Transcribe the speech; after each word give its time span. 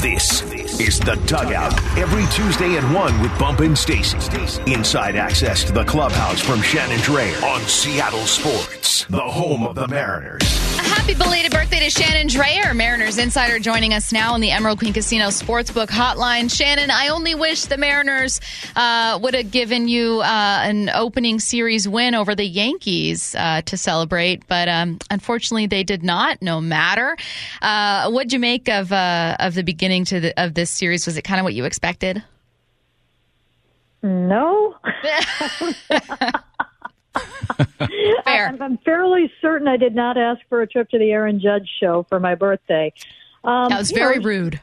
This 0.00 0.42
is 0.78 1.00
The 1.00 1.16
Dugout. 1.26 1.74
Every 1.98 2.24
Tuesday 2.26 2.76
at 2.76 2.84
1 2.94 3.20
with 3.20 3.36
Bump 3.36 3.58
and 3.58 3.76
Stacy. 3.76 4.16
Inside 4.70 5.16
access 5.16 5.64
to 5.64 5.72
the 5.72 5.84
clubhouse 5.84 6.40
from 6.40 6.62
Shannon 6.62 6.98
Drayer 6.98 7.42
on 7.42 7.60
Seattle 7.62 8.20
Sports, 8.20 9.06
the 9.06 9.18
home 9.18 9.64
of 9.64 9.74
the 9.74 9.88
Mariners. 9.88 10.67
Happy 10.98 11.14
belated 11.14 11.52
birthday 11.52 11.78
to 11.78 11.90
Shannon 11.90 12.26
Drayer, 12.26 12.74
Mariners 12.74 13.18
insider, 13.18 13.60
joining 13.60 13.94
us 13.94 14.12
now 14.12 14.34
on 14.34 14.40
the 14.40 14.50
Emerald 14.50 14.80
Queen 14.80 14.92
Casino 14.92 15.28
Sportsbook 15.28 15.86
Hotline. 15.86 16.52
Shannon, 16.52 16.90
I 16.90 17.08
only 17.08 17.36
wish 17.36 17.66
the 17.66 17.78
Mariners 17.78 18.40
uh, 18.74 19.16
would 19.22 19.32
have 19.34 19.52
given 19.52 19.86
you 19.86 20.20
uh, 20.20 20.58
an 20.64 20.88
opening 20.90 21.38
series 21.38 21.88
win 21.88 22.16
over 22.16 22.34
the 22.34 22.44
Yankees 22.44 23.36
uh, 23.36 23.62
to 23.62 23.76
celebrate, 23.76 24.46
but 24.48 24.68
um, 24.68 24.98
unfortunately 25.08 25.66
they 25.66 25.84
did 25.84 26.02
not. 26.02 26.42
No 26.42 26.60
matter. 26.60 27.16
Uh, 27.62 28.10
what'd 28.10 28.32
you 28.32 28.40
make 28.40 28.68
of 28.68 28.92
uh, 28.92 29.36
of 29.38 29.54
the 29.54 29.62
beginning 29.62 30.04
to 30.06 30.18
the, 30.18 30.42
of 30.42 30.54
this 30.54 30.68
series? 30.68 31.06
Was 31.06 31.16
it 31.16 31.22
kind 31.22 31.38
of 31.38 31.44
what 31.44 31.54
you 31.54 31.64
expected? 31.64 32.24
No. 34.02 34.74
Fair. 38.24 38.48
I'm, 38.48 38.60
I'm 38.60 38.78
fairly 38.78 39.32
certain 39.40 39.68
I 39.68 39.76
did 39.76 39.94
not 39.94 40.16
ask 40.16 40.40
for 40.48 40.62
a 40.62 40.66
trip 40.66 40.90
to 40.90 40.98
the 40.98 41.10
Aaron 41.10 41.40
Judge 41.40 41.68
show 41.80 42.04
for 42.08 42.20
my 42.20 42.34
birthday. 42.34 42.92
Um, 43.44 43.68
That 43.68 43.78
was 43.78 43.90
very 43.90 44.18
know, 44.18 44.24
rude. 44.24 44.60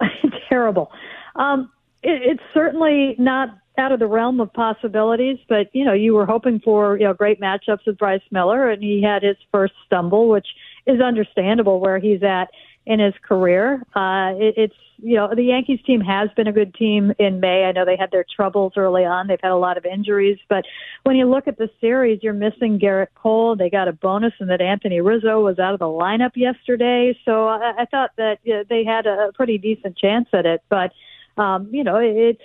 terrible. 0.48 0.90
Um, 1.36 1.70
it, 2.02 2.22
it's 2.22 2.42
certainly 2.54 3.14
not 3.18 3.56
out 3.78 3.92
of 3.92 3.98
the 3.98 4.06
realm 4.06 4.40
of 4.40 4.52
possibilities, 4.52 5.38
but 5.48 5.68
you 5.72 5.84
know, 5.84 5.92
you 5.92 6.14
were 6.14 6.26
hoping 6.26 6.60
for 6.60 6.98
you 6.98 7.04
know 7.04 7.14
great 7.14 7.40
matchups 7.40 7.86
with 7.86 7.98
Bryce 7.98 8.22
Miller, 8.30 8.70
and 8.70 8.82
he 8.82 9.02
had 9.02 9.22
his 9.22 9.36
first 9.50 9.74
stumble, 9.86 10.28
which 10.28 10.46
is 10.86 11.00
understandable 11.00 11.80
where 11.80 11.98
he's 11.98 12.22
at 12.22 12.50
in 12.90 12.98
his 12.98 13.14
career. 13.22 13.80
Uh, 13.94 14.34
it, 14.34 14.54
it's 14.56 14.74
you 14.98 15.14
know 15.14 15.32
the 15.32 15.44
Yankees 15.44 15.78
team 15.86 16.00
has 16.00 16.28
been 16.36 16.48
a 16.48 16.52
good 16.52 16.74
team 16.74 17.12
in 17.20 17.38
May. 17.38 17.62
I 17.64 17.70
know 17.72 17.84
they 17.84 17.96
had 17.96 18.10
their 18.10 18.24
troubles 18.34 18.72
early 18.76 19.04
on; 19.04 19.28
they've 19.28 19.38
had 19.40 19.52
a 19.52 19.56
lot 19.56 19.78
of 19.78 19.86
injuries, 19.86 20.38
but 20.48 20.64
when 21.04 21.14
you 21.14 21.30
look 21.30 21.46
at 21.46 21.56
the 21.56 21.70
series, 21.80 22.18
you're 22.20 22.32
missing 22.32 22.80
Gerrit 22.80 23.14
Cole. 23.14 23.54
They 23.54 23.70
got 23.70 23.86
a 23.86 23.92
bonus 23.92 24.32
in 24.40 24.48
that 24.48 24.60
Anthony 24.60 25.00
Rizzo 25.00 25.40
was 25.40 25.60
out 25.60 25.72
of 25.72 25.78
the 25.78 25.84
lineup 25.84 26.32
yesterday, 26.34 27.16
so 27.24 27.46
I, 27.46 27.74
I 27.78 27.84
thought 27.84 28.10
that 28.16 28.38
you 28.42 28.54
know, 28.54 28.64
they 28.68 28.84
had 28.84 29.06
a 29.06 29.30
pretty 29.34 29.56
decent 29.56 29.96
chance 29.96 30.26
at 30.32 30.44
it, 30.44 30.60
but 30.68 30.90
um, 31.40 31.68
you 31.72 31.82
know, 31.82 31.96
it's 31.96 32.42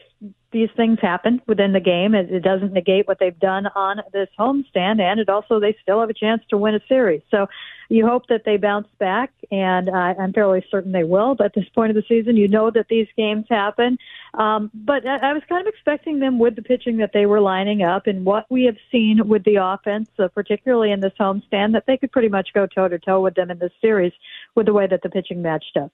these 0.52 0.70
things 0.78 1.00
happen 1.02 1.42
within 1.48 1.74
the 1.74 1.82
game. 1.82 2.16
It, 2.16 2.32
it 2.32 2.40
doesn't 2.40 2.72
negate 2.72 3.10
what 3.10 3.20
they've 3.20 3.38
done 3.38 3.68
on 3.76 3.98
this 4.14 4.30
homestand, 4.40 5.02
and 5.02 5.20
it 5.20 5.28
also 5.28 5.60
they 5.60 5.76
still 5.82 6.00
have 6.00 6.10
a 6.10 6.14
chance 6.14 6.42
to 6.50 6.58
win 6.58 6.76
a 6.76 6.80
series. 6.88 7.22
So 7.30 7.48
you 7.90 8.08
hope 8.08 8.28
that 8.30 8.44
they 8.46 8.56
bounce 8.56 8.88
back, 8.98 9.34
and 9.52 9.90
uh, 9.90 10.14
I'm 10.18 10.32
fairly 10.32 10.66
certain 10.72 10.94
they 10.94 11.04
will. 11.04 11.36
But 11.36 11.48
at 11.48 11.56
this 11.56 11.68
point 11.76 11.90
of 11.90 11.96
the 11.98 12.06
season, 12.08 12.38
you 12.38 12.48
know 12.48 12.72
that 12.72 12.88
these 12.88 13.08
games 13.18 13.48
happen. 13.50 13.98
Um, 14.34 14.72
but 14.74 15.06
I, 15.06 15.32
I 15.32 15.34
was 15.34 15.44
kind 15.50 15.68
of 15.68 15.74
expecting 15.74 16.20
them 16.20 16.40
with 16.40 16.56
the 16.56 16.62
pitching 16.62 16.98
that 16.98 17.12
they 17.14 17.26
were 17.26 17.42
lining 17.42 17.84
up, 17.84 18.08
and 18.08 18.24
what 18.24 18.46
we 18.50 18.64
have 18.64 18.78
seen 18.90 19.28
with 19.28 19.44
the 19.44 19.58
offense, 19.58 20.10
uh, 20.20 20.30
particularly 20.30 20.94
in 20.94 21.02
this 21.02 21.14
homestand, 21.20 21.74
that 21.74 21.84
they 21.86 21.98
could 21.98 22.14
pretty 22.14 22.30
much 22.30 22.54
go 22.54 22.66
toe 22.66 22.88
to 22.88 22.98
toe 22.98 23.20
with 23.20 23.36
them 23.36 23.52
in 23.52 23.60
this 23.60 23.74
series 23.82 24.14
with 24.56 24.68
the 24.68 24.74
way 24.74 24.88
that 24.88 25.02
the 25.04 25.10
pitching 25.10 25.42
matched 25.42 25.76
up. 25.76 25.92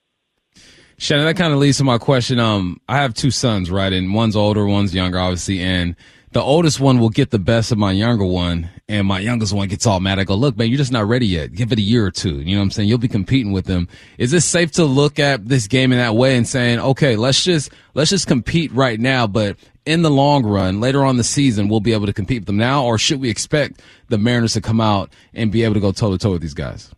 Shannon, 1.02 1.26
that 1.26 1.36
kind 1.36 1.52
of 1.52 1.58
leads 1.58 1.80
to 1.80 1.84
my 1.84 1.98
question. 1.98 2.40
Um, 2.40 2.80
I 2.88 2.98
have 2.98 3.16
two 3.16 3.32
sons, 3.32 3.72
right? 3.72 3.92
And 3.92 4.14
one's 4.14 4.36
older, 4.36 4.68
one's 4.68 4.94
younger, 4.94 5.18
obviously. 5.18 5.60
And 5.60 5.96
the 6.32 6.44
oldest 6.44 6.80
one 6.80 7.00
will 7.00 7.10
get 7.10 7.32
the 7.32 7.40
best 7.40 7.72
of 7.72 7.80
my 7.80 7.92
younger 7.92 8.24
one, 8.24 8.70
and 8.88 9.08
my 9.08 9.18
youngest 9.20 9.52
one 9.52 9.68
gets 9.68 9.88
all 9.88 10.00
mad. 10.00 10.20
I 10.20 10.26
go, 10.26 10.36
look, 10.36 10.56
man, 10.58 10.68
you're 10.68 10.78
just 10.78 10.92
not 10.92 11.08
ready 11.08 11.26
yet. 11.26 11.54
Give 11.54 11.72
it 11.72 11.80
a 11.80 11.82
year 11.82 12.06
or 12.06 12.12
two. 12.12 12.42
You 12.42 12.54
know 12.54 12.62
what 12.62 12.66
I'm 12.66 12.72
saying? 12.72 12.88
You'll 12.88 13.00
be 13.00 13.08
competing 13.08 13.52
with 13.52 13.66
them. 13.66 13.88
Is 14.20 14.32
it 14.32 14.42
safe 14.42 14.74
to 14.74 14.86
look 14.86 15.18
at 15.18 15.48
this 15.48 15.66
game 15.66 15.92
in 15.92 15.98
that 15.98 16.14
way 16.14 16.38
and 16.38 16.48
saying, 16.48 16.78
okay, 16.80 17.16
let's 17.16 17.44
just, 17.44 17.72
let's 17.96 18.12
just 18.12 18.28
compete 18.28 18.72
right 18.72 19.00
now, 19.00 19.26
but 19.26 19.58
in 19.88 20.04
the 20.04 20.12
long 20.12 20.46
run, 20.46 20.82
later 20.82 21.04
on 21.04 21.18
the 21.18 21.24
season, 21.24 21.68
we'll 21.68 21.80
be 21.80 21.94
able 21.94 22.06
to 22.06 22.14
compete 22.14 22.42
with 22.42 22.46
them 22.46 22.58
now, 22.58 22.86
or 22.86 23.00
should 23.00 23.20
we 23.20 23.32
expect 23.32 23.82
the 24.10 24.20
Mariners 24.20 24.54
to 24.54 24.62
come 24.62 24.80
out 24.80 25.12
and 25.34 25.52
be 25.52 25.64
able 25.64 25.74
to 25.74 25.80
go 25.80 25.92
toe 25.92 26.12
to 26.12 26.20
toe 26.20 26.34
with 26.34 26.44
these 26.44 26.54
guys? 26.54 26.92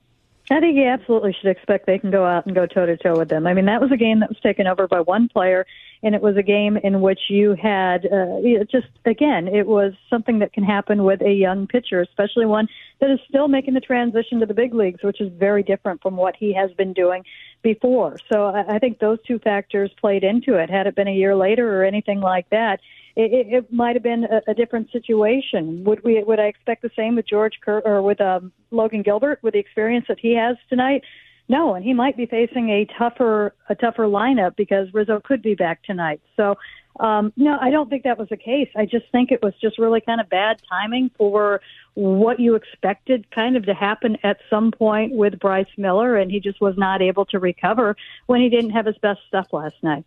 I 0.54 0.60
think 0.60 0.76
you 0.76 0.88
absolutely 0.88 1.36
should 1.40 1.50
expect 1.50 1.88
they 1.88 1.98
can 1.98 2.12
go 2.12 2.26
out 2.26 2.46
and 2.46 2.54
go 2.54 2.66
toe 2.66 2.86
to 2.86 2.96
toe 2.98 3.18
with 3.18 3.30
them. 3.30 3.48
I 3.48 3.54
mean, 3.54 3.66
that 3.66 3.82
was 3.82 3.92
a 3.92 3.98
game 3.98 4.20
that 4.20 4.30
was 4.30 4.40
taken 4.42 4.68
over 4.68 4.88
by 4.88 5.02
one 5.02 5.28
player, 5.28 5.66
and 6.04 6.14
it 6.14 6.22
was 6.22 6.38
a 6.38 6.44
game 6.44 6.78
in 6.78 7.02
which 7.02 7.22
you 7.30 7.56
had 7.62 8.06
uh, 8.06 8.40
just 8.72 8.88
again, 9.06 9.48
it 9.48 9.66
was 9.66 9.94
something 10.10 10.40
that 10.40 10.54
can 10.54 10.64
happen 10.64 11.04
with 11.04 11.22
a 11.22 11.32
young 11.32 11.66
pitcher, 11.66 12.02
especially 12.02 12.46
one 12.46 12.68
that 13.00 13.10
is 13.10 13.20
still 13.28 13.48
making 13.48 13.74
the 13.74 13.80
transition 13.80 14.40
to 14.40 14.46
the 14.46 14.54
big 14.54 14.74
leagues, 14.74 15.02
which 15.02 15.22
is 15.22 15.32
very 15.34 15.64
different 15.64 16.02
from 16.02 16.18
what 16.18 16.36
he 16.38 16.54
has 16.54 16.72
been 16.74 16.94
doing 16.94 17.24
before. 17.64 18.18
So 18.32 18.46
I, 18.46 18.76
I 18.76 18.80
think 18.80 19.00
those 19.00 19.18
two 19.26 19.40
factors 19.40 19.92
played 20.00 20.24
into 20.24 20.56
it. 20.56 20.70
Had 20.70 20.86
it 20.86 20.96
been 20.96 21.08
a 21.08 21.14
year 21.14 21.36
later 21.36 21.80
or 21.80 21.84
anything 21.84 22.20
like 22.20 22.50
that, 22.50 22.80
it, 23.16 23.34
it, 23.34 23.54
it 23.54 23.74
might 23.74 23.96
have 23.96 24.04
been 24.04 24.26
a, 24.26 24.52
a 24.52 24.54
different 24.54 24.92
situation. 24.92 25.84
Would 25.86 26.04
we? 26.04 26.22
Would 26.24 26.40
I 26.40 26.46
expect 26.46 26.82
the 26.82 26.92
same 26.96 27.16
with 27.16 27.28
George 27.28 27.60
Kirby 27.64 27.88
or 27.88 28.02
with 28.02 28.22
um, 28.22 28.52
Logan 28.72 29.02
Gilbert 29.02 29.40
with 29.42 29.54
the 29.54 29.60
experience 29.60 30.06
that 30.08 30.20
he 30.20 30.36
has 30.36 30.58
tonight? 30.70 31.04
No, 31.50 31.76
and 31.76 31.84
he 31.84 31.94
might 31.94 32.16
be 32.16 32.26
facing 32.26 32.70
a 32.70 32.86
tougher 32.98 33.54
a 33.70 33.76
tougher 33.76 34.04
lineup 34.04 34.56
because 34.56 34.94
Rizzo 34.94 35.20
could 35.24 35.42
be 35.42 35.56
back 35.56 35.84
tonight. 35.84 36.22
So, 36.38 36.56
um, 37.00 37.34
no, 37.36 37.58
I 37.60 37.70
don't 37.70 37.90
think 37.90 38.04
that 38.04 38.18
was 38.18 38.30
the 38.30 38.38
case. 38.38 38.70
I 38.76 38.86
just 38.86 39.06
think 39.12 39.32
it 39.32 39.42
was 39.44 39.54
just 39.62 39.78
really 39.78 40.00
kind 40.00 40.22
of 40.22 40.30
bad 40.30 40.62
timing 40.70 41.12
for 41.18 41.60
what 41.96 42.40
you 42.40 42.56
expected 42.56 43.30
kind 43.32 43.58
of 43.58 43.66
to 43.66 43.74
happen 43.74 44.18
at 44.24 44.38
some 44.50 44.72
point 44.72 45.14
with 45.14 45.40
Bryce 45.40 45.68
Miller, 45.78 46.16
and 46.16 46.32
he 46.32 46.40
just 46.40 46.62
was 46.62 46.76
not 46.78 47.02
able 47.02 47.26
to 47.26 47.40
recover 47.40 47.96
when 48.28 48.42
he 48.42 48.50
didn't 48.50 48.72
have 48.72 48.86
his 48.86 48.98
best 49.00 49.20
stuff 49.28 49.48
last 49.52 49.76
night. 49.82 50.06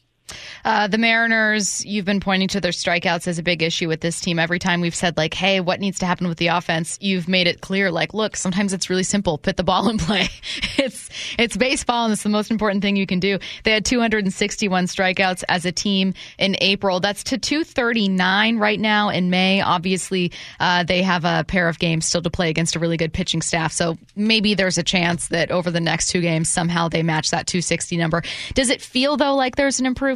Uh, 0.64 0.88
the 0.88 0.98
Mariners, 0.98 1.84
you've 1.84 2.04
been 2.04 2.20
pointing 2.20 2.48
to 2.48 2.60
their 2.60 2.72
strikeouts 2.72 3.28
as 3.28 3.38
a 3.38 3.42
big 3.42 3.62
issue 3.62 3.88
with 3.88 4.00
this 4.00 4.20
team. 4.20 4.38
Every 4.38 4.58
time 4.58 4.80
we've 4.80 4.94
said, 4.94 5.16
like, 5.16 5.34
hey, 5.34 5.60
what 5.60 5.80
needs 5.80 6.00
to 6.00 6.06
happen 6.06 6.28
with 6.28 6.38
the 6.38 6.48
offense, 6.48 6.98
you've 7.00 7.28
made 7.28 7.46
it 7.46 7.60
clear, 7.60 7.90
like, 7.90 8.14
look, 8.14 8.36
sometimes 8.36 8.72
it's 8.72 8.90
really 8.90 9.04
simple. 9.04 9.38
Put 9.38 9.56
the 9.56 9.64
ball 9.64 9.88
in 9.88 9.98
play. 9.98 10.28
it's 10.78 11.08
it's 11.38 11.56
baseball, 11.56 12.04
and 12.04 12.12
it's 12.12 12.22
the 12.22 12.28
most 12.28 12.50
important 12.50 12.82
thing 12.82 12.96
you 12.96 13.06
can 13.06 13.20
do. 13.20 13.38
They 13.64 13.72
had 13.72 13.84
261 13.84 14.86
strikeouts 14.86 15.44
as 15.48 15.64
a 15.64 15.72
team 15.72 16.14
in 16.38 16.56
April. 16.60 16.98
That's 17.00 17.22
to 17.24 17.38
239 17.38 18.58
right 18.58 18.80
now 18.80 19.10
in 19.10 19.30
May. 19.30 19.60
Obviously, 19.60 20.32
uh, 20.58 20.82
they 20.82 21.02
have 21.02 21.24
a 21.24 21.44
pair 21.46 21.68
of 21.68 21.78
games 21.78 22.06
still 22.06 22.22
to 22.22 22.30
play 22.30 22.50
against 22.50 22.74
a 22.74 22.78
really 22.78 22.96
good 22.96 23.12
pitching 23.12 23.42
staff. 23.42 23.72
So 23.72 23.96
maybe 24.16 24.54
there's 24.54 24.78
a 24.78 24.82
chance 24.82 25.28
that 25.28 25.50
over 25.50 25.70
the 25.70 25.80
next 25.80 26.08
two 26.08 26.20
games, 26.20 26.48
somehow 26.48 26.88
they 26.88 27.02
match 27.02 27.30
that 27.30 27.46
260 27.46 27.96
number. 27.96 28.22
Does 28.54 28.70
it 28.70 28.82
feel, 28.82 29.16
though, 29.16 29.36
like 29.36 29.54
there's 29.54 29.78
an 29.78 29.86
improvement? 29.86 30.15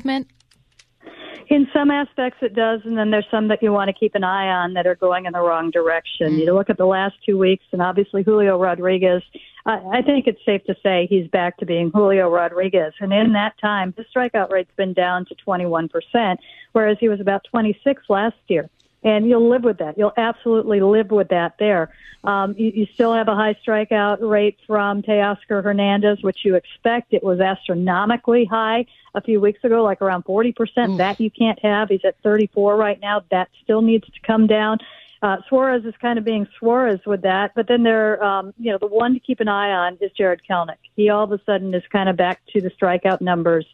In 1.49 1.66
some 1.72 1.91
aspects, 1.91 2.38
it 2.43 2.55
does, 2.55 2.81
and 2.84 2.97
then 2.97 3.11
there's 3.11 3.27
some 3.28 3.49
that 3.49 3.61
you 3.61 3.72
want 3.72 3.88
to 3.88 3.93
keep 3.93 4.15
an 4.15 4.22
eye 4.22 4.49
on 4.49 4.75
that 4.75 4.87
are 4.87 4.94
going 4.94 5.27
in 5.27 5.33
the 5.33 5.41
wrong 5.41 5.72
direction. 5.72 6.38
You 6.38 6.47
mm. 6.47 6.55
look 6.55 6.71
at 6.71 6.78
the 6.78 6.87
last 6.87 7.16
two 7.27 7.37
weeks, 7.38 7.65
and 7.72 7.83
obviously 7.83 8.22
Julio 8.22 8.56
Rodriguez. 8.56 9.22
I, 9.66 9.81
I 9.94 10.03
think 10.03 10.28
it's 10.28 10.39
safe 10.47 10.62
to 10.66 10.77
say 10.81 11.09
he's 11.10 11.27
back 11.27 11.56
to 11.59 11.66
being 11.66 11.91
Julio 11.93 12.31
Rodriguez, 12.31 12.93
and 13.00 13.12
in 13.12 13.33
that 13.33 13.59
time, 13.60 13.93
his 13.97 14.06
strikeout 14.15 14.50
rate's 14.50 14.71
been 14.77 14.93
down 14.93 15.27
to 15.27 15.34
21 15.34 15.89
percent, 15.89 16.39
whereas 16.71 16.99
he 17.00 17.09
was 17.09 17.21
about 17.21 17.43
26 17.50 18.03
last 18.09 18.37
year 18.47 18.71
and 19.03 19.28
you'll 19.28 19.49
live 19.49 19.65
with 19.65 19.78
that. 19.78 19.97
You'll 19.97 20.12
absolutely 20.16 20.81
live 20.81 21.11
with 21.11 21.28
that 21.28 21.55
there. 21.59 21.91
Um, 22.22 22.55
you, 22.59 22.71
you 22.75 22.87
still 22.94 23.15
have 23.15 23.28
a 23.28 23.34
high 23.34 23.56
strikeout 23.66 24.19
rate 24.21 24.59
from 24.66 25.03
Teoscar 25.03 25.65
Hernandez, 25.65 26.22
which 26.22 26.38
you 26.44 26.55
expect. 26.55 27.15
It 27.15 27.22
was 27.22 27.41
astronomically 27.41 28.44
high 28.44 28.87
a 29.15 29.22
few 29.22 29.41
weeks 29.41 29.65
ago, 29.65 29.83
like 29.83 30.03
around 30.03 30.25
40%. 30.25 30.99
That 30.99 31.19
you 31.19 31.31
can't 31.31 31.59
have. 31.60 31.89
He's 31.89 32.05
at 32.05 32.16
34 32.22 32.77
right 32.77 33.00
now. 33.00 33.22
That 33.31 33.49
still 33.62 33.81
needs 33.81 34.05
to 34.06 34.21
come 34.21 34.47
down. 34.47 34.78
Uh, 35.22 35.37
Suarez 35.49 35.84
is 35.84 35.94
kind 36.00 36.19
of 36.19 36.25
being 36.25 36.47
Suarez 36.59 37.00
with 37.05 37.22
that, 37.22 37.53
but 37.55 37.69
then 37.69 37.83
there, 37.83 38.22
um, 38.25 38.55
you 38.59 38.72
know, 38.72 38.78
the 38.78 38.87
one 38.87 39.12
to 39.12 39.21
keep 39.21 39.41
an 39.41 39.49
eye 39.49 39.71
on 39.71 39.99
is 40.00 40.10
Jarred 40.12 40.41
Kelenic. 40.49 40.78
He 40.97 41.10
all 41.10 41.25
of 41.25 41.33
a 41.33 41.41
sudden 41.44 41.75
is 41.75 41.83
kind 41.93 42.09
of 42.09 42.16
back 42.16 42.41
to 42.55 42.60
the 42.62 42.71
strikeout 42.71 43.21
numbers 43.21 43.66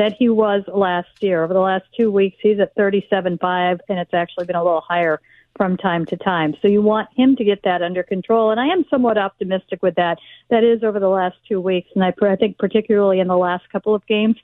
that 0.00 0.14
he 0.18 0.30
was 0.30 0.62
last 0.66 1.10
year. 1.20 1.44
Over 1.44 1.52
the 1.52 1.60
last 1.60 1.84
two 1.94 2.10
weeks, 2.10 2.38
he's 2.40 2.58
at 2.58 2.74
37.5, 2.74 3.80
and 3.86 3.98
it's 3.98 4.14
actually 4.14 4.46
been 4.46 4.56
a 4.56 4.64
little 4.64 4.80
higher 4.80 5.20
from 5.58 5.76
time 5.76 6.06
to 6.06 6.16
time. 6.16 6.56
So 6.62 6.68
you 6.68 6.80
want 6.80 7.10
him 7.14 7.36
to 7.36 7.44
get 7.44 7.64
that 7.64 7.82
under 7.82 8.02
control, 8.02 8.50
and 8.50 8.58
I 8.58 8.68
am 8.68 8.86
somewhat 8.88 9.18
optimistic 9.18 9.82
with 9.82 9.96
that. 9.96 10.16
That 10.48 10.64
is 10.64 10.82
over 10.82 11.00
the 11.00 11.10
last 11.10 11.36
two 11.46 11.60
weeks, 11.60 11.90
and 11.94 12.02
I, 12.02 12.14
I 12.22 12.36
think 12.36 12.56
particularly 12.56 13.20
in 13.20 13.28
the 13.28 13.36
last 13.36 13.68
couple 13.68 13.94
of 13.94 14.06
games, 14.06 14.36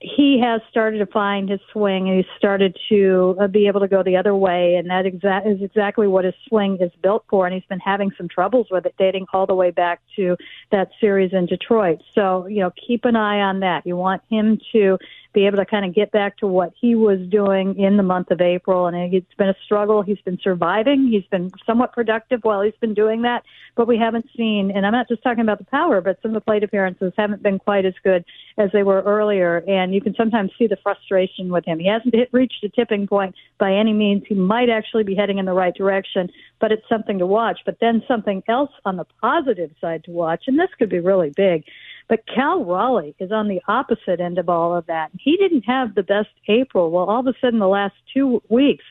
he 0.00 0.40
has 0.40 0.60
started 0.70 0.98
to 0.98 1.06
find 1.06 1.48
his 1.48 1.60
swing 1.72 2.08
and 2.08 2.16
he's 2.18 2.36
started 2.36 2.76
to 2.88 3.36
uh, 3.40 3.46
be 3.48 3.66
able 3.66 3.80
to 3.80 3.88
go 3.88 4.02
the 4.02 4.16
other 4.16 4.34
way. 4.34 4.76
And 4.76 4.88
that 4.90 5.04
exa- 5.04 5.44
is 5.46 5.60
exactly 5.60 6.06
what 6.06 6.24
his 6.24 6.34
swing 6.48 6.78
is 6.80 6.92
built 7.02 7.24
for. 7.28 7.46
And 7.46 7.54
he's 7.54 7.64
been 7.68 7.80
having 7.80 8.12
some 8.16 8.28
troubles 8.28 8.68
with 8.70 8.86
it 8.86 8.94
dating 8.96 9.26
all 9.32 9.46
the 9.46 9.56
way 9.56 9.72
back 9.72 10.00
to 10.14 10.36
that 10.70 10.90
series 11.00 11.32
in 11.32 11.46
Detroit. 11.46 12.00
So 12.14 12.46
you 12.46 12.60
know 12.60 12.70
keep 12.86 13.04
an 13.04 13.16
eye 13.16 13.40
on 13.40 13.60
that. 13.60 13.86
You 13.86 13.96
want 13.96 14.22
him 14.30 14.60
to 14.72 14.98
be 15.38 15.46
able 15.46 15.58
to 15.58 15.64
kind 15.64 15.84
of 15.84 15.94
get 15.94 16.10
back 16.10 16.36
to 16.36 16.48
what 16.48 16.72
he 16.80 16.96
was 16.96 17.20
doing 17.30 17.78
in 17.78 17.96
the 17.96 18.02
month 18.02 18.32
of 18.32 18.40
April. 18.40 18.88
And 18.88 19.14
it's 19.14 19.34
been 19.34 19.48
a 19.48 19.54
struggle. 19.64 20.02
He's 20.02 20.20
been 20.22 20.38
surviving. 20.42 21.06
He's 21.06 21.26
been 21.30 21.52
somewhat 21.64 21.92
productive 21.92 22.40
while 22.42 22.60
he's 22.60 22.74
been 22.80 22.92
doing 22.92 23.22
that, 23.22 23.44
but 23.76 23.86
we 23.86 23.96
haven't 23.96 24.26
seen, 24.36 24.72
and 24.74 24.84
I'm 24.84 24.90
not 24.90 25.06
just 25.06 25.22
talking 25.22 25.42
about 25.42 25.58
the 25.58 25.64
power, 25.64 26.00
but 26.00 26.18
some 26.22 26.32
of 26.32 26.34
the 26.34 26.40
plate 26.40 26.64
appearances 26.64 27.12
haven't 27.16 27.40
been 27.40 27.60
quite 27.60 27.86
as 27.86 27.94
good 28.02 28.24
as 28.56 28.70
they 28.72 28.82
were 28.82 29.00
earlier. 29.02 29.62
And 29.68 29.94
you 29.94 30.00
can 30.00 30.16
sometimes 30.16 30.50
see 30.58 30.66
the 30.66 30.76
frustration 30.82 31.50
with 31.50 31.64
him. 31.64 31.78
He 31.78 31.86
hasn't 31.86 32.16
hit, 32.16 32.30
reached 32.32 32.64
a 32.64 32.68
tipping 32.68 33.06
point 33.06 33.36
by 33.58 33.72
any 33.72 33.92
means. 33.92 34.24
He 34.26 34.34
might 34.34 34.68
actually 34.68 35.04
be 35.04 35.14
heading 35.14 35.38
in 35.38 35.44
the 35.44 35.52
right 35.52 35.74
direction, 35.74 36.30
but 36.60 36.72
it's 36.72 36.88
something 36.88 37.20
to 37.20 37.26
watch. 37.26 37.60
But 37.64 37.78
then 37.80 38.02
something 38.08 38.42
else 38.48 38.72
on 38.84 38.96
the 38.96 39.06
positive 39.20 39.70
side 39.80 40.02
to 40.04 40.10
watch, 40.10 40.44
and 40.48 40.58
this 40.58 40.70
could 40.76 40.90
be 40.90 40.98
really 40.98 41.30
big. 41.30 41.64
But 42.08 42.26
Cal 42.26 42.64
Raleigh 42.64 43.14
is 43.18 43.30
on 43.30 43.48
the 43.48 43.60
opposite 43.68 44.20
end 44.20 44.38
of 44.38 44.48
all 44.48 44.74
of 44.74 44.86
that. 44.86 45.10
He 45.18 45.36
didn't 45.36 45.62
have 45.62 45.94
the 45.94 46.02
best 46.02 46.30
April. 46.48 46.90
Well, 46.90 47.04
all 47.04 47.20
of 47.20 47.26
a 47.26 47.34
sudden, 47.40 47.58
the 47.58 47.68
last 47.68 47.94
two 48.12 48.42
weeks, 48.48 48.84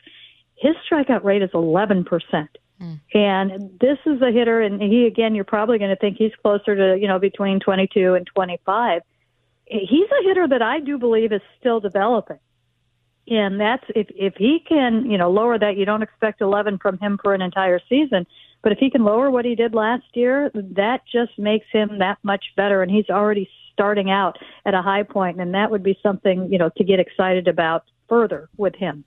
his 0.54 0.74
strikeout 0.88 1.24
rate 1.24 1.42
is 1.42 1.50
11%. 1.50 2.04
Mm. 2.80 3.00
And 3.12 3.78
this 3.80 3.98
is 4.06 4.22
a 4.22 4.30
hitter, 4.30 4.60
and 4.60 4.80
he, 4.80 5.06
again, 5.06 5.34
you're 5.34 5.44
probably 5.44 5.78
going 5.78 5.90
to 5.90 5.96
think 5.96 6.16
he's 6.16 6.34
closer 6.42 6.76
to, 6.76 7.00
you 7.00 7.08
know, 7.08 7.18
between 7.18 7.58
22 7.58 8.14
and 8.14 8.26
25. 8.26 9.02
He's 9.66 10.08
a 10.20 10.28
hitter 10.28 10.46
that 10.48 10.62
I 10.62 10.80
do 10.80 10.96
believe 10.96 11.32
is 11.32 11.42
still 11.58 11.80
developing. 11.80 12.38
And 13.30 13.60
that's 13.60 13.84
if 13.94 14.06
if 14.16 14.34
he 14.36 14.60
can, 14.66 15.10
you 15.10 15.18
know, 15.18 15.30
lower 15.30 15.58
that, 15.58 15.76
you 15.76 15.84
don't 15.84 16.02
expect 16.02 16.40
11 16.40 16.78
from 16.78 16.98
him 16.98 17.18
for 17.22 17.34
an 17.34 17.42
entire 17.42 17.80
season. 17.86 18.26
But 18.62 18.72
if 18.72 18.78
he 18.78 18.90
can 18.90 19.04
lower 19.04 19.30
what 19.30 19.44
he 19.44 19.54
did 19.54 19.74
last 19.74 20.04
year, 20.14 20.50
that 20.54 21.02
just 21.10 21.38
makes 21.38 21.66
him 21.72 21.98
that 21.98 22.18
much 22.22 22.44
better. 22.56 22.82
And 22.82 22.90
he's 22.90 23.08
already 23.08 23.48
starting 23.72 24.10
out 24.10 24.36
at 24.66 24.74
a 24.74 24.82
high 24.82 25.04
point, 25.04 25.40
and 25.40 25.54
that 25.54 25.70
would 25.70 25.82
be 25.84 25.96
something 26.02 26.50
you 26.50 26.58
know 26.58 26.70
to 26.76 26.84
get 26.84 26.98
excited 26.98 27.46
about 27.46 27.84
further 28.08 28.48
with 28.56 28.74
him. 28.74 29.04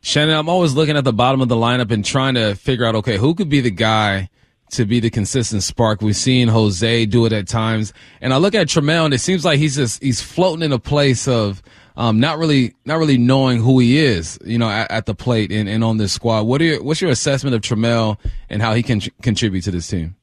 Shannon, 0.00 0.36
I'm 0.36 0.48
always 0.48 0.74
looking 0.74 0.96
at 0.96 1.02
the 1.02 1.12
bottom 1.12 1.40
of 1.40 1.48
the 1.48 1.56
lineup 1.56 1.90
and 1.90 2.04
trying 2.04 2.34
to 2.34 2.54
figure 2.54 2.84
out, 2.84 2.94
okay, 2.94 3.16
who 3.16 3.34
could 3.34 3.48
be 3.48 3.60
the 3.60 3.72
guy 3.72 4.30
to 4.70 4.84
be 4.84 5.00
the 5.00 5.10
consistent 5.10 5.62
spark. 5.62 6.00
We've 6.00 6.14
seen 6.14 6.46
Jose 6.46 7.06
do 7.06 7.26
it 7.26 7.32
at 7.32 7.48
times, 7.48 7.92
and 8.20 8.32
I 8.32 8.36
look 8.36 8.54
at 8.54 8.68
Trammell, 8.68 9.06
and 9.06 9.14
it 9.14 9.18
seems 9.18 9.44
like 9.44 9.58
he's 9.58 9.76
just 9.76 10.02
he's 10.02 10.20
floating 10.20 10.64
in 10.64 10.72
a 10.72 10.78
place 10.78 11.26
of 11.26 11.62
um, 11.98 12.20
not 12.20 12.38
really 12.38 12.74
not 12.84 12.98
really 12.98 13.18
knowing 13.18 13.60
who 13.60 13.80
he 13.80 13.98
is, 13.98 14.38
you 14.44 14.56
know, 14.56 14.70
at, 14.70 14.90
at 14.90 15.06
the 15.06 15.14
plate 15.14 15.50
and, 15.50 15.68
and, 15.68 15.82
on 15.82 15.96
this 15.96 16.12
squad. 16.12 16.42
What 16.42 16.60
your, 16.60 16.80
what's 16.80 17.02
your 17.02 17.10
assessment 17.10 17.56
of 17.56 17.60
Trammell 17.60 18.18
and 18.48 18.62
how 18.62 18.72
he 18.72 18.84
can 18.84 19.00
contribute 19.20 19.62
to 19.62 19.72
this 19.72 19.88
team? 19.88 20.14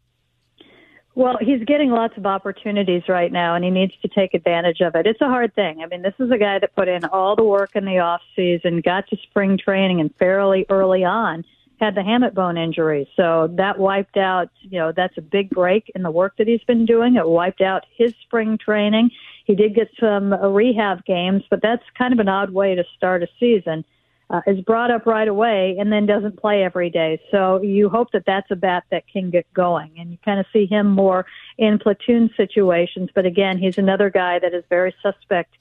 Well, 1.16 1.38
he's 1.40 1.64
getting 1.66 1.92
lots 1.92 2.18
of 2.18 2.26
opportunities 2.26 3.04
right 3.10 3.32
now, 3.32 3.56
and 3.56 3.64
he 3.64 3.72
needs 3.72 3.94
to 4.02 4.08
take 4.08 4.34
advantage 4.34 4.80
of 4.80 4.96
it. 4.96 5.06
It's 5.06 5.20
a 5.22 5.28
hard 5.28 5.54
thing. 5.54 5.82
I 5.82 5.88
mean, 5.88 6.02
this 6.02 6.14
is 6.18 6.32
a 6.32 6.38
guy 6.38 6.60
that 6.60 6.76
put 6.76 6.88
in 6.88 7.04
all 7.06 7.36
the 7.36 7.44
work 7.44 7.72
in 7.76 7.86
the 7.86 8.00
off 8.00 8.22
season, 8.36 8.82
got 8.82 9.08
to 9.10 9.18
spring 9.30 9.58
training, 9.58 10.00
and 10.00 10.14
fairly 10.18 10.66
early 10.70 11.04
on 11.04 11.44
had 11.80 11.96
the 11.96 12.02
hamate 12.02 12.34
bone 12.34 12.58
injury. 12.58 13.10
So 13.18 13.50
that 13.58 13.78
wiped 13.78 14.16
out. 14.16 14.50
You 14.62 14.80
know, 14.80 14.94
that's 14.96 15.18
a 15.18 15.22
big 15.22 15.50
break 15.50 15.92
in 15.94 16.04
the 16.04 16.12
work 16.12 16.38
that 16.38 16.48
he's 16.48 16.64
been 16.64 16.86
doing. 16.86 17.16
It 17.16 17.28
wiped 17.28 17.62
out 17.62 17.86
his 17.98 18.14
spring 18.24 18.58
training. 18.58 19.12
He 19.46 19.56
did 19.56 19.76
get 19.76 19.90
some 20.00 20.34
uh, 20.34 20.48
rehab 20.50 21.06
games, 21.06 21.44
but 21.50 21.62
that's 21.62 21.84
kind 21.98 22.14
of 22.14 22.20
an 22.20 22.28
odd 22.28 22.50
way 22.50 22.76
to 22.76 22.84
start 22.98 23.24
a 23.24 23.28
season. 23.40 23.86
Uh, 24.28 24.42
is 24.48 24.60
brought 24.62 24.90
up 24.90 25.06
right 25.06 25.28
away 25.28 25.78
and 25.80 25.94
then 25.94 26.08
doesn't 26.08 26.36
play 26.42 26.64
every 26.64 26.90
day. 26.90 27.22
So 27.30 27.62
you 27.62 27.90
hope 27.90 28.12
that 28.14 28.24
that's 28.26 28.50
a 28.50 28.56
bat 28.56 28.84
that 28.90 29.04
can 29.08 29.30
get 29.30 29.46
going. 29.54 29.92
And 30.00 30.10
you 30.10 30.18
kind 30.26 30.40
of 30.40 30.48
see 30.52 30.66
him 30.66 30.88
more 30.88 31.28
in 31.60 31.78
platoon 31.78 32.32
situations. 32.36 33.12
But 33.14 33.28
again, 33.28 33.60
he's 33.60 33.78
another 33.78 34.10
guy 34.10 34.40
that 34.40 34.52
is 34.52 34.64
very 34.68 34.96
suspect 35.04 35.54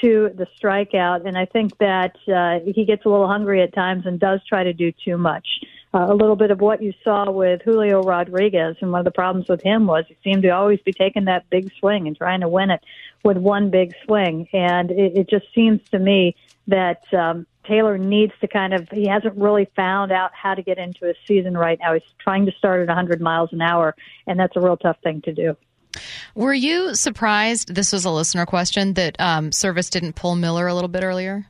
to 0.00 0.30
the 0.34 0.48
strikeout. 0.60 1.28
And 1.28 1.38
I 1.38 1.44
think 1.44 1.78
that 1.78 2.16
uh, 2.26 2.58
he 2.68 2.84
gets 2.84 3.04
a 3.04 3.08
little 3.08 3.28
hungry 3.28 3.62
at 3.62 3.72
times 3.72 4.04
and 4.04 4.18
does 4.18 4.40
try 4.48 4.64
to 4.64 4.72
do 4.72 4.90
too 4.90 5.16
much 5.16 5.46
uh, 5.94 6.06
a 6.08 6.14
little 6.14 6.36
bit 6.36 6.50
of 6.50 6.60
what 6.60 6.82
you 6.82 6.92
saw 7.02 7.30
with 7.30 7.62
Julio 7.62 8.02
Rodriguez. 8.02 8.76
And 8.80 8.92
one 8.92 9.00
of 9.00 9.04
the 9.04 9.10
problems 9.10 9.48
with 9.48 9.62
him 9.62 9.86
was 9.86 10.04
he 10.06 10.16
seemed 10.22 10.42
to 10.42 10.50
always 10.50 10.80
be 10.80 10.92
taking 10.92 11.24
that 11.24 11.48
big 11.50 11.72
swing 11.78 12.06
and 12.06 12.16
trying 12.16 12.40
to 12.40 12.48
win 12.48 12.70
it 12.70 12.82
with 13.24 13.36
one 13.36 13.70
big 13.70 13.94
swing. 14.04 14.48
And 14.52 14.90
it, 14.90 15.16
it 15.16 15.30
just 15.30 15.46
seems 15.54 15.80
to 15.90 15.98
me 15.98 16.36
that 16.66 17.02
um, 17.14 17.46
Taylor 17.64 17.96
needs 17.96 18.32
to 18.40 18.48
kind 18.48 18.74
of, 18.74 18.88
he 18.90 19.06
hasn't 19.06 19.36
really 19.36 19.66
found 19.76 20.12
out 20.12 20.30
how 20.34 20.54
to 20.54 20.62
get 20.62 20.78
into 20.78 21.08
a 21.08 21.14
season 21.26 21.56
right 21.56 21.78
now. 21.80 21.94
He's 21.94 22.02
trying 22.18 22.46
to 22.46 22.52
start 22.52 22.82
at 22.82 22.88
100 22.88 23.20
miles 23.20 23.52
an 23.52 23.62
hour, 23.62 23.94
and 24.26 24.38
that's 24.38 24.56
a 24.56 24.60
real 24.60 24.76
tough 24.76 24.98
thing 25.02 25.22
to 25.22 25.32
do. 25.32 25.56
Were 26.34 26.54
you 26.54 26.94
surprised? 26.94 27.74
This 27.74 27.92
was 27.92 28.04
a 28.04 28.10
listener 28.10 28.46
question 28.46 28.94
that 28.94 29.18
um, 29.18 29.50
Servais 29.50 29.90
didn't 29.90 30.14
pull 30.14 30.36
Miller 30.36 30.66
a 30.66 30.74
little 30.74 30.88
bit 30.88 31.02
earlier. 31.02 31.46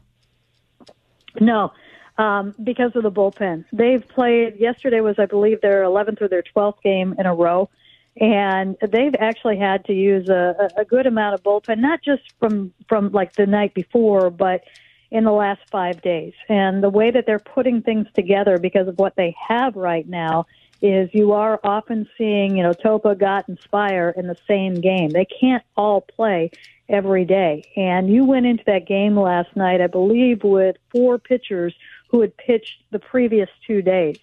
No, 1.40 1.72
um, 2.18 2.54
because 2.62 2.94
of 2.96 3.04
the 3.04 3.12
bullpen. 3.12 3.64
They've 3.72 4.06
played, 4.06 4.56
yesterday 4.58 5.00
was, 5.00 5.18
I 5.18 5.26
believe, 5.26 5.60
their 5.60 5.84
11th 5.84 6.20
or 6.20 6.28
their 6.28 6.42
12th 6.42 6.82
game 6.82 7.14
in 7.18 7.26
a 7.26 7.34
row. 7.34 7.70
And 8.20 8.76
they've 8.82 9.14
actually 9.18 9.58
had 9.58 9.84
to 9.84 9.92
use 9.92 10.28
a, 10.28 10.70
a 10.76 10.84
good 10.84 11.06
amount 11.06 11.34
of 11.34 11.42
bullpen, 11.44 11.78
not 11.78 12.02
just 12.02 12.22
from, 12.40 12.74
from 12.88 13.12
like 13.12 13.34
the 13.36 13.46
night 13.46 13.74
before, 13.74 14.28
but 14.30 14.64
in 15.10 15.24
the 15.24 15.32
last 15.32 15.60
five 15.70 16.02
days. 16.02 16.34
And 16.48 16.82
the 16.82 16.90
way 16.90 17.12
that 17.12 17.26
they're 17.26 17.38
putting 17.38 17.80
things 17.80 18.08
together 18.14 18.58
because 18.58 18.88
of 18.88 18.98
what 18.98 19.14
they 19.14 19.36
have 19.48 19.76
right 19.76 20.06
now 20.06 20.46
is 20.82 21.08
you 21.12 21.32
are 21.32 21.58
often 21.62 22.08
seeing, 22.18 22.56
you 22.56 22.62
know, 22.62 22.72
Topa, 22.72 23.18
Gott, 23.18 23.48
and 23.48 23.58
Speier 23.60 24.16
in 24.16 24.26
the 24.26 24.36
same 24.46 24.74
game. 24.74 25.10
They 25.10 25.24
can't 25.24 25.64
all 25.76 26.00
play 26.00 26.50
every 26.88 27.24
day. 27.24 27.64
And 27.76 28.08
you 28.08 28.24
went 28.24 28.46
into 28.46 28.64
that 28.66 28.86
game 28.86 29.18
last 29.18 29.54
night, 29.56 29.80
I 29.80 29.86
believe, 29.86 30.42
with 30.44 30.76
four 30.90 31.18
pitchers 31.18 31.74
who 32.08 32.20
had 32.20 32.36
pitched 32.36 32.82
the 32.90 32.98
previous 32.98 33.48
two 33.66 33.82
days. 33.82 34.18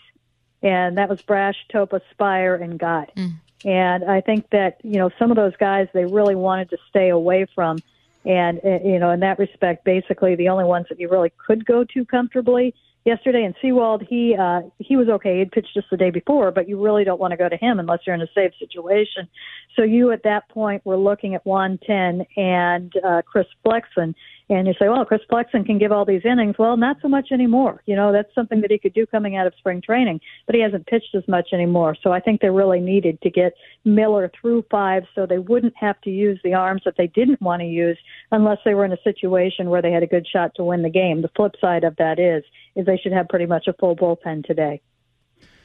And 0.62 0.98
that 0.98 1.10
was 1.10 1.22
Brash, 1.22 1.66
Topa, 1.72 2.02
Speier, 2.14 2.62
and 2.62 2.80
Gott. 2.80 3.12
Mm. 3.16 3.34
And 3.64 4.04
I 4.04 4.22
think 4.22 4.50
that, 4.52 4.80
you 4.84 4.98
know, 4.98 5.10
some 5.18 5.32
of 5.32 5.38
those 5.38 5.56
guys 5.58 5.88
they 5.94 6.06
really 6.06 6.36
wanted 6.36 6.70
to 6.72 6.78
stay 6.90 7.10
away 7.10 7.46
from. 7.54 7.80
And, 8.26 8.60
uh, 8.66 8.80
you 8.84 9.00
know, 9.00 9.12
in 9.12 9.20
that 9.20 9.38
respect, 9.38 9.86
basically 9.86 10.36
the 10.36 10.50
only 10.50 10.66
ones 10.66 10.88
that 10.90 11.00
you 11.00 11.10
really 11.10 11.32
could 11.46 11.66
go 11.66 11.84
to 11.84 12.06
comfortably 12.06 12.74
yesterday. 13.06 13.44
And 13.44 13.56
Sewald, 13.62 14.02
he 14.02 14.36
uh, 14.36 14.64
he 14.80 14.98
was 14.98 15.08
okay. 15.08 15.40
He'd 15.40 15.52
pitched 15.52 15.74
just 15.74 15.90
the 15.90 15.98
day 15.98 16.10
before, 16.10 16.52
but 16.52 16.68
you 16.68 16.82
really 16.84 17.04
don't 17.04 17.20
want 17.20 17.32
to 17.32 17.38
go 17.38 17.48
to 17.48 17.56
him 17.56 17.80
unless 17.80 18.00
you're 18.06 18.16
in 18.16 18.22
a 18.22 18.28
safe 18.34 18.54
situation. 18.60 19.28
So 19.76 19.84
you 19.84 20.12
at 20.12 20.24
that 20.24 20.50
point 20.50 20.86
were 20.86 20.98
looking 20.98 21.36
at 21.36 21.46
Juan 21.46 21.80
Then 21.88 22.26
and 22.36 22.92
uh, 23.04 23.22
Chris 23.22 23.48
Flexen, 23.64 24.16
and 24.50 24.68
you 24.68 24.74
say, 24.80 24.88
well, 24.88 25.06
Chris 25.06 25.22
Flexen 25.28 25.64
can 25.64 25.80
give 25.80 25.92
all 25.92 26.06
these 26.06 26.22
innings. 26.24 26.56
Well, 26.60 26.78
not 26.78 26.98
so 27.02 27.08
much 27.08 27.32
anymore. 27.32 27.82
You 27.86 27.96
know, 27.96 28.12
that's 28.12 28.34
something 28.36 28.62
that 28.62 28.70
he 28.70 28.78
could 28.78 28.94
do 28.94 29.08
coming 29.08 29.36
out 29.36 29.48
of 29.48 29.54
spring 29.58 29.82
training, 29.82 30.22
but 30.46 30.54
he 30.54 30.62
hasn't 30.62 30.86
pitched 30.86 31.16
as 31.16 31.28
much 31.28 31.50
anymore. 31.52 31.96
So 32.02 32.12
I 32.12 32.20
think 32.20 32.42
they 32.42 32.50
really 32.50 32.80
needed 32.80 33.20
to 33.22 33.30
get 33.32 33.54
Miller 33.86 34.32
through 34.40 34.66
five 34.70 35.04
so 35.16 35.26
they 35.26 35.40
wouldn't 35.40 35.74
have 35.78 36.00
to 36.02 36.12
use 36.12 36.40
the 36.44 36.54
arms 36.54 36.84
that 36.86 36.96
they 36.98 37.08
didn't 37.08 37.42
want 37.42 37.62
to 37.62 37.68
use 37.68 37.98
unless 38.32 38.60
they 38.64 38.76
were 38.76 38.86
in 38.86 38.92
a 38.92 39.02
situation 39.04 39.70
where 39.70 39.82
they 39.82 39.92
had 39.92 40.04
a 40.04 40.08
good 40.08 40.28
shot 40.28 40.52
to 40.56 40.64
win 40.64 40.84
the 40.84 40.90
game. 40.90 41.24
The 41.24 41.32
flip 41.36 41.56
side 41.60 41.84
of 41.84 41.96
that 41.98 42.20
is, 42.20 42.44
is 42.76 42.86
they 42.86 42.98
should 42.98 43.14
have 43.14 43.28
pretty 43.28 43.48
much 43.48 43.68
a 43.68 43.74
full 43.74 43.96
bullpen 43.96 44.46
today. 44.46 44.82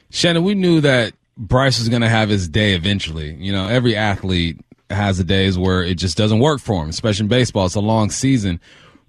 Shannon, 0.09 0.43
we 0.43 0.55
knew 0.55 0.81
that 0.81 1.13
Bryce 1.37 1.79
was 1.79 1.89
going 1.89 2.01
to 2.01 2.09
have 2.09 2.29
his 2.29 2.47
day 2.47 2.73
eventually. 2.73 3.33
You 3.35 3.51
know, 3.51 3.67
every 3.67 3.95
athlete 3.95 4.59
has 4.91 5.17
the 5.17 5.23
days 5.23 5.57
where 5.57 5.83
it 5.83 5.95
just 5.95 6.17
doesn't 6.17 6.39
work 6.39 6.59
for 6.59 6.83
him, 6.83 6.89
especially 6.89 7.23
in 7.23 7.29
baseball. 7.29 7.65
It's 7.65 7.75
a 7.75 7.79
long 7.79 8.09
season. 8.09 8.59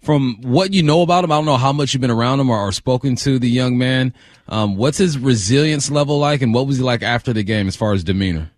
From 0.01 0.39
what 0.43 0.73
you 0.73 0.83
know 0.83 1.03
about 1.03 1.23
him, 1.23 1.31
I 1.31 1.37
don't 1.37 1.45
know 1.45 1.57
how 1.57 1.73
much 1.73 1.95
you've 1.95 2.01
been 2.01 2.11
around 2.11 2.41
him 2.41 2.51
or, 2.51 2.59
or 2.59 2.73
spoken 2.73 3.15
to 3.17 3.39
the 3.39 3.49
young 3.49 3.79
man. 3.79 4.13
Um, 4.49 4.77
what's 4.77 4.99
his 4.99 5.17
resilience 5.17 5.91
level 5.91 6.19
like, 6.19 6.43
and 6.43 6.53
what 6.53 6.67
was 6.67 6.79
he 6.79 6.83
like 6.83 7.03
after 7.03 7.33
the 7.33 7.45
game 7.45 7.69
as 7.69 7.77
far 7.77 7.93
as 7.93 8.03
demeanor? 8.03 8.51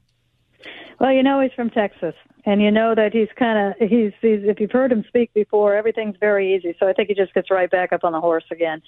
Well, 0.98 1.12
you 1.12 1.22
know 1.22 1.40
he's 1.40 1.52
from 1.52 1.68
Texas, 1.70 2.14
and 2.46 2.60
you 2.60 2.70
know 2.70 2.94
that 2.94 3.12
he's 3.12 3.28
kind 3.38 3.58
of 3.58 3.88
he's, 3.88 4.12
he's 4.20 4.40
if 4.44 4.60
you've 4.60 4.70
heard 4.70 4.92
him 4.92 5.04
speak 5.08 5.32
before, 5.32 5.74
everything's 5.74 6.16
very 6.20 6.54
easy. 6.54 6.76
So 6.78 6.88
I 6.88 6.92
think 6.92 7.08
he 7.08 7.14
just 7.14 7.34
gets 7.34 7.50
right 7.50 7.70
back 7.70 7.92
up 7.92 8.04
on 8.04 8.12
the 8.12 8.20
horse 8.20 8.44
again. 8.50 8.82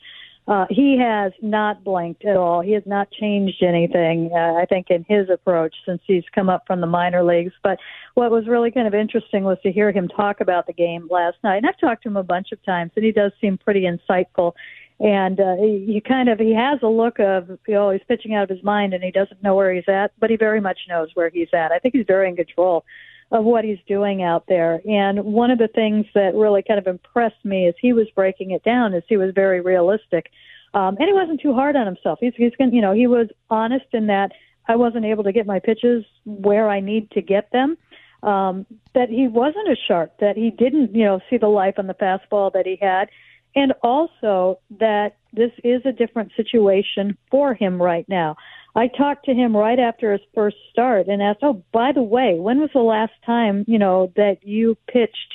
Uh, 0.49 0.65
he 0.71 0.97
has 0.97 1.33
not 1.43 1.83
blinked 1.83 2.25
at 2.25 2.37
all. 2.37 2.61
He 2.61 2.71
has 2.73 2.85
not 2.87 3.11
changed 3.11 3.65
anything, 3.65 4.31
uh, 4.33 4.55
I 4.55 4.65
think, 4.67 4.91
in 4.91 5.05
his 5.09 5.29
approach 5.29 5.75
since 5.85 6.01
he's 6.07 6.23
come 6.33 6.49
up 6.49 6.63
from 6.69 6.81
the 6.81 6.87
minor 6.87 7.25
leagues. 7.25 7.53
But 7.65 7.79
what 8.15 8.31
was 8.31 8.47
really 8.47 8.71
kind 8.71 8.87
of 8.87 8.95
interesting 8.95 9.43
was 9.43 9.59
to 9.65 9.73
hear 9.73 9.91
him 9.91 10.07
talk 10.07 10.41
about 10.41 10.69
the 10.69 10.73
game 10.73 11.09
last 11.11 11.37
night. 11.43 11.57
And 11.57 11.67
I've 11.67 11.81
talked 11.81 12.05
to 12.05 12.11
him 12.11 12.17
a 12.17 12.23
bunch 12.23 12.53
of 12.53 12.63
times, 12.65 12.93
and 12.95 13.05
he 13.05 13.11
does 13.11 13.33
seem 13.41 13.59
pretty 13.59 13.87
insightful. 13.87 14.53
And 15.01 15.41
uh, 15.41 15.57
he, 15.57 15.85
he 15.95 16.01
kind 16.01 16.29
of 16.29 16.39
he 16.39 16.55
has 16.55 16.79
a 16.83 16.89
look 16.89 17.19
of 17.19 17.49
you 17.67 17.75
know 17.75 17.91
he's 17.91 18.01
pitching 18.07 18.35
out 18.35 18.45
of 18.45 18.49
his 18.49 18.65
mind 18.65 18.95
and 18.95 19.05
he 19.05 19.11
doesn't 19.11 19.43
know 19.43 19.55
where 19.55 19.75
he's 19.75 19.89
at, 19.89 20.13
but 20.19 20.31
he 20.31 20.37
very 20.37 20.61
much 20.61 20.79
knows 20.89 21.09
where 21.15 21.29
he's 21.29 21.49
at. 21.53 21.73
I 21.73 21.79
think 21.79 21.95
he's 21.95 22.07
very 22.07 22.29
in 22.29 22.37
control 22.37 22.85
of 23.33 23.45
what 23.45 23.65
he's 23.65 23.79
doing 23.89 24.23
out 24.23 24.45
there. 24.47 24.81
And 24.89 25.25
one 25.25 25.51
of 25.51 25.59
the 25.59 25.69
things 25.69 26.07
that 26.15 26.35
really 26.35 26.63
kind 26.63 26.79
of 26.79 26.87
impressed 26.87 27.45
me 27.45 27.67
as 27.67 27.75
he 27.81 27.93
was 27.93 28.07
breaking 28.15 28.53
it 28.53 28.63
down 28.63 28.95
is 28.95 29.03
he 29.09 29.17
was 29.17 29.33
very 29.35 29.61
realistic. 29.61 30.31
Um, 30.75 30.97
and 30.99 31.09
he 31.09 31.13
wasn't 31.13 31.41
too 31.41 31.55
hard 31.55 31.75
on 31.77 31.87
himself. 31.87 32.19
He's, 32.21 32.35
he's 32.37 32.55
going, 32.57 32.73
you 32.75 32.83
know, 32.83 32.93
he 32.93 33.07
was 33.07 33.29
honest 33.51 33.87
in 33.93 34.07
that 34.09 34.33
I 34.69 34.77
wasn't 34.77 35.07
able 35.07 35.25
to 35.25 35.33
get 35.33 35.47
my 35.47 35.59
pitches 35.59 36.05
where 36.25 36.69
I 36.69 36.81
need 36.81 37.11
to 37.13 37.23
get 37.23 37.51
them. 37.53 37.77
um, 38.23 38.67
that 38.95 39.09
he 39.09 39.29
wasn't 39.29 39.69
as 39.71 39.79
sharp, 39.87 40.19
that 40.19 40.37
he 40.37 40.51
didn't, 40.51 40.95
you 40.95 41.05
know, 41.05 41.21
see 41.31 41.37
the 41.37 41.49
life 41.49 41.75
on 41.79 41.87
the 41.87 41.95
fastball 41.95 42.53
that 42.53 42.67
he 42.67 42.77
had, 42.81 43.09
and 43.57 43.73
also 43.83 44.61
that 44.79 45.17
this 45.33 45.51
is 45.65 45.81
a 45.87 45.93
different 45.93 46.31
situation 46.37 47.17
for 47.31 47.55
him 47.55 47.81
right 47.83 48.07
now. 48.09 48.37
I 48.77 48.89
talked 48.89 49.25
to 49.25 49.33
him 49.33 49.57
right 49.57 49.79
after 49.79 50.13
his 50.13 50.21
first 50.35 50.57
start 50.71 51.09
and 51.09 51.23
asked, 51.23 51.41
"Oh, 51.43 51.65
by 51.73 51.93
the 51.93 52.03
way, 52.03 52.39
when 52.39 52.61
was 52.61 52.71
the 52.75 52.81
last 52.81 53.15
time 53.25 53.65
you 53.67 53.79
know 53.79 54.13
that 54.17 54.47
you 54.47 54.77
pitched 54.87 55.35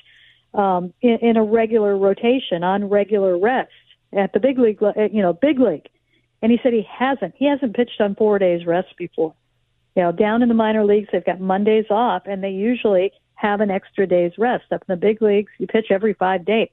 um, 0.53 0.93
in, 1.01 1.17
in 1.21 1.37
a 1.37 1.43
regular 1.43 1.97
rotation 1.97 2.63
on 2.63 2.87
regular 2.87 3.37
rest 3.37 3.71
at 4.13 4.31
the 4.33 4.39
big 4.39 4.59
league, 4.59 4.79
you 5.11 5.21
know, 5.21 5.33
big 5.33 5.59
league?" 5.59 5.89
And 6.43 6.51
he 6.51 6.59
said 6.61 6.73
he 6.73 6.87
hasn't. 6.87 7.33
He 7.35 7.45
hasn't 7.45 7.75
pitched 7.75 7.99
on 7.99 8.15
four 8.15 8.37
days 8.39 8.65
rest 8.65 8.95
before. 8.97 9.33
You 9.95 10.03
know, 10.03 10.11
down 10.11 10.41
in 10.41 10.47
the 10.47 10.55
minor 10.55 10.85
leagues, 10.85 11.09
they've 11.11 11.25
got 11.25 11.41
Mondays 11.41 11.85
off, 11.89 12.23
and 12.25 12.43
they 12.43 12.51
usually 12.51 13.11
have 13.35 13.59
an 13.61 13.71
extra 13.71 14.07
day's 14.07 14.31
rest. 14.37 14.65
Up 14.71 14.83
in 14.87 14.93
the 14.93 14.95
big 14.95 15.21
leagues, 15.21 15.51
you 15.57 15.67
pitch 15.67 15.87
every 15.89 16.13
five 16.13 16.45
days, 16.45 16.69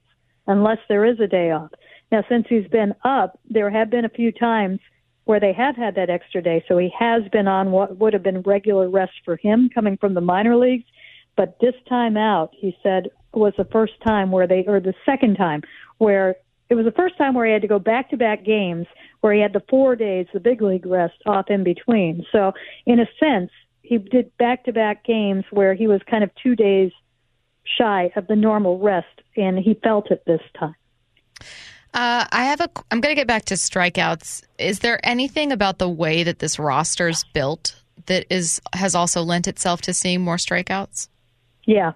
unless 0.49 0.79
there 0.89 1.05
is 1.05 1.21
a 1.21 1.29
day 1.29 1.53
off. 1.53 1.71
Now, 2.11 2.25
since 2.29 2.47
he's 2.49 2.67
been 2.67 2.95
up, 3.05 3.39
there 3.49 3.71
have 3.71 3.91
been 3.91 4.05
a 4.05 4.11
few 4.11 4.33
times 4.33 4.81
where 5.25 5.39
they 5.39 5.53
have 5.53 5.77
had 5.77 5.95
that 5.95 6.11
extra 6.11 6.43
day. 6.43 6.65
So 6.67 6.79
he 6.79 6.91
has 6.99 7.23
been 7.31 7.47
on 7.47 7.71
what 7.71 7.99
would 7.99 8.15
have 8.15 8.23
been 8.23 8.41
regular 8.41 8.89
rest 8.89 9.13
for 9.25 9.37
him 9.37 9.71
coming 9.73 9.99
from 9.99 10.15
the 10.15 10.23
minor 10.23 10.57
leagues. 10.57 10.87
But 11.37 11.59
this 11.61 11.75
time 11.89 12.17
out, 12.17 12.51
he 12.59 12.77
said, 12.83 13.11
was 13.35 13.53
the 13.59 13.67
first 13.67 13.93
time 14.05 14.31
where 14.31 14.47
they, 14.47 14.65
or 14.67 14.81
the 14.81 14.95
second 15.05 15.37
time 15.37 15.63
where 15.99 16.37
it 16.71 16.75
was 16.75 16.87
the 16.87 16.93
first 16.93 17.17
time 17.19 17.35
where 17.35 17.47
he 17.47 17.53
had 17.53 17.63
to 17.63 17.69
go 17.69 17.79
back 17.79 18.11
to 18.11 18.17
back 18.17 18.45
games 18.45 18.87
where 19.21 19.33
he 19.35 19.41
had 19.41 19.53
the 19.53 19.63
four 19.69 19.97
days, 19.97 20.27
the 20.33 20.41
big 20.41 20.63
league 20.63 20.87
rest 20.87 21.15
off 21.27 21.47
in 21.49 21.63
between. 21.63 22.25
So 22.33 22.53
in 22.87 23.01
a 23.01 23.07
sense, 23.21 23.51
he 23.83 23.99
did 23.99 24.37
back 24.39 24.65
to 24.65 24.73
back 24.73 25.05
games 25.05 25.45
where 25.51 25.75
he 25.75 25.87
was 25.87 26.01
kind 26.11 26.25
of 26.25 26.31
two 26.43 26.57
days 26.57 26.91
shy 27.77 28.11
of 28.17 28.27
the 28.27 28.37
normal 28.37 28.79
rest, 28.79 29.23
and 29.37 29.59
he 29.59 29.75
felt 29.75 30.11
it 30.11 30.23
this 30.27 30.41
time. 30.59 30.75
Uh, 31.95 32.27
I 32.31 32.45
have 32.45 32.61
a. 32.61 32.71
I'm 32.91 33.01
going 33.01 33.15
to 33.15 33.21
get 33.21 33.27
back 33.27 33.47
to 33.47 33.55
strikeouts. 33.55 34.43
Is 34.59 34.81
there 34.81 35.01
anything 35.03 35.53
about 35.53 35.79
the 35.79 35.89
way 35.89 36.23
that 36.23 36.39
this 36.39 36.59
roster 36.59 37.09
is 37.09 37.25
built 37.33 37.81
that 38.07 38.27
is 38.31 38.61
has 38.75 38.95
also 38.95 39.23
lent 39.23 39.49
itself 39.49 39.81
to 39.83 39.95
seeing 39.95 40.21
more 40.21 40.37
strikeouts? 40.37 41.09
Yeah, 41.67 41.93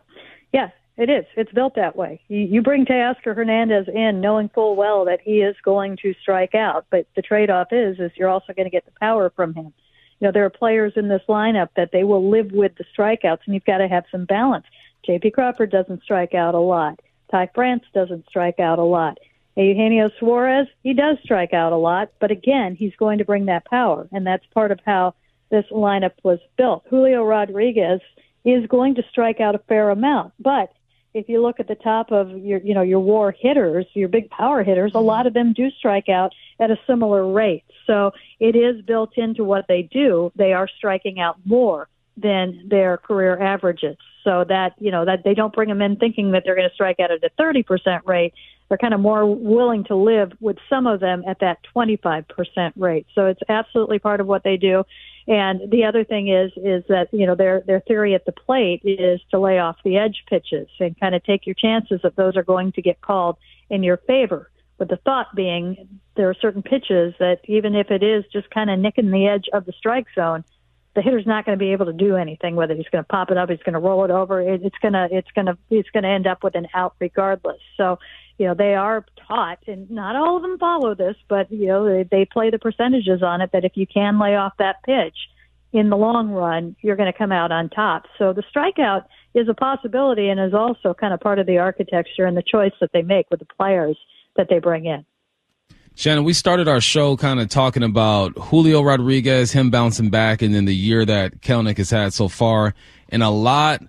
yeah, 0.52 0.70
it 0.96 1.10
is. 1.10 1.24
It's 1.36 1.52
built 1.52 1.74
that 1.76 1.94
way. 1.94 2.20
You, 2.28 2.38
you 2.38 2.62
bring 2.62 2.86
Teoscar 2.86 3.36
Hernandez 3.36 3.86
in, 3.88 4.20
knowing 4.20 4.48
full 4.48 4.76
well 4.76 5.04
that 5.04 5.20
he 5.22 5.40
is 5.42 5.56
going 5.62 5.98
to 6.02 6.14
strike 6.20 6.54
out, 6.54 6.86
but 6.90 7.06
the 7.14 7.22
trade-off 7.22 7.68
is 7.70 7.98
is 8.00 8.12
you're 8.16 8.28
also 8.28 8.52
going 8.54 8.66
to 8.66 8.70
get 8.70 8.86
the 8.86 8.92
power 8.98 9.30
from 9.34 9.54
him. 9.54 9.72
You 10.20 10.28
know, 10.28 10.32
there 10.32 10.44
are 10.44 10.50
players 10.50 10.92
in 10.96 11.08
this 11.08 11.22
lineup 11.28 11.68
that 11.76 11.90
they 11.92 12.04
will 12.04 12.30
live 12.30 12.52
with 12.52 12.72
the 12.76 12.84
strikeouts, 12.96 13.40
and 13.44 13.54
you've 13.54 13.64
got 13.64 13.78
to 13.78 13.88
have 13.88 14.04
some 14.10 14.24
balance. 14.24 14.66
J.P. 15.04 15.30
Crawford 15.32 15.70
doesn't 15.70 16.02
strike 16.02 16.34
out 16.34 16.54
a 16.54 16.60
lot. 16.60 17.00
Ty 17.30 17.50
France 17.54 17.84
doesn't 17.94 18.26
strike 18.28 18.60
out 18.60 18.78
a 18.78 18.84
lot. 18.84 19.18
Eugenio 19.56 20.10
Suarez, 20.18 20.66
he 20.82 20.94
does 20.94 21.18
strike 21.22 21.52
out 21.52 21.72
a 21.72 21.76
lot, 21.76 22.10
but 22.20 22.30
again, 22.30 22.74
he's 22.74 22.94
going 22.96 23.18
to 23.18 23.24
bring 23.24 23.46
that 23.46 23.66
power, 23.66 24.08
and 24.12 24.26
that's 24.26 24.46
part 24.54 24.70
of 24.70 24.80
how 24.86 25.14
this 25.50 25.66
lineup 25.70 26.12
was 26.22 26.38
built. 26.56 26.84
Julio 26.88 27.22
Rodriguez 27.24 28.00
is 28.44 28.66
going 28.66 28.94
to 28.94 29.02
strike 29.10 29.40
out 29.40 29.54
a 29.54 29.58
fair 29.58 29.90
amount, 29.90 30.32
but 30.38 30.72
if 31.14 31.28
you 31.28 31.42
look 31.42 31.60
at 31.60 31.68
the 31.68 31.74
top 31.74 32.10
of 32.10 32.30
your, 32.38 32.60
you 32.60 32.74
know, 32.74 32.82
your 32.82 33.00
war 33.00 33.32
hitters, 33.32 33.86
your 33.94 34.08
big 34.08 34.30
power 34.30 34.62
hitters, 34.62 34.92
a 34.92 34.96
mm-hmm. 34.96 35.06
lot 35.06 35.26
of 35.26 35.34
them 35.34 35.52
do 35.52 35.70
strike 35.70 36.08
out 36.08 36.32
at 36.58 36.70
a 36.70 36.78
similar 36.86 37.30
rate. 37.30 37.64
So 37.86 38.12
it 38.40 38.56
is 38.56 38.82
built 38.82 39.18
into 39.18 39.44
what 39.44 39.66
they 39.68 39.82
do. 39.82 40.32
They 40.36 40.52
are 40.52 40.68
striking 40.68 41.20
out 41.20 41.36
more 41.44 41.88
than 42.16 42.68
their 42.68 42.96
career 42.96 43.38
averages. 43.38 43.96
So 44.24 44.44
that, 44.48 44.74
you 44.78 44.90
know, 44.90 45.04
that 45.04 45.24
they 45.24 45.34
don't 45.34 45.52
bring 45.52 45.68
them 45.68 45.82
in 45.82 45.96
thinking 45.96 46.32
that 46.32 46.42
they're 46.44 46.54
going 46.54 46.68
to 46.68 46.74
strike 46.74 47.00
out 47.00 47.10
at 47.10 47.24
a 47.24 47.30
30% 47.40 48.00
rate 48.06 48.34
they're 48.72 48.78
kind 48.78 48.94
of 48.94 49.00
more 49.00 49.26
willing 49.26 49.84
to 49.84 49.94
live 49.94 50.32
with 50.40 50.56
some 50.70 50.86
of 50.86 50.98
them 50.98 51.22
at 51.28 51.40
that 51.40 51.58
25% 51.76 52.24
rate. 52.76 53.06
So 53.14 53.26
it's 53.26 53.42
absolutely 53.46 53.98
part 53.98 54.18
of 54.18 54.26
what 54.26 54.44
they 54.44 54.56
do. 54.56 54.84
And 55.28 55.70
the 55.70 55.84
other 55.84 56.04
thing 56.04 56.28
is 56.28 56.50
is 56.56 56.82
that 56.88 57.08
you 57.12 57.26
know 57.26 57.34
their 57.34 57.60
their 57.66 57.80
theory 57.80 58.14
at 58.14 58.24
the 58.24 58.32
plate 58.32 58.80
is 58.82 59.20
to 59.30 59.38
lay 59.38 59.58
off 59.58 59.76
the 59.84 59.98
edge 59.98 60.24
pitches 60.26 60.68
and 60.80 60.98
kind 60.98 61.14
of 61.14 61.22
take 61.22 61.46
your 61.46 61.54
chances 61.54 62.00
that 62.02 62.16
those 62.16 62.34
are 62.34 62.42
going 62.42 62.72
to 62.72 62.80
get 62.80 63.02
called 63.02 63.36
in 63.68 63.82
your 63.82 63.98
favor. 63.98 64.50
But 64.78 64.88
the 64.88 64.96
thought 64.96 65.34
being 65.36 66.00
there 66.16 66.30
are 66.30 66.34
certain 66.40 66.62
pitches 66.62 67.12
that 67.18 67.40
even 67.44 67.74
if 67.74 67.90
it 67.90 68.02
is 68.02 68.24
just 68.32 68.48
kind 68.48 68.70
of 68.70 68.78
nicking 68.78 69.10
the 69.10 69.26
edge 69.26 69.50
of 69.52 69.66
the 69.66 69.72
strike 69.72 70.06
zone, 70.14 70.44
the 70.94 71.02
hitter's 71.02 71.26
not 71.26 71.44
going 71.46 71.58
to 71.58 71.62
be 71.62 71.72
able 71.72 71.86
to 71.86 71.92
do 71.92 72.16
anything 72.16 72.56
it. 72.56 72.76
He's 72.76 72.88
going 72.90 73.02
to 73.02 73.08
pop 73.08 73.30
it 73.30 73.38
up. 73.38 73.48
He's 73.48 73.62
going 73.64 73.72
to 73.74 73.78
roll 73.78 74.04
it 74.04 74.10
over. 74.10 74.40
It, 74.40 74.62
it's 74.62 74.76
going 74.78 74.92
to 74.92 75.08
it's 75.10 75.30
going 75.34 75.46
to 75.46 75.56
it's 75.70 75.90
going 75.90 76.02
to 76.02 76.08
end 76.08 76.26
up 76.26 76.44
with 76.44 76.54
an 76.54 76.68
out 76.74 76.94
regardless. 77.00 77.60
So 77.76 77.98
you 78.38 78.46
know 78.46 78.54
they 78.54 78.74
are 78.74 79.04
taught, 79.26 79.58
and 79.66 79.90
not 79.90 80.16
all 80.16 80.36
of 80.36 80.42
them 80.42 80.58
follow 80.58 80.94
this, 80.94 81.16
but 81.28 81.50
you 81.50 81.66
know 81.66 81.84
they, 81.86 82.02
they 82.04 82.24
play 82.24 82.50
the 82.50 82.58
percentages 82.58 83.22
on 83.22 83.40
it 83.40 83.50
that 83.52 83.64
if 83.64 83.72
you 83.76 83.86
can 83.86 84.18
lay 84.18 84.36
off 84.36 84.52
that 84.58 84.82
pitch 84.84 85.16
in 85.72 85.88
the 85.88 85.96
long 85.96 86.30
run, 86.30 86.76
you're 86.82 86.96
going 86.96 87.10
to 87.10 87.18
come 87.18 87.32
out 87.32 87.50
on 87.50 87.70
top. 87.70 88.04
So 88.18 88.34
the 88.34 88.42
strikeout 88.54 89.06
is 89.34 89.48
a 89.48 89.54
possibility 89.54 90.28
and 90.28 90.38
is 90.38 90.52
also 90.52 90.92
kind 90.92 91.14
of 91.14 91.20
part 91.20 91.38
of 91.38 91.46
the 91.46 91.58
architecture 91.58 92.26
and 92.26 92.36
the 92.36 92.42
choice 92.42 92.72
that 92.80 92.90
they 92.92 93.02
make 93.02 93.30
with 93.30 93.40
the 93.40 93.46
players 93.56 93.96
that 94.36 94.48
they 94.50 94.58
bring 94.58 94.84
in. 94.84 95.06
Shannon, 95.94 96.24
we 96.24 96.32
started 96.32 96.68
our 96.68 96.80
show 96.80 97.16
kind 97.16 97.38
of 97.38 97.48
talking 97.48 97.82
about 97.82 98.32
Julio 98.38 98.82
Rodriguez, 98.82 99.52
him 99.52 99.70
bouncing 99.70 100.10
back, 100.10 100.40
and 100.42 100.54
then 100.54 100.64
the 100.64 100.74
year 100.74 101.04
that 101.04 101.40
Kelenic 101.40 101.76
has 101.76 101.90
had 101.90 102.14
so 102.14 102.28
far. 102.28 102.74
And 103.10 103.22
a 103.22 103.28
lot, 103.28 103.82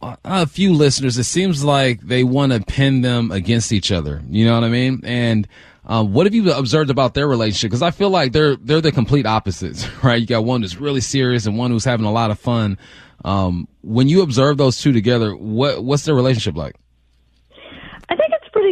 a 0.00 0.46
few 0.46 0.72
listeners, 0.72 1.18
it 1.18 1.24
seems 1.24 1.64
like 1.64 2.00
they 2.00 2.22
want 2.22 2.52
to 2.52 2.60
pin 2.60 3.00
them 3.02 3.32
against 3.32 3.72
each 3.72 3.90
other. 3.90 4.22
You 4.28 4.46
know 4.46 4.54
what 4.54 4.64
I 4.64 4.68
mean? 4.68 5.00
And 5.04 5.48
um, 5.86 6.12
what 6.12 6.26
have 6.26 6.34
you 6.34 6.52
observed 6.52 6.88
about 6.88 7.14
their 7.14 7.26
relationship? 7.26 7.70
Because 7.70 7.82
I 7.82 7.90
feel 7.90 8.10
like 8.10 8.32
they're 8.32 8.54
they're 8.56 8.80
the 8.80 8.92
complete 8.92 9.26
opposites, 9.26 9.88
right? 10.04 10.20
You 10.20 10.26
got 10.26 10.44
one 10.44 10.62
who's 10.62 10.76
really 10.76 11.00
serious 11.00 11.46
and 11.46 11.58
one 11.58 11.72
who's 11.72 11.84
having 11.84 12.06
a 12.06 12.12
lot 12.12 12.30
of 12.30 12.38
fun. 12.38 12.78
Um, 13.24 13.66
when 13.82 14.08
you 14.08 14.22
observe 14.22 14.56
those 14.56 14.80
two 14.80 14.92
together, 14.92 15.34
what 15.34 15.82
what's 15.82 16.04
their 16.04 16.14
relationship 16.14 16.56
like? 16.56 16.76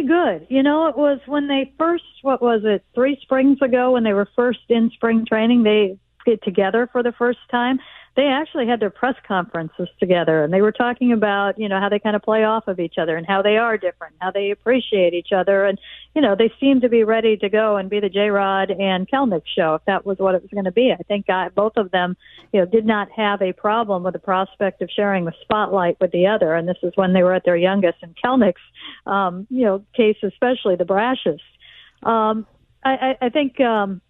Good. 0.07 0.47
You 0.49 0.63
know, 0.63 0.87
it 0.87 0.97
was 0.97 1.19
when 1.25 1.47
they 1.47 1.73
first, 1.77 2.03
what 2.21 2.41
was 2.41 2.61
it, 2.63 2.83
three 2.93 3.17
springs 3.21 3.61
ago 3.61 3.91
when 3.91 4.03
they 4.03 4.13
were 4.13 4.29
first 4.35 4.59
in 4.69 4.89
spring 4.91 5.25
training, 5.25 5.63
they 5.63 5.97
get 6.25 6.43
together 6.43 6.87
for 6.91 7.03
the 7.03 7.11
first 7.11 7.39
time 7.49 7.79
they 8.19 8.27
actually 8.27 8.67
had 8.67 8.81
their 8.81 8.89
press 8.89 9.15
conferences 9.25 9.87
together 9.97 10.43
and 10.43 10.53
they 10.53 10.61
were 10.61 10.73
talking 10.73 11.13
about, 11.13 11.57
you 11.57 11.69
know, 11.69 11.79
how 11.79 11.87
they 11.87 11.99
kind 11.99 12.17
of 12.17 12.21
play 12.21 12.43
off 12.43 12.67
of 12.67 12.77
each 12.77 12.95
other 12.97 13.15
and 13.15 13.25
how 13.25 13.41
they 13.41 13.55
are 13.55 13.77
different, 13.77 14.13
how 14.19 14.29
they 14.29 14.51
appreciate 14.51 15.13
each 15.13 15.31
other. 15.31 15.63
And, 15.63 15.79
you 16.13 16.21
know, 16.21 16.35
they 16.35 16.51
seem 16.59 16.81
to 16.81 16.89
be 16.89 17.05
ready 17.05 17.37
to 17.37 17.47
go 17.47 17.77
and 17.77 17.89
be 17.89 18.01
the 18.01 18.09
J 18.09 18.29
Rod 18.29 18.71
and 18.71 19.09
Kelenic 19.09 19.43
show 19.55 19.75
if 19.75 19.85
that 19.85 20.05
was 20.05 20.17
what 20.17 20.35
it 20.35 20.41
was 20.41 20.51
going 20.51 20.65
to 20.65 20.71
be. 20.71 20.91
I 20.91 21.01
think 21.03 21.29
I, 21.29 21.47
both 21.47 21.77
of 21.77 21.91
them, 21.91 22.17
you 22.51 22.59
know, 22.59 22.65
did 22.65 22.85
not 22.85 23.09
have 23.11 23.41
a 23.41 23.53
problem 23.53 24.03
with 24.03 24.11
the 24.11 24.19
prospect 24.19 24.81
of 24.81 24.89
sharing 24.93 25.23
the 25.23 25.33
spotlight 25.41 25.95
with 26.01 26.11
the 26.11 26.27
other. 26.27 26.55
And 26.55 26.67
this 26.67 26.79
is 26.83 26.91
when 26.95 27.13
they 27.13 27.23
were 27.23 27.33
at 27.33 27.45
their 27.45 27.55
youngest 27.55 27.99
and 28.01 28.17
Kelenic's, 28.21 28.59
um, 29.05 29.47
you 29.49 29.63
know, 29.63 29.85
case, 29.95 30.17
especially 30.23 30.75
the 30.75 30.83
brashest. 30.83 31.39
Um, 32.03 32.45
I, 32.83 33.15
I, 33.21 33.25
I 33.27 33.29
think, 33.29 33.61
um, 33.61 34.01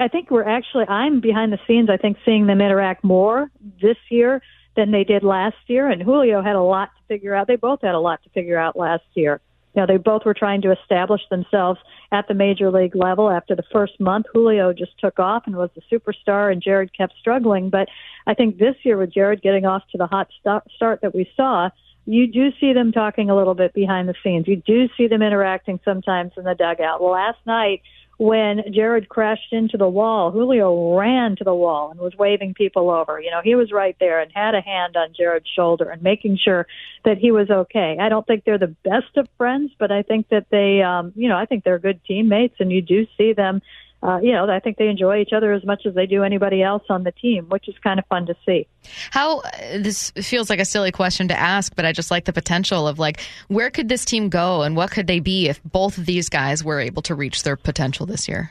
I 0.00 0.08
think 0.08 0.30
we're 0.30 0.48
actually 0.48 0.86
I'm 0.88 1.20
behind 1.20 1.52
the 1.52 1.58
scenes. 1.66 1.90
I 1.90 1.96
think 1.96 2.16
seeing 2.24 2.46
them 2.46 2.60
interact 2.60 3.04
more 3.04 3.50
this 3.80 3.96
year 4.10 4.42
than 4.76 4.90
they 4.90 5.04
did 5.04 5.22
last 5.22 5.56
year. 5.66 5.88
And 5.88 6.02
Julio 6.02 6.42
had 6.42 6.56
a 6.56 6.62
lot 6.62 6.90
to 6.96 7.14
figure 7.14 7.34
out. 7.34 7.46
They 7.46 7.56
both 7.56 7.82
had 7.82 7.94
a 7.94 8.00
lot 8.00 8.22
to 8.22 8.30
figure 8.30 8.58
out 8.58 8.76
last 8.76 9.04
year. 9.14 9.40
You 9.74 9.80
know, 9.80 9.86
they 9.86 9.96
both 9.96 10.24
were 10.24 10.34
trying 10.34 10.60
to 10.62 10.72
establish 10.72 11.22
themselves 11.30 11.80
at 12.10 12.28
the 12.28 12.34
major 12.34 12.70
league 12.70 12.94
level. 12.94 13.30
After 13.30 13.56
the 13.56 13.62
first 13.72 13.98
month, 13.98 14.26
Julio 14.32 14.72
just 14.72 14.98
took 14.98 15.18
off 15.18 15.44
and 15.46 15.56
was 15.56 15.70
the 15.74 15.82
superstar, 15.90 16.52
and 16.52 16.62
Jarred 16.62 16.96
kept 16.96 17.14
struggling. 17.18 17.70
But 17.70 17.88
I 18.26 18.34
think 18.34 18.58
this 18.58 18.76
year, 18.82 18.98
with 18.98 19.14
Jarred 19.14 19.40
getting 19.40 19.64
off 19.64 19.82
to 19.92 19.98
the 19.98 20.06
hot 20.06 20.28
start 20.76 21.00
that 21.00 21.14
we 21.14 21.30
saw, 21.36 21.70
you 22.04 22.26
do 22.26 22.50
see 22.60 22.74
them 22.74 22.92
talking 22.92 23.30
a 23.30 23.36
little 23.36 23.54
bit 23.54 23.72
behind 23.72 24.08
the 24.08 24.14
scenes. 24.22 24.46
You 24.46 24.56
do 24.56 24.88
see 24.96 25.06
them 25.06 25.22
interacting 25.22 25.80
sometimes 25.84 26.32
in 26.36 26.44
the 26.44 26.54
dugout. 26.54 27.00
Last 27.00 27.38
night, 27.46 27.80
when 28.18 28.62
Jarred 28.72 29.08
crashed 29.08 29.52
into 29.52 29.76
the 29.76 29.88
wall, 29.88 30.30
Julio 30.30 30.96
ran 30.96 31.36
to 31.36 31.44
the 31.44 31.54
wall 31.54 31.90
and 31.90 31.98
was 31.98 32.14
waving 32.16 32.54
people 32.54 32.90
over. 32.90 33.20
You 33.20 33.30
know, 33.30 33.40
he 33.42 33.54
was 33.54 33.72
right 33.72 33.96
there 33.98 34.20
and 34.20 34.30
had 34.32 34.54
a 34.54 34.60
hand 34.60 34.96
on 34.96 35.14
Jarred's 35.16 35.48
shoulder 35.48 35.90
and 35.90 36.02
making 36.02 36.38
sure 36.42 36.66
that 37.04 37.18
he 37.18 37.32
was 37.32 37.50
okay. 37.50 37.96
I 38.00 38.08
don't 38.08 38.26
think 38.26 38.44
they're 38.44 38.58
the 38.58 38.76
best 38.84 39.16
of 39.16 39.28
friends, 39.38 39.72
but 39.78 39.90
I 39.90 40.02
think 40.02 40.28
that 40.28 40.46
they, 40.50 40.82
um, 40.82 41.12
you 41.16 41.28
know, 41.28 41.36
I 41.36 41.46
think 41.46 41.64
they're 41.64 41.78
good 41.78 42.00
teammates, 42.04 42.56
and 42.60 42.70
you 42.70 42.82
do 42.82 43.06
see 43.16 43.32
them 43.32 43.62
uh, 44.02 44.18
you 44.20 44.32
know, 44.32 44.50
I 44.50 44.58
think 44.58 44.78
they 44.78 44.88
enjoy 44.88 45.20
each 45.20 45.32
other 45.32 45.52
as 45.52 45.64
much 45.64 45.86
as 45.86 45.94
they 45.94 46.06
do 46.06 46.24
anybody 46.24 46.62
else 46.62 46.82
on 46.88 47.04
the 47.04 47.12
team, 47.12 47.46
which 47.48 47.68
is 47.68 47.74
kind 47.82 48.00
of 48.00 48.06
fun 48.06 48.26
to 48.26 48.34
see. 48.44 48.66
How 49.10 49.40
uh, 49.40 49.78
this 49.78 50.10
feels 50.10 50.50
like 50.50 50.58
a 50.58 50.64
silly 50.64 50.90
question 50.90 51.28
to 51.28 51.38
ask, 51.38 51.74
but 51.76 51.84
I 51.84 51.92
just 51.92 52.10
like 52.10 52.24
the 52.24 52.32
potential 52.32 52.88
of 52.88 52.98
like, 52.98 53.20
where 53.48 53.70
could 53.70 53.88
this 53.88 54.04
team 54.04 54.28
go 54.28 54.62
and 54.62 54.76
what 54.76 54.90
could 54.90 55.06
they 55.06 55.20
be 55.20 55.48
if 55.48 55.62
both 55.62 55.98
of 55.98 56.06
these 56.06 56.28
guys 56.28 56.64
were 56.64 56.80
able 56.80 57.02
to 57.02 57.14
reach 57.14 57.44
their 57.44 57.56
potential 57.56 58.04
this 58.06 58.28
year? 58.28 58.50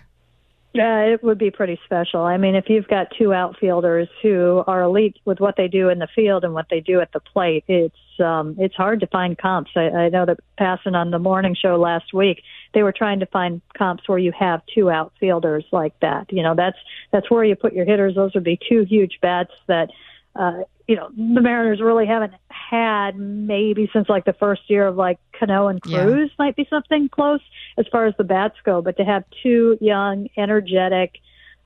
Yeah, 0.74 1.02
it 1.02 1.22
would 1.22 1.38
be 1.38 1.52
pretty 1.52 1.78
special. 1.84 2.22
I 2.22 2.38
mean, 2.38 2.56
if 2.56 2.70
you've 2.70 2.88
got 2.88 3.08
two 3.18 3.34
outfielders 3.34 4.08
who 4.22 4.64
are 4.68 4.84
elite 4.84 5.18
with 5.26 5.42
what 5.42 5.58
they 5.58 5.68
do 5.68 5.90
in 5.90 6.00
the 6.00 6.08
field 6.16 6.46
and 6.46 6.54
what 6.54 6.68
they 6.70 6.80
do 6.80 7.02
at 7.02 7.12
the 7.12 7.20
plate, 7.20 7.66
it's 7.68 7.96
um, 8.22 8.56
it's 8.58 8.76
hard 8.76 9.02
to 9.02 9.08
find 9.08 9.38
comps. 9.38 9.72
I, 9.76 9.90
I 9.90 10.10
know 10.10 10.26
that 10.26 10.40
passing 10.58 10.96
on 10.96 11.12
the 11.12 11.20
morning 11.20 11.56
show 11.62 11.76
last 11.76 12.14
week, 12.14 12.44
they 12.74 12.84
were 12.84 12.94
trying 12.94 13.20
to 13.20 13.26
find 13.26 13.62
comps 13.78 14.08
where 14.08 14.18
you 14.18 14.32
have 14.32 14.62
two 14.74 14.90
outfielders 14.90 15.66
like 15.74 16.00
that. 16.00 16.32
You 16.32 16.42
know, 16.42 16.56
that's 16.56 16.78
that's 17.12 17.30
where 17.30 17.44
you 17.44 17.58
put 17.58 17.74
your 17.74 17.86
hitters. 17.86 18.16
Those 18.16 18.34
would 18.34 18.46
be 18.46 18.58
two 18.70 18.84
huge 18.84 19.20
bats 19.22 19.52
that 19.68 19.90
uh, 20.38 20.60
you 20.92 20.98
know, 20.98 21.10
the 21.16 21.40
Mariners 21.40 21.80
really 21.80 22.06
haven't 22.06 22.34
had 22.50 23.18
maybe 23.18 23.90
since 23.94 24.10
like 24.10 24.26
the 24.26 24.34
first 24.34 24.64
year 24.68 24.88
of 24.88 24.98
like 24.98 25.20
Cano 25.40 25.70
and 25.70 25.82
Cruz 25.82 26.30
yeah. 26.30 26.36
might 26.38 26.58
be 26.58 26.68
something 26.70 27.08
close 27.08 27.40
as 27.78 27.86
far 27.90 28.08
as 28.08 28.14
the 28.18 28.26
bats 28.26 28.58
go. 28.66 28.82
But 28.82 28.98
to 28.98 29.06
have 29.06 29.24
two 29.42 29.78
young, 29.80 30.28
energetic, 30.36 31.14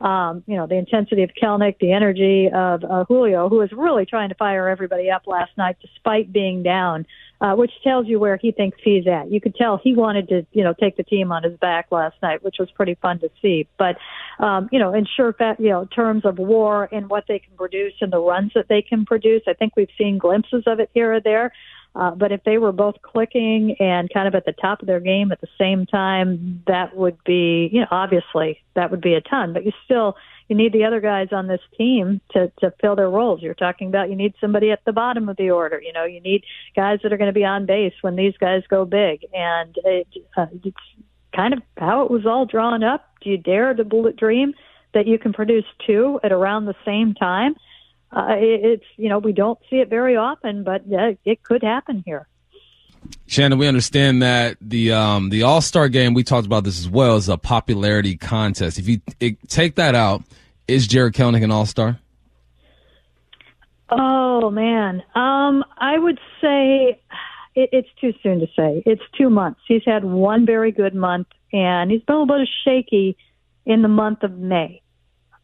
um, 0.01 0.43
you 0.45 0.55
know, 0.55 0.67
the 0.67 0.75
intensity 0.75 1.23
of 1.23 1.31
Kelenic, 1.41 1.79
the 1.79 1.91
energy 1.91 2.49
of 2.53 2.83
uh, 2.83 3.05
Julio, 3.05 3.49
who 3.49 3.57
was 3.57 3.71
really 3.71 4.05
trying 4.05 4.29
to 4.29 4.35
fire 4.35 4.67
everybody 4.67 5.09
up 5.09 5.23
last 5.27 5.51
night 5.57 5.77
despite 5.81 6.31
being 6.31 6.63
down 6.63 7.05
uh, 7.41 7.53
which 7.53 7.71
tells 7.83 8.07
you 8.07 8.19
where 8.19 8.37
he 8.37 8.51
thinks 8.51 8.77
he's 8.83 9.05
at. 9.07 9.31
You 9.31 9.41
could 9.41 9.55
tell 9.55 9.77
he 9.77 9.93
wanted 9.93 10.29
to, 10.29 10.45
you 10.53 10.63
know, 10.63 10.73
take 10.73 10.97
the 10.97 11.03
team 11.03 11.31
on 11.31 11.43
his 11.43 11.57
back 11.57 11.87
last 11.91 12.15
night, 12.21 12.43
which 12.43 12.55
was 12.59 12.69
pretty 12.71 12.95
fun 12.95 13.19
to 13.19 13.29
see. 13.41 13.67
But, 13.77 13.97
um, 14.39 14.69
you 14.71 14.79
know, 14.79 14.93
in 14.93 15.05
sure 15.05 15.33
fact, 15.33 15.59
you 15.59 15.69
know, 15.69 15.85
terms 15.85 16.25
of 16.25 16.37
war 16.37 16.87
and 16.91 17.09
what 17.09 17.25
they 17.27 17.39
can 17.39 17.55
produce 17.57 17.93
and 18.01 18.11
the 18.11 18.19
runs 18.19 18.53
that 18.55 18.67
they 18.69 18.81
can 18.81 19.05
produce, 19.05 19.43
I 19.47 19.53
think 19.53 19.75
we've 19.75 19.89
seen 19.97 20.17
glimpses 20.17 20.63
of 20.65 20.79
it 20.79 20.89
here 20.93 21.13
or 21.13 21.19
there. 21.19 21.51
Uh, 21.95 22.11
but 22.11 22.31
if 22.31 22.43
they 22.43 22.57
were 22.57 22.73
both 22.73 22.95
clicking 23.01 23.75
and 23.79 24.09
kind 24.13 24.27
of 24.27 24.35
at 24.35 24.45
the 24.45 24.51
top 24.51 24.81
of 24.81 24.87
their 24.87 24.99
game 24.99 25.31
at 25.31 25.39
the 25.39 25.47
same 25.57 25.85
time, 25.85 26.61
that 26.67 26.95
would 26.95 27.17
be, 27.23 27.69
you 27.71 27.79
know, 27.79 27.87
obviously 27.89 28.61
that 28.75 28.91
would 28.91 28.99
be 28.99 29.13
a 29.13 29.21
ton. 29.21 29.53
But 29.53 29.65
you 29.65 29.71
still, 29.85 30.17
you 30.49 30.57
need 30.57 30.73
the 30.73 30.83
other 30.83 30.99
guys 30.99 31.29
on 31.31 31.47
this 31.47 31.61
team 31.77 32.19
to 32.31 32.51
to 32.59 32.73
fill 32.81 32.97
their 32.97 33.09
roles. 33.09 33.41
You're 33.41 33.53
talking 33.53 33.87
about 33.87 34.09
you 34.09 34.15
need 34.15 34.33
somebody 34.41 34.71
at 34.71 34.83
the 34.85 34.91
bottom 34.91 35.29
of 35.29 35.37
the 35.37 35.51
order. 35.51 35.81
You 35.81 35.93
know, 35.93 36.03
you 36.03 36.19
need 36.19 36.43
guys 36.75 36.99
that 37.03 37.13
are 37.13 37.17
going 37.17 37.33
to 37.33 37.33
be 37.33 37.45
on 37.45 37.65
base 37.65 37.93
when 38.01 38.17
these 38.17 38.35
guys 38.37 38.63
go 38.69 38.83
big, 38.83 39.25
and 39.33 39.73
it, 39.85 40.07
uh, 40.35 40.47
it's 40.63 40.77
kind 41.33 41.53
of 41.53 41.61
how 41.77 42.03
it 42.03 42.11
was 42.11 42.25
all 42.25 42.45
drawn 42.45 42.83
up. 42.83 43.09
Do 43.21 43.29
you 43.29 43.37
dare 43.37 43.73
to 43.73 43.83
bullet 43.85 44.17
dream 44.17 44.53
that 44.93 45.07
you 45.07 45.17
can 45.17 45.31
produce 45.31 45.65
two 45.87 46.19
at 46.23 46.33
around 46.33 46.65
the 46.65 46.75
same 46.85 47.13
time? 47.13 47.55
Uh, 48.15 48.35
it's 48.37 48.85
you 48.95 49.09
know 49.09 49.19
we 49.19 49.33
don't 49.33 49.59
see 49.69 49.77
it 49.77 49.89
very 49.89 50.15
often, 50.15 50.63
but 50.63 50.81
uh, 50.91 51.13
it 51.25 51.43
could 51.43 51.61
happen 51.61 52.01
here. 52.05 52.27
Shannon, 53.27 53.59
we 53.59 53.67
understand 53.67 54.21
that 54.21 54.57
the 54.61 54.93
um, 54.93 55.29
the 55.29 55.43
All 55.43 55.61
Star 55.61 55.89
game. 55.89 56.13
We 56.13 56.23
talked 56.23 56.45
about 56.45 56.63
this 56.63 56.79
as 56.79 56.87
well 56.87 57.17
is 57.17 57.27
a 57.27 57.37
popularity 57.37 58.15
contest. 58.15 58.79
If 58.79 58.87
you 58.87 59.01
it, 59.19 59.37
take 59.49 59.75
that 59.75 59.95
out, 59.95 60.23
is 60.67 60.87
Jarred 60.87 61.13
Kelenic 61.13 61.43
an 61.43 61.51
All 61.51 61.65
Star? 61.65 61.99
Oh 63.89 64.49
man, 64.49 65.03
um, 65.13 65.65
I 65.77 65.99
would 65.99 66.19
say 66.41 67.01
it, 67.53 67.69
it's 67.71 67.89
too 67.99 68.13
soon 68.23 68.39
to 68.39 68.47
say. 68.55 68.81
It's 68.85 69.03
two 69.17 69.29
months. 69.29 69.59
He's 69.67 69.83
had 69.85 70.05
one 70.05 70.45
very 70.45 70.71
good 70.71 70.95
month, 70.95 71.27
and 71.51 71.91
he's 71.91 72.01
been 72.01 72.15
a 72.15 72.19
little 72.19 72.37
bit 72.37 72.49
shaky 72.63 73.17
in 73.65 73.81
the 73.81 73.87
month 73.87 74.23
of 74.23 74.37
May. 74.37 74.81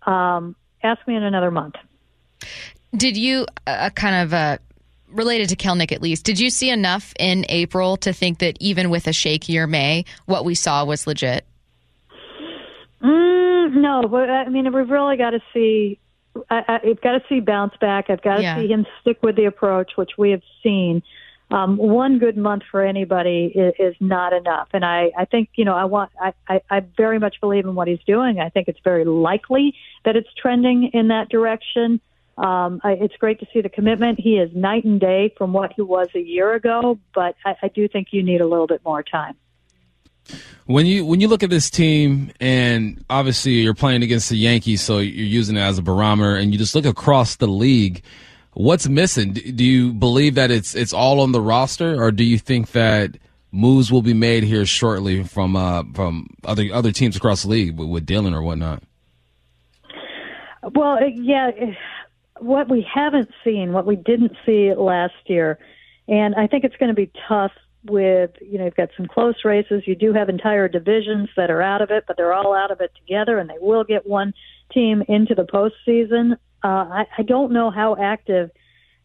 Um, 0.05 0.55
ask 0.81 1.05
me 1.05 1.15
in 1.15 1.23
another 1.23 1.51
month. 1.51 1.75
Did 2.95 3.17
you 3.17 3.45
uh, 3.67 3.89
kind 3.91 4.23
of 4.23 4.33
uh, 4.33 4.57
related 5.13 5.49
to 5.49 5.55
Kelenic 5.55 5.91
at 5.91 6.01
least, 6.01 6.25
did 6.25 6.39
you 6.39 6.49
see 6.49 6.69
enough 6.69 7.13
in 7.19 7.45
April 7.49 7.97
to 7.97 8.13
think 8.13 8.39
that 8.39 8.57
even 8.59 8.89
with 8.89 9.07
a 9.07 9.11
shakier 9.11 9.69
May, 9.69 10.05
what 10.25 10.45
we 10.45 10.55
saw 10.55 10.85
was 10.85 11.07
legit? 11.07 11.45
Mm, 13.01 13.73
no, 13.73 14.07
but 14.07 14.29
I 14.29 14.47
mean, 14.49 14.71
we've 14.71 14.89
really 14.89 15.17
got 15.17 15.31
to 15.31 15.39
see. 15.53 15.99
I, 16.49 16.79
I've 16.83 17.01
got 17.01 17.13
to 17.13 17.23
see 17.27 17.39
bounce 17.39 17.75
back. 17.81 18.09
I've 18.09 18.21
got 18.21 18.37
to 18.37 18.41
yeah. 18.43 18.55
see 18.55 18.67
him 18.67 18.85
stick 19.01 19.21
with 19.21 19.35
the 19.35 19.45
approach, 19.45 19.91
which 19.95 20.11
we 20.17 20.31
have 20.31 20.43
seen. 20.63 21.03
Um, 21.49 21.75
one 21.75 22.19
good 22.19 22.37
month 22.37 22.63
for 22.71 22.81
anybody 22.81 23.51
is, 23.53 23.73
is 23.77 23.95
not 23.99 24.31
enough, 24.31 24.69
and 24.71 24.85
I, 24.85 25.11
I 25.17 25.25
think 25.25 25.49
you 25.55 25.65
know 25.65 25.75
I 25.75 25.83
want 25.83 26.11
I, 26.21 26.33
I, 26.47 26.61
I 26.69 26.79
very 26.95 27.19
much 27.19 27.41
believe 27.41 27.65
in 27.65 27.75
what 27.75 27.89
he's 27.89 27.99
doing. 28.07 28.39
I 28.39 28.49
think 28.49 28.69
it's 28.69 28.79
very 28.85 29.03
likely 29.03 29.75
that 30.05 30.15
it's 30.15 30.29
trending 30.39 30.91
in 30.93 31.09
that 31.09 31.27
direction. 31.27 31.99
Um, 32.37 32.79
I, 32.83 32.93
it's 32.93 33.15
great 33.17 33.39
to 33.41 33.47
see 33.53 33.61
the 33.61 33.69
commitment. 33.69 34.19
He 34.19 34.37
is 34.37 34.49
night 34.55 34.83
and 34.83 34.99
day 34.99 35.33
from 35.37 35.53
what 35.53 35.73
he 35.73 35.81
was 35.81 36.07
a 36.15 36.19
year 36.19 36.53
ago, 36.53 36.97
but 37.13 37.35
I, 37.45 37.55
I 37.61 37.67
do 37.67 37.87
think 37.87 38.07
you 38.11 38.23
need 38.23 38.41
a 38.41 38.47
little 38.47 38.67
bit 38.67 38.81
more 38.85 39.03
time. 39.03 39.35
When 40.65 40.85
you 40.85 41.05
when 41.05 41.19
you 41.19 41.27
look 41.27 41.43
at 41.43 41.49
this 41.49 41.69
team, 41.69 42.31
and 42.39 43.03
obviously 43.09 43.53
you're 43.53 43.73
playing 43.73 44.03
against 44.03 44.29
the 44.29 44.37
Yankees, 44.37 44.81
so 44.81 44.99
you're 44.99 45.25
using 45.25 45.57
it 45.57 45.61
as 45.61 45.77
a 45.77 45.81
barometer, 45.81 46.35
and 46.35 46.53
you 46.53 46.57
just 46.57 46.75
look 46.75 46.85
across 46.85 47.35
the 47.35 47.47
league, 47.47 48.03
what's 48.53 48.87
missing? 48.87 49.33
Do 49.33 49.63
you 49.63 49.93
believe 49.93 50.35
that 50.35 50.51
it's 50.51 50.75
it's 50.75 50.93
all 50.93 51.19
on 51.19 51.31
the 51.31 51.41
roster, 51.41 52.01
or 52.01 52.11
do 52.11 52.23
you 52.23 52.37
think 52.37 52.71
that 52.71 53.17
moves 53.51 53.91
will 53.91 54.01
be 54.01 54.13
made 54.13 54.43
here 54.43 54.65
shortly 54.65 55.23
from 55.23 55.55
uh, 55.55 55.83
from 55.93 56.27
other 56.45 56.69
other 56.71 56.91
teams 56.91 57.15
across 57.15 57.43
the 57.43 57.49
league 57.49 57.77
with, 57.77 57.89
with 57.89 58.05
Dylan 58.05 58.33
or 58.33 58.41
whatnot? 58.41 58.83
Well, 60.75 60.99
yeah, 61.09 61.49
what 62.41 62.69
we 62.69 62.85
haven't 62.91 63.29
seen, 63.43 63.71
what 63.71 63.85
we 63.85 63.95
didn't 63.95 64.35
see 64.45 64.73
last 64.73 65.13
year, 65.27 65.59
and 66.07 66.33
I 66.35 66.47
think 66.47 66.63
it's 66.63 66.75
going 66.77 66.89
to 66.89 66.95
be 66.95 67.11
tough 67.27 67.51
with 67.85 68.31
you 68.41 68.57
know 68.57 68.65
you've 68.65 68.75
got 68.75 68.89
some 68.97 69.07
close 69.07 69.35
races. 69.45 69.83
You 69.85 69.95
do 69.95 70.13
have 70.13 70.29
entire 70.29 70.67
divisions 70.67 71.29
that 71.37 71.51
are 71.51 71.61
out 71.61 71.81
of 71.81 71.91
it, 71.91 72.05
but 72.07 72.17
they're 72.17 72.33
all 72.33 72.53
out 72.53 72.71
of 72.71 72.81
it 72.81 72.91
together, 72.95 73.37
and 73.37 73.49
they 73.49 73.59
will 73.59 73.83
get 73.83 74.07
one 74.07 74.33
team 74.73 75.03
into 75.07 75.35
the 75.35 75.43
postseason. 75.43 76.33
Uh, 76.63 76.67
I, 76.67 77.05
I 77.17 77.21
don't 77.23 77.51
know 77.51 77.71
how 77.71 77.95
active 77.99 78.51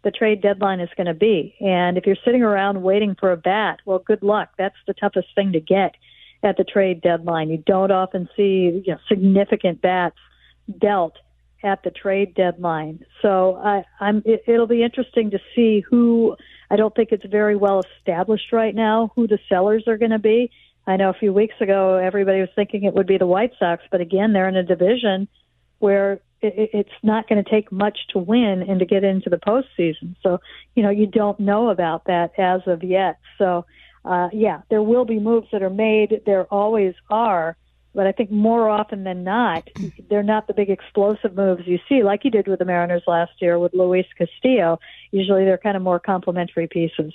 the 0.02 0.10
trade 0.10 0.40
deadline 0.40 0.80
is 0.80 0.90
going 0.96 1.06
to 1.06 1.14
be, 1.14 1.54
and 1.60 1.98
if 1.98 2.06
you're 2.06 2.16
sitting 2.24 2.42
around 2.42 2.82
waiting 2.82 3.16
for 3.18 3.32
a 3.32 3.36
bat, 3.36 3.80
well, 3.84 3.98
good 3.98 4.22
luck. 4.22 4.50
That's 4.56 4.76
the 4.86 4.94
toughest 4.94 5.28
thing 5.34 5.52
to 5.52 5.60
get 5.60 5.94
at 6.42 6.56
the 6.56 6.64
trade 6.64 7.02
deadline. 7.02 7.50
You 7.50 7.58
don't 7.58 7.90
often 7.90 8.28
see 8.36 8.82
you 8.84 8.92
know 8.92 8.98
significant 9.08 9.82
bats 9.82 10.16
dealt 10.78 11.16
at 11.62 11.82
the 11.82 11.90
trade 11.90 12.34
deadline. 12.34 13.04
So 13.22 13.56
I, 13.56 13.84
I'm, 14.00 14.22
it, 14.24 14.44
it'll 14.46 14.66
be 14.66 14.82
interesting 14.82 15.30
to 15.30 15.38
see 15.54 15.82
who. 15.88 16.36
I 16.68 16.74
don't 16.74 16.94
think 16.94 17.10
it's 17.12 17.24
very 17.24 17.54
well 17.54 17.82
established 17.98 18.52
right 18.52 18.74
now 18.74 19.12
who 19.14 19.28
the 19.28 19.38
sellers 19.48 19.84
are 19.86 19.96
going 19.96 20.10
to 20.10 20.18
be. 20.18 20.50
I 20.86 20.96
know 20.96 21.10
a 21.10 21.14
few 21.14 21.32
weeks 21.32 21.54
ago 21.60 21.96
everybody 21.96 22.40
was 22.40 22.48
thinking 22.54 22.84
it 22.84 22.94
would 22.94 23.06
be 23.06 23.18
the 23.18 23.26
White 23.26 23.52
Sox, 23.58 23.82
but 23.90 24.00
again, 24.00 24.32
they're 24.32 24.48
in 24.48 24.56
a 24.56 24.64
division 24.64 25.28
where 25.78 26.20
it, 26.42 26.70
it's 26.72 26.90
not 27.02 27.28
going 27.28 27.42
to 27.42 27.50
take 27.50 27.70
much 27.72 27.98
to 28.12 28.18
win 28.18 28.64
and 28.68 28.80
to 28.80 28.86
get 28.86 29.04
into 29.04 29.30
the 29.30 29.36
postseason. 29.36 30.16
So 30.22 30.40
you 30.74 30.82
know 30.82 30.90
you 30.90 31.06
don't 31.06 31.38
know 31.40 31.70
about 31.70 32.04
that 32.06 32.38
as 32.38 32.62
of 32.66 32.82
yet. 32.82 33.18
So 33.38 33.64
uh, 34.04 34.28
yeah, 34.32 34.62
there 34.70 34.82
will 34.82 35.04
be 35.04 35.18
moves 35.18 35.48
that 35.52 35.62
are 35.62 35.70
made. 35.70 36.22
There 36.26 36.44
always 36.44 36.94
are 37.10 37.56
but 37.96 38.06
I 38.06 38.12
think 38.12 38.30
more 38.30 38.68
often 38.68 39.04
than 39.04 39.24
not, 39.24 39.68
they're 40.10 40.22
not 40.22 40.46
the 40.46 40.52
big 40.52 40.68
explosive 40.68 41.34
moves 41.34 41.66
you 41.66 41.78
see, 41.88 42.02
like 42.02 42.24
you 42.24 42.30
did 42.30 42.46
with 42.46 42.58
the 42.58 42.66
Mariners 42.66 43.02
last 43.06 43.32
year 43.40 43.58
with 43.58 43.72
Luis 43.72 44.04
Castillo. 44.16 44.78
Usually 45.12 45.44
they're 45.46 45.56
kind 45.56 45.78
of 45.78 45.82
more 45.82 45.98
complementary 45.98 46.66
pieces. 46.66 47.14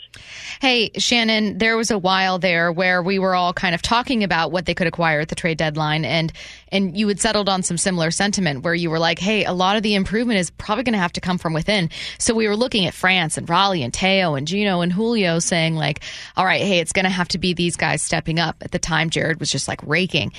Hey, 0.60 0.90
Shannon, 0.98 1.60
there 1.60 1.78
was 1.78 1.92
a 1.92 2.00
while 2.00 2.40
there 2.40 2.72
where 2.72 3.04
we 3.04 3.20
were 3.20 3.36
all 3.36 3.54
kind 3.54 3.76
of 3.76 3.84
talking 3.84 4.24
about 4.24 4.52
what 4.52 4.66
they 4.66 4.74
could 4.74 4.88
acquire 4.88 5.20
at 5.20 5.28
the 5.28 5.36
trade 5.36 5.60
deadline, 5.60 6.04
and 6.04 6.34
and 6.70 6.98
you 6.98 7.08
had 7.08 7.20
settled 7.20 7.48
on 7.48 7.62
some 7.62 7.78
similar 7.78 8.10
sentiment 8.10 8.64
where 8.64 8.74
you 8.74 8.90
were 8.90 8.98
like, 8.98 9.20
hey, 9.20 9.46
a 9.46 9.54
lot 9.54 9.78
of 9.78 9.84
the 9.84 9.94
improvement 9.94 10.40
is 10.40 10.50
probably 10.50 10.84
going 10.84 10.94
to 10.94 11.00
have 11.00 11.14
to 11.14 11.22
come 11.22 11.38
from 11.38 11.54
within. 11.54 11.90
So 12.18 12.34
we 12.34 12.48
were 12.48 12.56
looking 12.56 12.88
at 12.88 12.96
France 12.96 13.38
and 13.38 13.48
Raleigh 13.48 13.84
and 13.84 13.94
Teo 13.94 14.34
and 14.34 14.48
Gino 14.48 14.82
and 14.82 14.92
Julio 14.92 15.38
saying 15.40 15.76
like, 15.76 16.02
all 16.36 16.46
right, 16.46 16.62
hey, 16.62 16.80
it's 16.80 16.94
going 16.94 17.06
to 17.06 17.12
have 17.12 17.28
to 17.30 17.38
be 17.38 17.54
these 17.54 17.76
guys 17.76 18.02
stepping 18.02 18.40
up. 18.40 18.56
At 18.62 18.72
the 18.72 18.80
time, 18.80 19.10
Jarred 19.12 19.40
was 19.40 19.52
just 19.52 19.68
like 19.68 19.82
raking. 19.86 20.32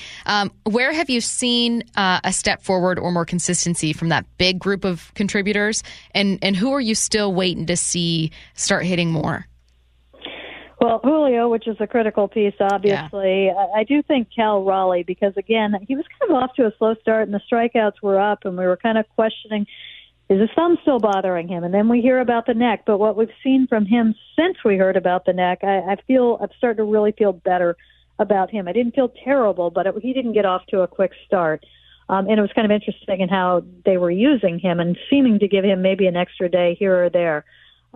Where 0.63 0.93
have 0.93 1.09
you 1.09 1.21
seen 1.21 1.83
uh, 1.95 2.19
a 2.23 2.33
step 2.33 2.61
forward 2.61 2.99
or 2.99 3.11
more 3.11 3.25
consistency 3.25 3.93
from 3.93 4.09
that 4.09 4.25
big 4.37 4.59
group 4.59 4.85
of 4.85 5.13
contributors? 5.15 5.83
And 6.11 6.39
and 6.41 6.55
who 6.55 6.71
are 6.73 6.81
you 6.81 6.95
still 6.95 7.33
waiting 7.33 7.65
to 7.67 7.77
see 7.77 8.31
start 8.55 8.85
hitting 8.85 9.11
more? 9.11 9.47
Well, 10.79 10.99
Julio, 11.01 11.47
which 11.47 11.65
is 11.65 11.77
a 11.79 11.87
critical 11.87 12.27
piece, 12.27 12.55
obviously. 12.59 13.45
Yeah. 13.45 13.53
I, 13.53 13.79
I 13.79 13.83
do 13.85 14.03
think 14.03 14.27
Cal 14.35 14.63
Raleigh, 14.63 15.03
because 15.03 15.31
again, 15.37 15.73
he 15.87 15.95
was 15.95 16.05
kind 16.19 16.29
of 16.29 16.43
off 16.43 16.55
to 16.55 16.65
a 16.65 16.73
slow 16.77 16.95
start, 16.95 17.29
and 17.29 17.33
the 17.33 17.39
strikeouts 17.49 18.01
were 18.01 18.19
up, 18.19 18.39
and 18.43 18.57
we 18.57 18.65
were 18.65 18.75
kind 18.75 18.97
of 18.97 19.05
questioning 19.15 19.65
is 20.29 20.39
his 20.39 20.49
thumb 20.55 20.77
still 20.81 20.99
bothering 20.99 21.47
him? 21.47 21.63
And 21.63 21.73
then 21.73 21.89
we 21.89 22.01
hear 22.01 22.19
about 22.19 22.45
the 22.45 22.53
neck. 22.53 22.83
But 22.85 22.97
what 22.97 23.15
we've 23.15 23.29
seen 23.43 23.67
from 23.67 23.85
him 23.85 24.15
since 24.37 24.57
we 24.63 24.77
heard 24.77 24.97
about 24.97 25.25
the 25.25 25.33
neck, 25.33 25.59
I, 25.63 25.79
I 25.79 25.95
feel 26.07 26.39
I've 26.41 26.55
started 26.57 26.77
to 26.77 26.83
really 26.83 27.11
feel 27.11 27.33
better 27.33 27.75
about 28.19 28.51
him. 28.51 28.67
I 28.67 28.73
didn't 28.73 28.95
feel 28.95 29.11
terrible, 29.23 29.69
but 29.69 29.87
it, 29.87 29.95
he 30.01 30.13
didn't 30.13 30.33
get 30.33 30.45
off 30.45 30.65
to 30.67 30.81
a 30.81 30.87
quick 30.87 31.11
start. 31.25 31.65
Um, 32.09 32.27
and 32.27 32.37
it 32.37 32.41
was 32.41 32.51
kind 32.53 32.65
of 32.65 32.71
interesting 32.71 33.21
in 33.21 33.29
how 33.29 33.63
they 33.85 33.97
were 33.97 34.11
using 34.11 34.59
him 34.59 34.79
and 34.79 34.97
seeming 35.09 35.39
to 35.39 35.47
give 35.47 35.63
him 35.63 35.81
maybe 35.81 36.05
an 36.05 36.17
extra 36.17 36.49
day 36.49 36.75
here 36.77 37.05
or 37.05 37.09
there. 37.09 37.45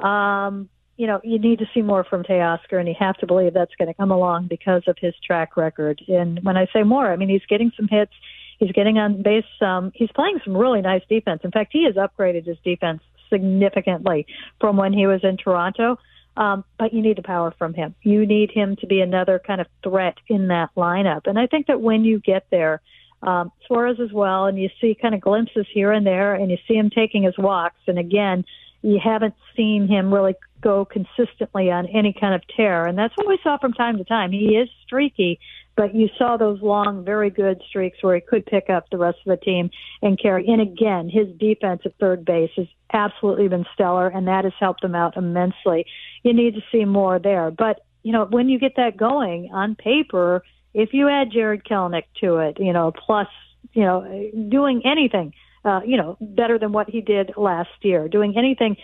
Um, 0.04 0.70
you 0.96 1.06
know, 1.06 1.20
you 1.24 1.38
need 1.38 1.60
to 1.60 1.66
see 1.74 1.82
more 1.82 2.04
from 2.04 2.24
Teoscar, 2.24 2.80
and 2.80 2.88
you 2.88 2.96
have 2.98 3.18
to 3.18 3.28
believe 3.28 3.54
that's 3.54 3.76
going 3.78 3.90
to 3.90 3.94
come 3.94 4.12
along 4.12 4.48
because 4.48 4.84
of 4.88 4.98
his 5.00 5.14
track 5.26 5.56
record. 5.56 6.02
And 6.08 6.44
when 6.44 6.58
I 6.58 6.68
say 6.74 6.84
more, 6.84 7.12
I 7.12 7.18
mean 7.18 7.30
he's 7.30 7.46
getting 7.48 7.72
some 7.78 7.88
hits, 7.88 8.14
He's 8.60 8.72
getting 8.72 8.98
on 8.98 9.22
base 9.22 9.46
some. 9.60 9.92
He's 9.94 10.10
playing 10.16 10.40
some 10.44 10.58
really 10.58 10.82
nice 10.82 11.04
defense. 11.08 11.42
In 11.44 11.52
fact, 11.52 11.70
he 11.72 11.86
has 11.86 11.96
upgraded 11.96 12.46
his 12.46 12.58
defense 12.64 13.02
significantly 13.30 14.26
from 14.60 14.78
when 14.78 14.94
he 14.94 15.06
was 15.06 15.22
in 15.24 15.38
Toronto. 15.38 16.00
Um, 16.38 16.64
but 16.78 16.94
you 16.94 17.02
need 17.02 17.18
the 17.18 17.24
power 17.24 17.52
from 17.58 17.74
him. 17.74 17.96
You 18.04 18.26
need 18.26 18.52
him 18.52 18.76
to 18.78 18.88
be 18.88 19.02
another 19.02 19.42
kind 19.46 19.60
of 19.60 19.68
threat 19.84 20.18
in 20.28 20.50
that 20.50 20.70
lineup. 20.78 21.26
And 21.26 21.40
I 21.40 21.48
think 21.48 21.66
that 21.66 21.82
when 21.82 22.06
you 22.06 22.20
get 22.20 22.46
there, 22.52 22.80
um, 23.24 23.52
Suarez 23.66 24.00
as 24.00 24.12
well, 24.12 24.46
and 24.46 24.58
you 24.58 24.70
see 24.80 24.96
kind 24.96 25.16
of 25.16 25.22
glimpses 25.22 25.66
here 25.74 25.92
and 25.92 26.06
there, 26.06 26.36
and 26.36 26.52
you 26.52 26.58
see 26.68 26.76
him 26.76 26.92
taking 26.92 27.24
his 27.24 27.36
walks. 27.40 27.80
And 27.88 27.98
again, 27.98 28.46
you 28.84 29.00
haven't 29.04 29.34
seen 29.56 29.88
him 29.88 30.14
really 30.14 30.36
go 30.62 30.86
consistently 30.86 31.72
on 31.72 31.88
any 31.88 32.14
kind 32.14 32.36
of 32.36 32.42
tear. 32.56 32.86
And 32.86 32.98
that's 32.98 33.16
what 33.18 33.28
we 33.28 33.40
saw 33.42 33.58
from 33.58 33.74
time 33.74 33.98
to 33.98 34.04
time. 34.04 34.32
He 34.32 34.56
is 34.56 34.70
streaky, 34.86 35.40
but 35.78 35.94
you 35.94 36.10
saw 36.18 36.36
those 36.36 36.60
long, 36.62 37.06
very 37.06 37.30
good 37.30 37.62
streaks 37.70 38.00
where 38.02 38.16
he 38.16 38.22
could 38.22 38.46
pick 38.48 38.68
up 38.70 38.90
the 38.90 38.98
rest 38.98 39.20
of 39.26 39.38
the 39.38 39.46
team 39.46 39.70
and 40.02 40.20
carry. 40.20 40.46
And 40.48 40.60
again, 40.60 41.08
his 41.08 41.28
defense 41.38 41.84
at 41.86 41.94
third 42.00 42.26
base 42.26 42.50
has 42.58 42.66
absolutely 42.92 43.48
been 43.48 43.66
stellar, 43.76 44.08
and 44.08 44.28
that 44.28 44.44
has 44.44 44.54
helped 44.60 44.84
him 44.84 44.96
out 44.96 45.16
immensely. 45.16 45.86
You 46.24 46.34
need 46.34 46.56
to 46.56 46.62
see 46.72 46.84
more 46.84 47.20
there. 47.20 47.52
But, 47.52 47.82
you 48.02 48.12
know, 48.12 48.26
when 48.26 48.50
you 48.50 48.60
get 48.60 48.76
that 48.78 48.98
going 48.98 49.52
on 49.54 49.76
paper, 49.76 50.44
if 50.74 50.94
you 50.94 51.08
add 51.10 51.32
Jarred 51.32 51.64
Kelenic 51.64 52.04
to 52.22 52.38
it, 52.38 52.58
you 52.60 52.74
know, 52.74 52.92
plus, 52.92 53.28
you 53.74 53.84
know, 53.84 54.30
doing 54.50 54.82
anything, 54.84 55.34
uh, 55.64 55.82
you 55.86 55.98
know, 55.98 56.18
better 56.20 56.58
than 56.58 56.72
what 56.72 56.90
he 56.90 57.02
did 57.02 57.34
last 57.38 57.70
year, 57.82 58.08
doing 58.08 58.34
anything 58.36 58.78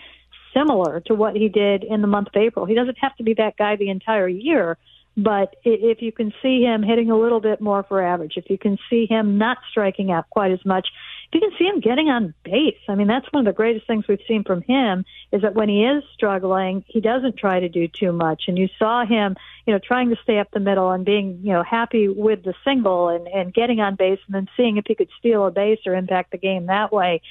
similar 0.54 1.00
to 1.06 1.14
what 1.14 1.34
he 1.34 1.48
did 1.48 1.82
in 1.82 2.02
the 2.02 2.06
month 2.06 2.28
of 2.28 2.40
April. 2.40 2.66
He 2.66 2.74
doesn't 2.74 2.98
have 3.00 3.16
to 3.16 3.24
be 3.24 3.34
that 3.34 3.56
guy 3.56 3.74
the 3.74 3.90
entire 3.90 4.28
year, 4.28 4.78
but 5.16 5.54
if 5.62 6.02
you 6.02 6.10
can 6.10 6.32
see 6.42 6.62
him 6.62 6.82
hitting 6.82 7.10
a 7.10 7.18
little 7.18 7.40
bit 7.40 7.60
more 7.60 7.84
for 7.84 8.02
average, 8.02 8.32
if 8.36 8.50
you 8.50 8.58
can 8.58 8.78
see 8.90 9.06
him 9.06 9.38
not 9.38 9.58
striking 9.70 10.10
out 10.10 10.28
quite 10.28 10.50
as 10.50 10.64
much, 10.64 10.88
if 11.28 11.34
you 11.34 11.40
can 11.40 11.56
see 11.56 11.66
him 11.66 11.80
getting 11.80 12.08
on 12.08 12.34
base, 12.44 12.78
I 12.88 12.96
mean, 12.96 13.06
that's 13.06 13.26
one 13.30 13.46
of 13.46 13.52
the 13.52 13.56
greatest 13.56 13.86
things 13.86 14.06
we've 14.08 14.18
seen 14.26 14.42
from 14.42 14.62
him 14.62 15.04
is 15.30 15.42
that 15.42 15.54
when 15.54 15.68
he 15.68 15.84
is 15.84 16.02
struggling, 16.14 16.84
he 16.88 17.00
doesn't 17.00 17.36
try 17.36 17.60
to 17.60 17.68
do 17.68 17.86
too 17.86 18.12
much. 18.12 18.44
And 18.48 18.58
you 18.58 18.68
saw 18.76 19.06
him, 19.06 19.36
you 19.66 19.72
know, 19.72 19.78
trying 19.78 20.10
to 20.10 20.16
stay 20.24 20.38
up 20.38 20.48
the 20.52 20.58
middle 20.58 20.90
and 20.90 21.04
being, 21.04 21.40
you 21.44 21.52
know, 21.52 21.62
happy 21.62 22.08
with 22.08 22.42
the 22.42 22.54
single 22.64 23.08
and, 23.08 23.28
and 23.28 23.54
getting 23.54 23.78
on 23.78 23.94
base 23.94 24.18
and 24.26 24.34
then 24.34 24.48
seeing 24.56 24.78
if 24.78 24.84
he 24.88 24.96
could 24.96 25.10
steal 25.18 25.46
a 25.46 25.52
base 25.52 25.78
or 25.86 25.94
impact 25.94 26.32
the 26.32 26.38
game 26.38 26.66
that 26.66 26.92
way 26.92 27.22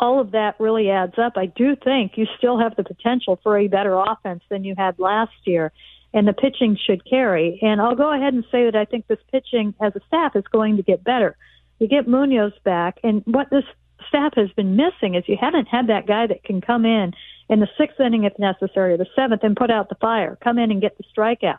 all 0.00 0.18
of 0.18 0.32
that 0.32 0.58
really 0.58 0.90
adds 0.90 1.16
up. 1.16 1.34
I 1.36 1.46
do 1.46 1.76
think 1.76 2.16
you 2.16 2.26
still 2.36 2.58
have 2.58 2.74
the 2.74 2.82
potential 2.82 3.38
for 3.40 3.56
a 3.56 3.68
better 3.68 3.94
offense 3.94 4.42
than 4.50 4.64
you 4.64 4.74
had 4.76 4.98
last 4.98 5.30
year 5.44 5.70
and 6.14 6.28
the 6.28 6.32
pitching 6.32 6.76
should 6.86 7.08
carry. 7.08 7.58
And 7.62 7.80
I'll 7.80 7.94
go 7.94 8.14
ahead 8.14 8.34
and 8.34 8.44
say 8.50 8.64
that 8.64 8.76
I 8.76 8.84
think 8.84 9.06
this 9.06 9.18
pitching 9.30 9.74
as 9.80 9.94
a 9.96 10.00
staff 10.06 10.36
is 10.36 10.44
going 10.52 10.76
to 10.76 10.82
get 10.82 11.04
better. 11.04 11.36
You 11.78 11.88
get 11.88 12.06
Munoz 12.06 12.52
back, 12.64 12.98
and 13.02 13.22
what 13.26 13.50
this 13.50 13.64
staff 14.08 14.32
has 14.36 14.50
been 14.50 14.76
missing 14.76 15.14
is 15.14 15.24
you 15.26 15.36
haven't 15.40 15.66
had 15.66 15.88
that 15.88 16.06
guy 16.06 16.26
that 16.26 16.44
can 16.44 16.60
come 16.60 16.84
in 16.84 17.12
in 17.48 17.60
the 17.60 17.68
sixth 17.78 18.00
inning 18.00 18.24
if 18.24 18.38
necessary, 18.38 18.94
or 18.94 18.96
the 18.96 19.06
seventh, 19.16 19.42
and 19.42 19.56
put 19.56 19.70
out 19.70 19.88
the 19.88 19.96
fire, 19.96 20.38
come 20.42 20.58
in 20.58 20.70
and 20.70 20.80
get 20.80 20.96
the 20.96 21.04
strikeout. 21.16 21.58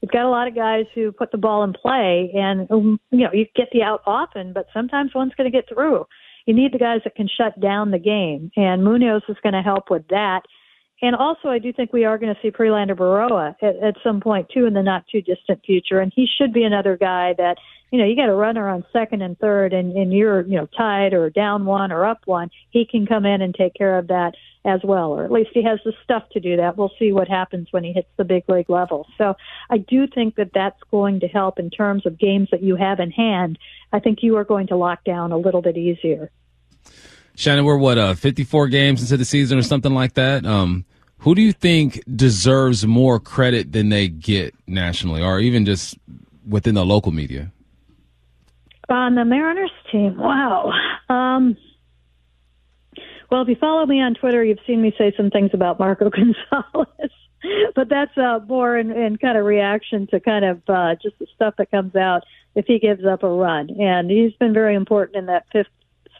You've 0.00 0.12
got 0.12 0.26
a 0.26 0.30
lot 0.30 0.48
of 0.48 0.54
guys 0.54 0.84
who 0.94 1.12
put 1.12 1.32
the 1.32 1.38
ball 1.38 1.64
in 1.64 1.72
play, 1.72 2.30
and 2.34 2.70
um, 2.70 3.00
you 3.10 3.24
know 3.24 3.32
you 3.32 3.46
get 3.56 3.68
the 3.72 3.82
out 3.82 4.02
often, 4.06 4.52
but 4.52 4.66
sometimes 4.72 5.14
one's 5.14 5.34
going 5.34 5.50
to 5.50 5.56
get 5.56 5.68
through. 5.68 6.06
You 6.46 6.54
need 6.54 6.72
the 6.72 6.78
guys 6.78 7.00
that 7.04 7.14
can 7.14 7.28
shut 7.28 7.58
down 7.58 7.90
the 7.90 7.98
game, 7.98 8.50
and 8.56 8.84
Munoz 8.84 9.22
is 9.28 9.36
going 9.42 9.54
to 9.54 9.62
help 9.62 9.90
with 9.90 10.06
that. 10.08 10.42
And 11.02 11.14
also, 11.14 11.48
I 11.48 11.58
do 11.58 11.72
think 11.72 11.92
we 11.92 12.04
are 12.04 12.18
going 12.18 12.34
to 12.34 12.40
see 12.40 12.50
Prelander 12.50 12.96
Berroa 12.96 13.54
at, 13.60 13.76
at 13.76 13.96
some 14.02 14.20
point 14.20 14.48
too 14.48 14.64
in 14.66 14.74
the 14.74 14.82
not 14.82 15.06
too 15.08 15.20
distant 15.20 15.60
future. 15.64 16.00
And 16.00 16.12
he 16.14 16.26
should 16.26 16.52
be 16.52 16.62
another 16.62 16.96
guy 16.96 17.34
that, 17.36 17.58
you 17.90 17.98
know, 17.98 18.06
you 18.06 18.16
got 18.16 18.28
a 18.28 18.34
runner 18.34 18.68
on 18.68 18.84
second 18.92 19.22
and 19.22 19.38
third, 19.38 19.72
and, 19.72 19.92
and 19.92 20.12
you're, 20.12 20.42
you 20.42 20.56
know, 20.56 20.66
tied 20.66 21.12
or 21.12 21.30
down 21.30 21.64
one 21.66 21.92
or 21.92 22.04
up 22.04 22.20
one. 22.24 22.50
He 22.70 22.86
can 22.86 23.06
come 23.06 23.26
in 23.26 23.42
and 23.42 23.54
take 23.54 23.74
care 23.74 23.98
of 23.98 24.08
that 24.08 24.34
as 24.64 24.80
well, 24.82 25.12
or 25.12 25.24
at 25.24 25.30
least 25.30 25.50
he 25.52 25.62
has 25.62 25.78
the 25.84 25.92
stuff 26.02 26.22
to 26.30 26.40
do 26.40 26.56
that. 26.56 26.76
We'll 26.78 26.90
see 26.98 27.12
what 27.12 27.28
happens 27.28 27.68
when 27.70 27.84
he 27.84 27.92
hits 27.92 28.08
the 28.16 28.24
big 28.24 28.48
league 28.48 28.70
level. 28.70 29.06
So 29.18 29.34
I 29.68 29.78
do 29.78 30.06
think 30.06 30.36
that 30.36 30.52
that's 30.54 30.80
going 30.90 31.20
to 31.20 31.28
help 31.28 31.58
in 31.58 31.70
terms 31.70 32.06
of 32.06 32.18
games 32.18 32.48
that 32.50 32.62
you 32.62 32.74
have 32.76 32.98
in 32.98 33.10
hand. 33.10 33.58
I 33.92 34.00
think 34.00 34.22
you 34.22 34.36
are 34.38 34.44
going 34.44 34.68
to 34.68 34.76
lock 34.76 35.04
down 35.04 35.32
a 35.32 35.36
little 35.36 35.60
bit 35.60 35.76
easier. 35.76 36.30
Shannon, 37.36 37.64
we're 37.64 37.76
what, 37.76 37.98
uh, 37.98 38.14
54 38.14 38.68
games 38.68 39.02
into 39.02 39.16
the 39.16 39.24
season 39.24 39.58
or 39.58 39.62
something 39.62 39.92
like 39.92 40.14
that. 40.14 40.46
Um, 40.46 40.84
who 41.18 41.34
do 41.34 41.42
you 41.42 41.52
think 41.52 42.02
deserves 42.14 42.86
more 42.86 43.18
credit 43.18 43.72
than 43.72 43.88
they 43.88 44.08
get 44.08 44.54
nationally 44.66 45.22
or 45.22 45.40
even 45.40 45.64
just 45.64 45.98
within 46.46 46.74
the 46.74 46.84
local 46.84 47.12
media? 47.12 47.50
On 48.88 49.14
the 49.14 49.24
Mariners 49.24 49.72
team, 49.90 50.16
wow. 50.18 50.70
Um, 51.08 51.56
well, 53.30 53.42
if 53.42 53.48
you 53.48 53.56
follow 53.56 53.86
me 53.86 54.00
on 54.00 54.14
Twitter, 54.14 54.44
you've 54.44 54.58
seen 54.66 54.82
me 54.82 54.94
say 54.96 55.12
some 55.16 55.30
things 55.30 55.50
about 55.54 55.78
Marco 55.78 56.10
Gonzalez, 56.10 57.10
but 57.74 57.88
that's 57.88 58.16
uh, 58.16 58.40
more 58.46 58.76
in, 58.76 58.92
in 58.92 59.16
kind 59.16 59.38
of 59.38 59.44
reaction 59.44 60.06
to 60.08 60.20
kind 60.20 60.44
of 60.44 60.62
uh, 60.68 60.94
just 61.02 61.18
the 61.18 61.26
stuff 61.34 61.54
that 61.58 61.70
comes 61.70 61.96
out 61.96 62.22
if 62.54 62.66
he 62.66 62.78
gives 62.78 63.04
up 63.04 63.22
a 63.22 63.28
run. 63.28 63.70
And 63.80 64.10
he's 64.10 64.34
been 64.34 64.52
very 64.52 64.74
important 64.74 65.16
in 65.16 65.26
that 65.26 65.46
fifth 65.50 65.68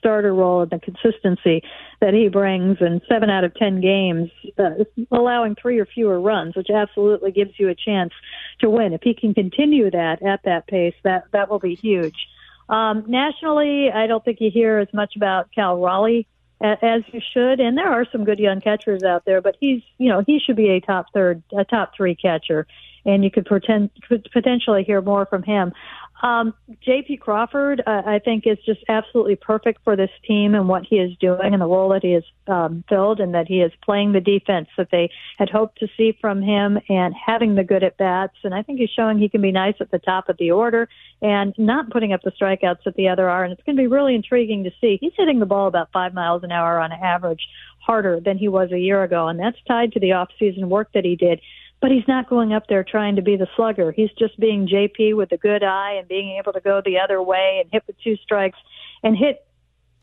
starter 0.04 0.34
role 0.34 0.60
and 0.60 0.70
the 0.70 0.78
consistency 0.78 1.62
that 2.02 2.12
he 2.12 2.28
brings 2.28 2.76
in 2.82 3.00
seven 3.08 3.30
out 3.30 3.42
of 3.42 3.54
ten 3.54 3.80
games, 3.80 4.30
uh, 4.58 4.84
allowing 5.10 5.54
three 5.54 5.78
or 5.78 5.86
fewer 5.86 6.20
runs, 6.20 6.54
which 6.54 6.68
absolutely 6.68 7.32
gives 7.32 7.52
you 7.58 7.70
a 7.70 7.74
chance 7.74 8.12
to 8.60 8.68
win. 8.68 8.92
If 8.92 9.00
he 9.02 9.14
can 9.14 9.32
continue 9.32 9.90
that 9.90 10.22
at 10.22 10.42
that 10.44 10.66
pace, 10.66 10.94
that 11.04 11.24
that 11.32 11.48
will 11.48 11.58
be 11.58 11.74
huge. 11.74 12.26
Um, 12.68 13.04
nationally, 13.08 13.90
I 13.90 14.06
don't 14.06 14.22
think 14.22 14.38
you 14.40 14.50
hear 14.50 14.78
as 14.78 14.88
much 14.92 15.16
about 15.16 15.48
Cal 15.54 15.78
Raleigh 15.78 16.26
as 16.60 17.02
you 17.12 17.20
should, 17.32 17.60
and 17.60 17.76
there 17.76 17.90
are 17.90 18.06
some 18.10 18.24
good 18.24 18.38
young 18.38 18.60
catchers 18.60 19.02
out 19.02 19.24
there, 19.24 19.40
but 19.40 19.56
he's 19.60 19.82
you 19.98 20.10
know 20.10 20.22
he 20.26 20.38
should 20.38 20.56
be 20.56 20.70
a 20.70 20.80
top 20.80 21.06
third, 21.14 21.42
a 21.56 21.64
top 21.64 21.92
three 21.96 22.14
catcher, 22.14 22.66
and 23.04 23.24
you 23.24 23.30
could 23.30 23.46
pretend 23.46 23.90
could 24.08 24.28
potentially 24.32 24.84
hear 24.84 25.00
more 25.00 25.26
from 25.26 25.42
him. 25.42 25.72
Um, 26.22 26.54
J.P. 26.82 27.18
Crawford, 27.18 27.82
uh, 27.86 28.02
I 28.06 28.18
think, 28.18 28.46
is 28.46 28.56
just 28.64 28.80
absolutely 28.88 29.36
perfect 29.36 29.82
for 29.84 29.96
this 29.96 30.10
team 30.26 30.54
and 30.54 30.68
what 30.68 30.84
he 30.84 30.96
is 30.96 31.16
doing 31.18 31.52
and 31.52 31.60
the 31.60 31.66
role 31.66 31.90
that 31.90 32.02
he 32.02 32.12
has 32.12 32.22
um, 32.46 32.84
filled, 32.88 33.20
and 33.20 33.34
that 33.34 33.46
he 33.46 33.60
is 33.60 33.72
playing 33.82 34.12
the 34.12 34.20
defense 34.20 34.68
that 34.78 34.88
they 34.90 35.10
had 35.38 35.50
hoped 35.50 35.80
to 35.80 35.88
see 35.96 36.16
from 36.20 36.40
him 36.40 36.78
and 36.88 37.14
having 37.14 37.56
the 37.56 37.64
good 37.64 37.82
at 37.82 37.96
bats. 37.96 38.36
And 38.44 38.54
I 38.54 38.62
think 38.62 38.78
he's 38.78 38.90
showing 38.90 39.18
he 39.18 39.28
can 39.28 39.42
be 39.42 39.52
nice 39.52 39.74
at 39.80 39.90
the 39.90 39.98
top 39.98 40.28
of 40.28 40.36
the 40.38 40.52
order 40.52 40.88
and 41.20 41.54
not 41.58 41.90
putting 41.90 42.12
up 42.12 42.22
the 42.22 42.32
strikeouts 42.32 42.84
that 42.84 42.94
the 42.96 43.08
other 43.08 43.28
are. 43.28 43.44
And 43.44 43.52
it's 43.52 43.62
going 43.64 43.76
to 43.76 43.82
be 43.82 43.86
really 43.88 44.14
intriguing 44.14 44.64
to 44.64 44.70
see. 44.80 44.98
He's 45.00 45.12
hitting 45.16 45.40
the 45.40 45.46
ball 45.46 45.66
about 45.66 45.90
five 45.92 46.14
miles 46.14 46.44
an 46.44 46.52
hour 46.52 46.78
on 46.78 46.92
average 46.92 47.46
harder 47.84 48.20
than 48.20 48.38
he 48.38 48.48
was 48.48 48.72
a 48.72 48.78
year 48.78 49.02
ago, 49.02 49.28
and 49.28 49.38
that's 49.38 49.58
tied 49.68 49.92
to 49.92 50.00
the 50.00 50.12
off-season 50.12 50.70
work 50.70 50.88
that 50.94 51.04
he 51.04 51.16
did 51.16 51.40
but 51.84 51.90
he's 51.90 52.08
not 52.08 52.30
going 52.30 52.54
up 52.54 52.66
there 52.66 52.82
trying 52.82 53.16
to 53.16 53.20
be 53.20 53.36
the 53.36 53.46
slugger. 53.56 53.92
He's 53.92 54.08
just 54.18 54.40
being 54.40 54.66
JP 54.66 55.18
with 55.18 55.30
a 55.32 55.36
good 55.36 55.62
eye 55.62 55.96
and 55.98 56.08
being 56.08 56.38
able 56.40 56.54
to 56.54 56.60
go 56.60 56.80
the 56.82 56.98
other 56.98 57.22
way 57.22 57.60
and 57.62 57.70
hit 57.70 57.82
with 57.86 57.96
two 58.02 58.16
strikes 58.24 58.56
and 59.02 59.14
hit 59.14 59.46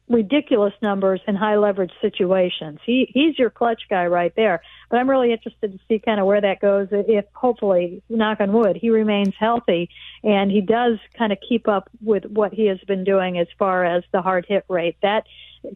ridiculous 0.08 0.76
numbers 0.84 1.22
in 1.28 1.34
high 1.34 1.58
leverage 1.58 1.94
situations. 2.00 2.78
He 2.86 3.10
he's 3.12 3.40
your 3.40 3.50
clutch 3.50 3.82
guy 3.90 4.06
right 4.06 4.32
there. 4.36 4.62
But 4.92 5.00
I'm 5.00 5.10
really 5.10 5.32
interested 5.32 5.72
to 5.72 5.80
see 5.88 5.98
kind 5.98 6.20
of 6.20 6.28
where 6.28 6.40
that 6.40 6.60
goes 6.60 6.90
if 6.92 7.26
hopefully 7.34 8.04
knock 8.10 8.42
on 8.42 8.54
wood 8.54 8.78
he 8.80 8.92
remains 8.92 9.34
healthy 9.40 9.90
and 10.24 10.52
he 10.52 10.62
does 10.62 11.00
kind 11.18 11.32
of 11.32 11.40
keep 11.50 11.68
up 11.68 11.90
with 12.00 12.26
what 12.26 12.54
he 12.54 12.68
has 12.68 12.78
been 12.86 13.04
doing 13.04 13.40
as 13.40 13.48
far 13.58 13.86
as 13.86 14.04
the 14.14 14.22
hard 14.22 14.46
hit 14.48 14.66
rate. 14.70 14.98
That 15.02 15.24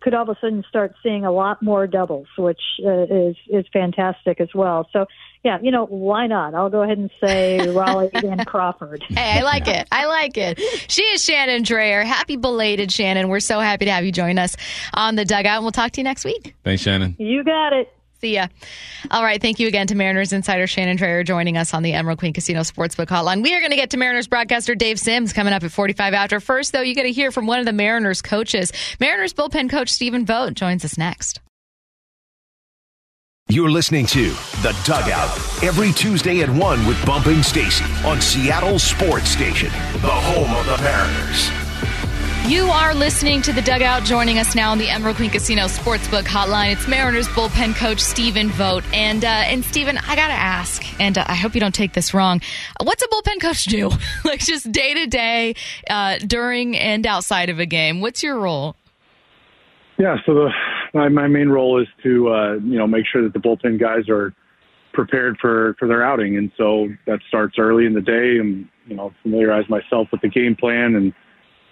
could 0.01 0.13
all 0.13 0.23
of 0.23 0.29
a 0.29 0.37
sudden 0.39 0.63
start 0.67 0.93
seeing 1.03 1.25
a 1.25 1.31
lot 1.31 1.61
more 1.61 1.87
doubles, 1.87 2.27
which 2.37 2.61
uh, 2.85 3.03
is 3.03 3.35
is 3.47 3.65
fantastic 3.71 4.41
as 4.41 4.49
well. 4.53 4.87
So 4.91 5.05
yeah, 5.43 5.59
you 5.61 5.69
know, 5.71 5.85
why 5.85 6.25
not? 6.25 6.55
I'll 6.55 6.71
go 6.71 6.81
ahead 6.81 6.97
and 6.97 7.11
say 7.23 7.69
Raleigh 7.71 8.09
and 8.13 8.45
Crawford. 8.47 9.03
Hey, 9.07 9.39
I 9.39 9.41
like 9.43 9.67
it. 9.67 9.87
I 9.91 10.07
like 10.07 10.37
it. 10.37 10.59
She 10.89 11.03
is 11.03 11.23
Shannon 11.23 11.63
Drayer. 11.63 12.03
Happy 12.03 12.35
belated, 12.35 12.91
Shannon. 12.91 13.29
We're 13.29 13.39
so 13.39 13.59
happy 13.59 13.85
to 13.85 13.91
have 13.91 14.03
you 14.03 14.11
join 14.11 14.39
us 14.39 14.57
on 14.93 15.15
the 15.15 15.23
dugout, 15.23 15.57
and 15.57 15.63
we'll 15.63 15.71
talk 15.71 15.91
to 15.91 16.01
you 16.01 16.03
next 16.03 16.25
week. 16.25 16.55
Thanks, 16.63 16.81
Shannon. 16.81 17.15
You 17.19 17.43
got 17.43 17.73
it. 17.73 17.94
See 18.25 18.33
ya. 18.33 18.47
All 19.11 19.21
right. 19.21 19.39
Thank 19.39 19.59
you 19.59 19.67
again 19.67 19.85
to 19.85 19.93
Mariners 19.93 20.33
insider 20.33 20.65
Shannon 20.65 20.97
Drayer 20.97 21.23
joining 21.23 21.57
us 21.57 21.75
on 21.75 21.83
the 21.83 21.93
Emerald 21.93 22.17
Queen 22.17 22.33
Casino 22.33 22.61
Sportsbook 22.61 23.05
Hotline. 23.05 23.43
We 23.43 23.53
are 23.53 23.59
going 23.59 23.69
to 23.69 23.75
get 23.75 23.91
to 23.91 23.97
Mariners 23.97 24.27
broadcaster 24.27 24.73
Dave 24.73 24.99
Sims 24.99 25.31
coming 25.31 25.53
up 25.53 25.63
at 25.63 25.71
45 25.71 26.15
after. 26.15 26.39
First, 26.39 26.71
though, 26.71 26.81
you 26.81 26.95
get 26.95 27.03
to 27.03 27.11
hear 27.11 27.31
from 27.31 27.45
one 27.45 27.59
of 27.59 27.67
the 27.67 27.71
Mariners 27.71 28.23
coaches. 28.23 28.71
Mariners 28.99 29.31
bullpen 29.31 29.69
coach 29.69 29.89
Stephen 29.89 30.25
Vogt 30.25 30.55
joins 30.55 30.83
us 30.83 30.97
next. 30.97 31.39
You're 33.47 33.69
listening 33.69 34.07
to 34.07 34.31
The 34.63 34.75
Dugout 34.85 35.63
every 35.63 35.91
Tuesday 35.91 36.41
at 36.41 36.49
1 36.49 36.87
with 36.87 37.05
Bumpin' 37.05 37.43
Stacy 37.43 37.85
on 38.03 38.19
Seattle 38.19 38.79
Sports 38.79 39.29
Station, 39.29 39.69
the 40.01 40.07
home 40.09 40.51
of 40.55 40.65
the 40.65 40.83
Mariners. 40.83 41.64
You 42.47 42.65
are 42.65 42.93
listening 42.93 43.41
to 43.41 43.53
the 43.53 43.61
dugout. 43.63 44.03
Joining 44.03 44.37
us 44.37 44.53
now 44.53 44.71
on 44.71 44.77
the 44.77 44.87
Emerald 44.87 45.15
Queen 45.15 45.31
Casino 45.31 45.63
Sportsbook 45.63 46.25
Hotline, 46.25 46.73
it's 46.73 46.87
Mariners 46.87 47.27
bullpen 47.29 47.75
coach 47.75 47.99
Stephen 47.99 48.49
Vogt. 48.49 48.85
And 48.93 49.25
uh, 49.25 49.27
and 49.27 49.65
Stephen, 49.65 49.97
I 49.97 50.15
gotta 50.15 50.35
ask, 50.35 50.83
and 51.01 51.17
uh, 51.17 51.25
I 51.27 51.33
hope 51.33 51.55
you 51.55 51.59
don't 51.59 51.73
take 51.73 51.93
this 51.93 52.13
wrong. 52.13 52.41
What's 52.83 53.01
a 53.01 53.07
bullpen 53.07 53.41
coach 53.41 53.63
do? 53.63 53.89
like 54.25 54.41
just 54.41 54.71
day 54.71 54.93
to 54.93 55.07
day, 55.07 55.55
uh, 55.89 56.19
during 56.19 56.77
and 56.77 57.07
outside 57.07 57.49
of 57.49 57.57
a 57.57 57.65
game. 57.65 57.99
What's 57.99 58.21
your 58.21 58.37
role? 58.37 58.75
Yeah, 59.97 60.17
so 60.27 60.35
the, 60.35 60.49
my 60.93 61.09
my 61.09 61.27
main 61.27 61.49
role 61.49 61.81
is 61.81 61.87
to 62.03 62.29
uh, 62.29 62.53
you 62.63 62.77
know 62.77 62.85
make 62.85 63.07
sure 63.11 63.23
that 63.23 63.33
the 63.33 63.39
bullpen 63.39 63.79
guys 63.79 64.07
are 64.07 64.35
prepared 64.93 65.39
for 65.41 65.75
for 65.79 65.87
their 65.87 66.03
outing, 66.03 66.37
and 66.37 66.51
so 66.57 66.89
that 67.07 67.21
starts 67.27 67.55
early 67.57 67.87
in 67.87 67.93
the 67.93 68.01
day, 68.01 68.37
and 68.37 68.69
you 68.85 68.95
know 68.95 69.11
familiarize 69.23 69.67
myself 69.67 70.09
with 70.11 70.21
the 70.21 70.29
game 70.29 70.55
plan 70.55 70.93
and 70.93 71.11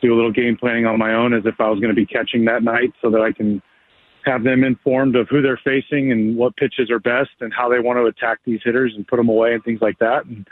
do 0.03 0.13
a 0.13 0.15
little 0.15 0.31
game 0.31 0.57
planning 0.57 0.85
on 0.85 0.99
my 0.99 1.13
own 1.13 1.33
as 1.33 1.43
if 1.45 1.59
I 1.59 1.69
was 1.69 1.79
going 1.79 1.89
to 1.89 1.95
be 1.95 2.05
catching 2.05 2.45
that 2.45 2.61
night 2.61 2.93
so 3.01 3.09
that 3.09 3.21
I 3.21 3.31
can 3.31 3.61
have 4.25 4.43
them 4.43 4.63
informed 4.63 5.15
of 5.15 5.27
who 5.29 5.41
they're 5.41 5.59
facing 5.63 6.11
and 6.11 6.37
what 6.37 6.55
pitches 6.55 6.89
are 6.91 6.99
best 6.99 7.31
and 7.41 7.53
how 7.53 7.69
they 7.69 7.79
want 7.79 7.97
to 7.97 8.05
attack 8.05 8.39
these 8.45 8.59
hitters 8.63 8.93
and 8.95 9.07
put 9.07 9.17
them 9.17 9.29
away 9.29 9.53
and 9.53 9.63
things 9.63 9.81
like 9.81 9.99
that. 9.99 10.25
And, 10.25 10.47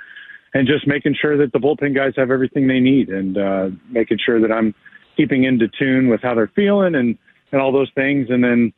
and 0.53 0.67
just 0.67 0.87
making 0.87 1.15
sure 1.19 1.37
that 1.37 1.53
the 1.53 1.59
bullpen 1.59 1.95
guys 1.95 2.13
have 2.17 2.31
everything 2.31 2.67
they 2.67 2.79
need 2.79 3.09
and 3.09 3.37
uh, 3.37 3.69
making 3.89 4.19
sure 4.25 4.41
that 4.41 4.51
I'm 4.51 4.73
keeping 5.15 5.43
into 5.43 5.67
tune 5.67 6.09
with 6.09 6.21
how 6.21 6.35
they're 6.35 6.51
feeling 6.55 6.95
and, 6.95 7.17
and 7.51 7.61
all 7.61 7.71
those 7.71 7.91
things. 7.95 8.27
And 8.29 8.43
then 8.43 8.73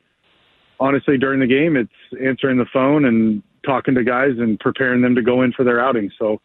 honestly, 0.79 1.17
during 1.17 1.39
the 1.39 1.47
game, 1.47 1.75
it's 1.75 2.23
answering 2.23 2.57
the 2.57 2.67
phone 2.71 3.05
and 3.05 3.41
talking 3.65 3.95
to 3.95 4.03
guys 4.03 4.33
and 4.37 4.59
preparing 4.59 5.01
them 5.01 5.15
to 5.15 5.21
go 5.21 5.41
in 5.41 5.53
for 5.53 5.63
their 5.63 5.79
outing. 5.79 6.11
So 6.19 6.41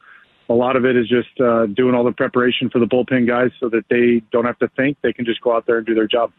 a 0.48 0.54
lot 0.54 0.76
of 0.76 0.84
it 0.84 0.96
is 0.96 1.08
just 1.08 1.40
uh, 1.40 1.66
doing 1.66 1.94
all 1.94 2.04
the 2.04 2.12
preparation 2.12 2.70
for 2.70 2.78
the 2.78 2.86
bullpen 2.86 3.26
guys 3.26 3.50
so 3.60 3.68
that 3.68 3.84
they 3.90 4.22
don't 4.32 4.44
have 4.44 4.58
to 4.58 4.68
think; 4.76 4.98
they 5.02 5.12
can 5.12 5.24
just 5.24 5.40
go 5.40 5.54
out 5.54 5.66
there 5.66 5.78
and 5.78 5.86
do 5.86 5.94
their 5.94 6.06
job. 6.06 6.32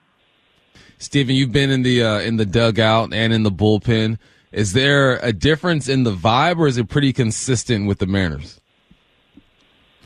Stephen, 0.97 1.35
you've 1.35 1.51
been 1.51 1.69
in 1.69 1.83
the 1.83 2.03
uh, 2.03 2.19
in 2.19 2.37
the 2.37 2.45
dugout 2.45 3.13
and 3.13 3.33
in 3.33 3.43
the 3.43 3.51
bullpen. 3.51 4.17
Is 4.51 4.73
there 4.73 5.17
a 5.17 5.31
difference 5.31 5.87
in 5.87 6.03
the 6.03 6.13
vibe, 6.13 6.57
or 6.57 6.67
is 6.67 6.77
it 6.77 6.89
pretty 6.89 7.13
consistent 7.13 7.87
with 7.87 7.99
the 7.99 8.07
Mariners? 8.07 8.59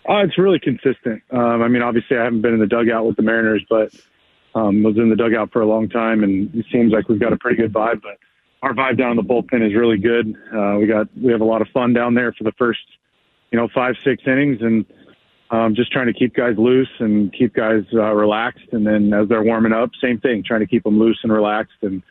Uh, 0.08 0.18
it's 0.18 0.38
really 0.38 0.60
consistent. 0.60 1.24
Um, 1.32 1.62
I 1.62 1.70
mean, 1.70 1.82
obviously, 1.82 2.18
I 2.18 2.26
haven't 2.26 2.42
been 2.42 2.54
in 2.54 2.60
the 2.60 2.68
dugout 2.68 3.06
with 3.06 3.16
the 3.16 3.22
Mariners, 3.22 3.66
but 3.70 3.94
um, 4.54 4.84
was 4.84 4.98
in 4.98 5.10
the 5.10 5.16
dugout 5.16 5.52
for 5.54 5.62
a 5.62 5.66
long 5.66 5.88
time, 5.88 6.24
and 6.24 6.54
it 6.54 6.66
seems 6.72 6.92
like 6.92 7.08
we've 7.08 7.22
got 7.22 7.32
a 7.32 7.38
pretty 7.38 7.56
good 7.56 7.72
vibe. 7.72 8.02
But 8.02 8.18
our 8.62 8.74
vibe 8.74 8.98
down 8.98 9.12
in 9.12 9.18
the 9.18 9.24
bullpen 9.24 9.66
is 9.66 9.74
really 9.74 9.98
good. 9.98 10.36
Uh, 10.54 10.78
we 10.78 10.88
got 10.88 11.08
we 11.18 11.32
have 11.32 11.42
a 11.42 11.46
lot 11.46 11.62
of 11.62 11.70
fun 11.74 11.94
down 11.94 12.16
there 12.16 12.34
for 12.34 12.44
the 12.44 12.52
first 12.58 12.82
you 13.54 13.60
know, 13.60 13.70
five, 13.74 13.96
six 14.04 14.24
innings 14.26 14.58
and 14.62 14.84
um, 15.52 15.76
just 15.76 15.92
trying 15.92 16.08
to 16.08 16.14
keep 16.14 16.34
guys 16.34 16.56
loose 16.58 16.90
and 16.98 17.32
keep 17.32 17.54
guys 17.54 17.84
uh, 17.94 18.12
relaxed. 18.12 18.66
And 18.72 18.86
then 18.86 19.14
as 19.14 19.30
they're 19.30 19.44
warming 19.44 19.72
up, 19.72 19.92
same 20.02 20.20
thing, 20.20 20.44
trying 20.44 20.62
to 20.62 20.66
keep 20.66 20.84
them 20.84 20.98
loose 20.98 21.20
and 21.22 21.32
relaxed. 21.32 21.78
And 21.84 22.02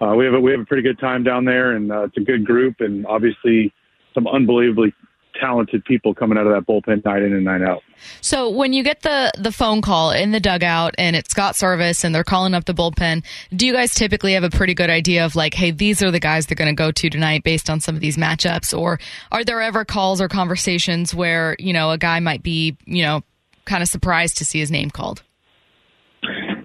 uh, 0.00 0.14
we 0.16 0.24
have 0.24 0.34
a, 0.34 0.40
we 0.40 0.52
have 0.52 0.60
a 0.60 0.64
pretty 0.64 0.84
good 0.84 1.00
time 1.00 1.24
down 1.24 1.44
there, 1.44 1.72
and 1.72 1.90
uh, 1.90 2.04
it's 2.04 2.16
a 2.16 2.20
good 2.20 2.46
group, 2.46 2.76
and 2.78 3.04
obviously 3.06 3.72
some 4.14 4.28
unbelievably 4.28 4.94
talented 5.40 5.84
people 5.84 6.14
coming 6.14 6.38
out 6.38 6.46
of 6.46 6.52
that 6.52 6.66
bullpen 6.70 7.04
night 7.04 7.22
in 7.22 7.32
and 7.32 7.44
night 7.44 7.62
out. 7.62 7.82
So 8.20 8.50
when 8.50 8.72
you 8.72 8.82
get 8.82 9.02
the 9.02 9.32
the 9.38 9.52
phone 9.52 9.80
call 9.80 10.10
in 10.10 10.30
the 10.30 10.40
dugout 10.40 10.94
and 10.98 11.16
it's 11.16 11.34
got 11.34 11.56
service 11.56 12.04
and 12.04 12.14
they're 12.14 12.24
calling 12.24 12.54
up 12.54 12.64
the 12.64 12.74
bullpen, 12.74 13.24
do 13.54 13.66
you 13.66 13.72
guys 13.72 13.94
typically 13.94 14.34
have 14.34 14.44
a 14.44 14.50
pretty 14.50 14.74
good 14.74 14.90
idea 14.90 15.24
of 15.24 15.36
like, 15.36 15.54
hey, 15.54 15.70
these 15.70 16.02
are 16.02 16.10
the 16.10 16.20
guys 16.20 16.46
they're 16.46 16.56
going 16.56 16.74
to 16.74 16.78
go 16.78 16.90
to 16.90 17.10
tonight 17.10 17.44
based 17.44 17.70
on 17.70 17.80
some 17.80 17.94
of 17.94 18.00
these 18.00 18.16
matchups, 18.16 18.76
or 18.76 18.98
are 19.32 19.44
there 19.44 19.60
ever 19.60 19.84
calls 19.84 20.20
or 20.20 20.28
conversations 20.28 21.14
where 21.14 21.56
you 21.58 21.72
know 21.72 21.90
a 21.90 21.98
guy 21.98 22.20
might 22.20 22.42
be 22.42 22.76
you 22.86 23.02
know 23.02 23.22
kind 23.64 23.82
of 23.82 23.88
surprised 23.88 24.38
to 24.38 24.44
see 24.44 24.58
his 24.58 24.70
name 24.70 24.90
called? 24.90 25.22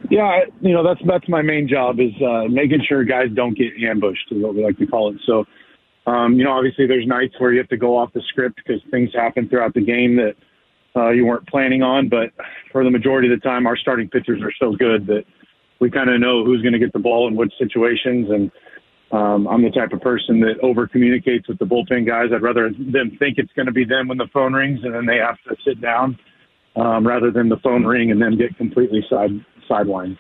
Yeah, 0.10 0.42
you 0.62 0.74
know 0.74 0.84
that's 0.84 1.02
that's 1.06 1.30
my 1.30 1.42
main 1.42 1.68
job 1.68 2.00
is 2.00 2.14
uh, 2.22 2.46
making 2.50 2.84
sure 2.88 3.04
guys 3.04 3.28
don't 3.34 3.58
get 3.58 3.74
ambushed, 3.88 4.32
is 4.32 4.42
what 4.42 4.56
we 4.56 4.64
like 4.64 4.78
to 4.78 4.88
call 4.88 5.14
it. 5.14 5.22
So 5.26 5.46
um, 6.10 6.34
you 6.34 6.44
know, 6.44 6.52
obviously 6.52 6.88
there's 6.88 7.06
nights 7.06 7.36
where 7.38 7.52
you 7.52 7.60
have 7.60 7.70
to 7.70 7.78
go 7.78 7.98
off 7.98 8.12
the 8.14 8.22
script 8.30 8.56
because 8.58 8.82
things 8.90 9.12
happen 9.14 9.48
throughout 9.48 9.74
the 9.76 9.82
game 9.82 10.16
that 10.16 10.36
uh, 10.96 11.10
you 11.10 11.26
weren't 11.26 11.48
planning 11.48 11.84
on. 11.84 12.10
But 12.10 12.32
for 12.72 12.84
the 12.84 12.90
majority 12.90 13.32
of 13.32 13.40
the 13.40 13.44
time, 13.44 13.68
our 13.68 13.78
starting 13.78 14.10
pitchers 14.10 14.42
are 14.42 14.54
so 14.60 14.76
good 14.76 15.06
that 15.08 15.24
we 15.80 15.92
kind 15.92 16.10
of 16.10 16.20
know 16.20 16.44
who's 16.44 16.62
going 16.62 16.74
to 16.74 16.80
get 16.80 16.94
the 16.94 17.00
ball 17.00 17.28
in 17.28 17.36
which 17.36 17.54
situations. 17.60 18.28
And 18.32 18.52
um, 19.12 19.48
I'm 19.48 19.62
the 19.62 19.70
type 19.70 19.94
of 19.94 20.02
person 20.02 20.40
that 20.42 20.56
over 20.64 20.88
communicates 20.88 21.48
with 21.48 21.60
the 21.60 21.66
bullpen 21.66 22.08
guys. 22.08 22.30
I'd 22.34 22.42
rather 22.42 22.70
them 22.72 23.16
think 23.20 23.38
it's 23.38 23.54
going 23.54 23.68
to 23.68 23.72
be 23.72 23.86
them 23.86 24.08
when 24.08 24.18
the 24.18 24.28
phone 24.34 24.54
rings 24.54 24.80
and 24.84 24.94
then 24.94 25.06
they 25.06 25.18
have 25.18 25.38
to 25.48 25.56
sit 25.66 25.80
down 25.80 26.18
um, 26.76 27.06
rather 27.06 27.30
than 27.32 27.50
the 27.50 27.58
phone 27.58 27.86
ring 27.86 28.12
and 28.12 28.22
then 28.22 28.38
get 28.38 28.58
completely 28.58 29.06
side 29.10 29.32
sidelined. 29.70 30.18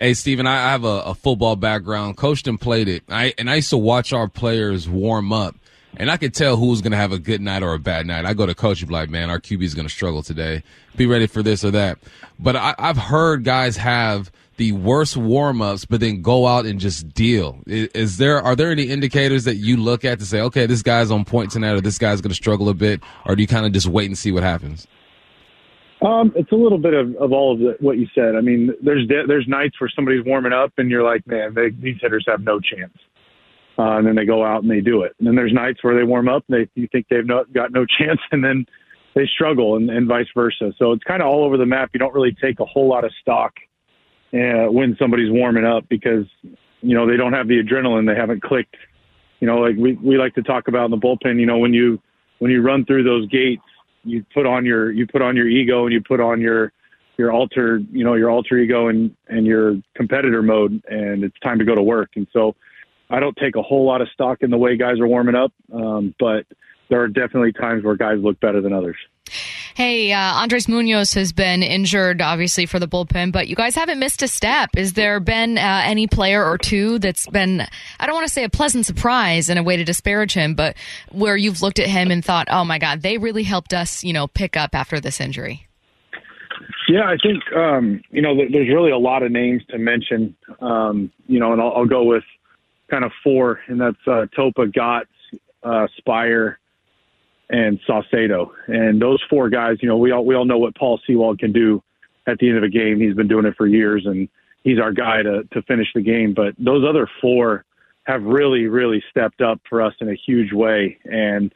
Hey, 0.00 0.14
Stephen, 0.14 0.46
I 0.46 0.70
have 0.70 0.84
a, 0.84 1.02
a, 1.02 1.14
football 1.14 1.54
background, 1.54 2.16
coached 2.16 2.48
and 2.48 2.60
played 2.60 2.88
it. 2.88 3.04
I, 3.08 3.32
and 3.38 3.48
I 3.48 3.56
used 3.56 3.70
to 3.70 3.76
watch 3.76 4.12
our 4.12 4.26
players 4.26 4.88
warm 4.88 5.32
up, 5.32 5.54
and 5.96 6.10
I 6.10 6.16
could 6.16 6.34
tell 6.34 6.56
who 6.56 6.66
was 6.66 6.80
going 6.80 6.90
to 6.90 6.96
have 6.98 7.12
a 7.12 7.18
good 7.18 7.40
night 7.40 7.62
or 7.62 7.74
a 7.74 7.78
bad 7.78 8.04
night. 8.04 8.24
I 8.24 8.34
go 8.34 8.44
to 8.44 8.56
coach 8.56 8.80
and 8.80 8.88
be 8.88 8.94
like, 8.94 9.08
man, 9.08 9.30
our 9.30 9.38
QB 9.38 9.62
is 9.62 9.72
going 9.72 9.86
to 9.86 9.92
struggle 9.92 10.24
today. 10.24 10.64
Be 10.96 11.06
ready 11.06 11.28
for 11.28 11.44
this 11.44 11.64
or 11.64 11.70
that. 11.70 11.98
But 12.40 12.56
I, 12.56 12.74
I've 12.76 12.96
heard 12.96 13.44
guys 13.44 13.76
have 13.76 14.32
the 14.56 14.72
worst 14.72 15.16
warm 15.16 15.62
ups, 15.62 15.84
but 15.84 16.00
then 16.00 16.22
go 16.22 16.48
out 16.48 16.66
and 16.66 16.80
just 16.80 17.14
deal. 17.14 17.60
Is, 17.66 17.88
is, 17.94 18.16
there 18.16 18.42
are 18.42 18.56
there 18.56 18.72
any 18.72 18.84
indicators 18.84 19.44
that 19.44 19.56
you 19.56 19.76
look 19.76 20.04
at 20.04 20.18
to 20.18 20.26
say, 20.26 20.40
okay, 20.40 20.66
this 20.66 20.82
guy's 20.82 21.12
on 21.12 21.24
point 21.24 21.52
tonight, 21.52 21.72
or 21.72 21.80
this 21.80 21.98
guy's 21.98 22.20
going 22.20 22.30
to 22.30 22.36
struggle 22.36 22.68
a 22.68 22.74
bit, 22.74 23.00
or 23.26 23.36
do 23.36 23.42
you 23.42 23.48
kind 23.48 23.64
of 23.64 23.72
just 23.72 23.86
wait 23.86 24.06
and 24.06 24.18
see 24.18 24.32
what 24.32 24.42
happens? 24.42 24.88
Um, 26.04 26.32
it's 26.36 26.52
a 26.52 26.56
little 26.56 26.78
bit 26.78 26.92
of, 26.92 27.16
of 27.16 27.32
all 27.32 27.54
of 27.54 27.60
the, 27.60 27.76
what 27.80 27.96
you 27.96 28.06
said. 28.14 28.36
I 28.36 28.42
mean, 28.42 28.70
there's 28.82 29.08
there's 29.08 29.48
nights 29.48 29.80
where 29.80 29.90
somebody's 29.96 30.24
warming 30.24 30.52
up 30.52 30.72
and 30.76 30.90
you're 30.90 31.02
like, 31.02 31.26
man, 31.26 31.54
they, 31.54 31.70
these 31.70 31.96
hitters 32.00 32.26
have 32.28 32.42
no 32.42 32.60
chance. 32.60 32.92
Uh, 33.78 33.96
and 33.98 34.06
then 34.06 34.14
they 34.14 34.26
go 34.26 34.44
out 34.44 34.62
and 34.62 34.70
they 34.70 34.80
do 34.80 35.02
it. 35.02 35.12
And 35.18 35.26
then 35.26 35.34
there's 35.34 35.52
nights 35.52 35.82
where 35.82 35.96
they 35.96 36.04
warm 36.04 36.28
up 36.28 36.44
and 36.48 36.58
they 36.58 36.80
you 36.80 36.88
think 36.92 37.06
they've 37.08 37.24
no, 37.24 37.44
got 37.54 37.72
no 37.72 37.86
chance, 37.98 38.20
and 38.30 38.44
then 38.44 38.66
they 39.14 39.26
struggle, 39.34 39.76
and, 39.76 39.88
and 39.88 40.06
vice 40.06 40.26
versa. 40.34 40.72
So 40.78 40.92
it's 40.92 41.04
kind 41.04 41.22
of 41.22 41.28
all 41.28 41.42
over 41.42 41.56
the 41.56 41.66
map. 41.66 41.90
You 41.94 42.00
don't 42.00 42.14
really 42.14 42.36
take 42.40 42.60
a 42.60 42.66
whole 42.66 42.88
lot 42.88 43.04
of 43.04 43.12
stock 43.22 43.54
uh, 44.34 44.70
when 44.70 44.96
somebody's 44.98 45.32
warming 45.32 45.64
up 45.64 45.88
because 45.88 46.26
you 46.82 46.94
know 46.94 47.08
they 47.08 47.16
don't 47.16 47.32
have 47.32 47.48
the 47.48 47.62
adrenaline, 47.62 48.06
they 48.06 48.18
haven't 48.18 48.42
clicked. 48.42 48.76
You 49.40 49.46
know, 49.46 49.56
like 49.56 49.76
we 49.76 49.94
we 49.94 50.18
like 50.18 50.34
to 50.34 50.42
talk 50.42 50.68
about 50.68 50.84
in 50.84 50.90
the 50.90 50.98
bullpen. 50.98 51.40
You 51.40 51.46
know, 51.46 51.56
when 51.56 51.72
you 51.72 51.98
when 52.40 52.50
you 52.50 52.60
run 52.60 52.84
through 52.84 53.04
those 53.04 53.26
gates 53.28 53.62
you 54.04 54.24
put 54.32 54.46
on 54.46 54.64
your 54.64 54.90
you 54.92 55.06
put 55.06 55.22
on 55.22 55.36
your 55.36 55.48
ego 55.48 55.84
and 55.84 55.92
you 55.92 56.00
put 56.00 56.20
on 56.20 56.40
your 56.40 56.72
your 57.16 57.32
alter 57.32 57.80
you 57.92 58.04
know 58.04 58.14
your 58.14 58.30
alter 58.30 58.58
ego 58.58 58.88
and 58.88 59.14
and 59.28 59.46
your 59.46 59.76
competitor 59.94 60.42
mode 60.42 60.82
and 60.88 61.24
it's 61.24 61.38
time 61.40 61.58
to 61.58 61.64
go 61.64 61.74
to 61.74 61.82
work. 61.82 62.10
And 62.16 62.26
so 62.32 62.54
i 63.10 63.20
don't 63.20 63.36
take 63.36 63.54
a 63.54 63.62
whole 63.62 63.84
lot 63.84 64.00
of 64.00 64.08
stock 64.08 64.38
in 64.42 64.50
the 64.50 64.56
way 64.56 64.76
guys 64.76 64.98
are 64.98 65.06
warming 65.06 65.34
up 65.34 65.52
um, 65.72 66.14
but 66.18 66.46
there 66.88 67.00
are 67.02 67.08
definitely 67.08 67.52
times 67.52 67.84
where 67.84 67.96
guys 67.96 68.18
look 68.18 68.40
better 68.40 68.60
than 68.62 68.72
others 68.72 68.96
Hey, 69.74 70.12
uh, 70.12 70.34
Andres 70.34 70.68
Munoz 70.68 71.14
has 71.14 71.32
been 71.32 71.64
injured, 71.64 72.22
obviously, 72.22 72.64
for 72.64 72.78
the 72.78 72.86
bullpen, 72.86 73.32
but 73.32 73.48
you 73.48 73.56
guys 73.56 73.74
haven't 73.74 73.98
missed 73.98 74.22
a 74.22 74.28
step. 74.28 74.70
Is 74.76 74.92
there 74.92 75.18
been 75.18 75.58
uh, 75.58 75.82
any 75.84 76.06
player 76.06 76.44
or 76.44 76.58
two 76.58 77.00
that's 77.00 77.26
been, 77.26 77.60
I 77.98 78.06
don't 78.06 78.14
want 78.14 78.24
to 78.24 78.32
say 78.32 78.44
a 78.44 78.48
pleasant 78.48 78.86
surprise 78.86 79.48
in 79.48 79.58
a 79.58 79.64
way 79.64 79.76
to 79.76 79.82
disparage 79.82 80.32
him, 80.32 80.54
but 80.54 80.76
where 81.10 81.36
you've 81.36 81.60
looked 81.60 81.80
at 81.80 81.88
him 81.88 82.12
and 82.12 82.24
thought, 82.24 82.46
oh 82.52 82.64
my 82.64 82.78
God, 82.78 83.02
they 83.02 83.18
really 83.18 83.42
helped 83.42 83.74
us, 83.74 84.04
you 84.04 84.12
know, 84.12 84.28
pick 84.28 84.56
up 84.56 84.76
after 84.76 85.00
this 85.00 85.20
injury? 85.20 85.66
Yeah, 86.88 87.06
I 87.06 87.16
think, 87.20 87.42
um, 87.56 88.00
you 88.12 88.22
know, 88.22 88.36
there's 88.36 88.68
really 88.68 88.92
a 88.92 88.98
lot 88.98 89.24
of 89.24 89.32
names 89.32 89.64
to 89.70 89.78
mention, 89.78 90.36
um, 90.60 91.10
you 91.26 91.40
know, 91.40 91.52
and 91.52 91.60
I'll, 91.60 91.72
I'll, 91.72 91.86
go 91.86 92.04
with 92.04 92.22
kind 92.90 93.02
of 93.02 93.10
four, 93.24 93.58
and 93.66 93.80
that's 93.80 93.96
uh, 94.06 94.26
Topa, 94.38 94.72
Gotts, 94.72 95.06
uh, 95.64 95.88
Speier, 95.98 96.58
and 97.50 97.80
Saucedo. 97.88 98.50
And 98.66 99.00
those 99.00 99.22
four 99.28 99.48
guys, 99.48 99.78
you 99.80 99.88
know, 99.88 99.96
we 99.96 100.12
all 100.12 100.24
we 100.24 100.34
all 100.34 100.44
know 100.44 100.58
what 100.58 100.74
Paul 100.74 101.00
Sewald 101.06 101.38
can 101.38 101.52
do 101.52 101.82
at 102.26 102.38
the 102.38 102.48
end 102.48 102.58
of 102.58 102.64
a 102.64 102.68
game. 102.68 103.00
He's 103.00 103.14
been 103.14 103.28
doing 103.28 103.46
it 103.46 103.54
for 103.56 103.66
years, 103.66 104.06
and 104.06 104.28
he's 104.62 104.78
our 104.78 104.92
guy 104.92 105.22
to 105.22 105.44
to 105.52 105.62
finish 105.62 105.88
the 105.94 106.02
game. 106.02 106.34
But 106.34 106.54
those 106.58 106.84
other 106.88 107.08
four 107.20 107.64
have 108.04 108.22
really, 108.22 108.66
really 108.66 109.02
stepped 109.10 109.40
up 109.40 109.60
for 109.68 109.80
us 109.80 109.94
in 110.00 110.08
a 110.08 110.14
huge 110.14 110.52
way 110.52 110.98
and 111.04 111.52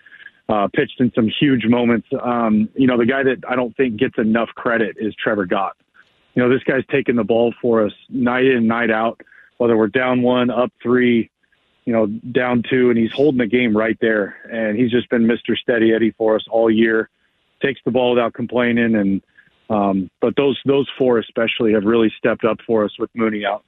uh, 0.48 0.66
pitched 0.74 1.01
in 1.01 1.12
some 1.14 1.29
huge 1.40 1.66
moments. 1.66 2.09
Um, 2.22 2.68
you 2.74 2.87
know, 2.87 2.96
the 2.96 3.07
guy 3.07 3.22
that 3.22 3.42
I 3.48 3.55
don't 3.55 3.77
think 3.77 3.96
gets 3.96 4.16
enough 4.18 4.48
credit 4.55 4.96
is 4.98 5.14
Trevor 5.14 5.44
Gott. 5.44 5.77
You 6.35 6.42
know, 6.42 6.48
this 6.48 6.62
guy's 6.64 6.85
taking 6.90 7.16
the 7.16 7.24
ball 7.24 7.53
for 7.61 7.85
us 7.85 7.92
night 8.09 8.46
in, 8.46 8.66
night 8.66 8.90
out, 8.90 9.20
whether 9.59 9.77
we're 9.77 9.88
down 9.88 10.22
one, 10.22 10.51
up 10.51 10.72
three, 10.83 11.31
you 11.88 11.94
know, 11.94 12.07
down 12.07 12.62
two, 12.68 12.90
and 12.90 12.98
he's 12.98 13.11
holding 13.12 13.38
the 13.38 13.46
game 13.46 13.74
right 13.74 13.96
there. 13.98 14.37
And 14.53 14.79
he's 14.79 14.90
just 14.90 15.09
been 15.09 15.22
Mr. 15.22 15.57
Steady 15.57 15.94
Eddie 15.94 16.11
for 16.18 16.37
us 16.37 16.44
all 16.51 16.70
year. 16.70 17.09
Takes 17.62 17.81
the 17.83 17.90
ball 17.90 18.11
without 18.11 18.35
complaining, 18.35 18.94
and 18.94 19.22
um, 19.70 20.11
but 20.20 20.37
those 20.37 20.61
those 20.66 20.87
four 20.98 21.18
especially 21.18 21.72
have 21.72 21.85
really 21.85 22.12
stepped 22.18 22.44
up 22.44 22.59
for 22.66 22.85
us 22.85 22.90
with 22.98 23.09
Mooney 23.14 23.46
out. 23.46 23.64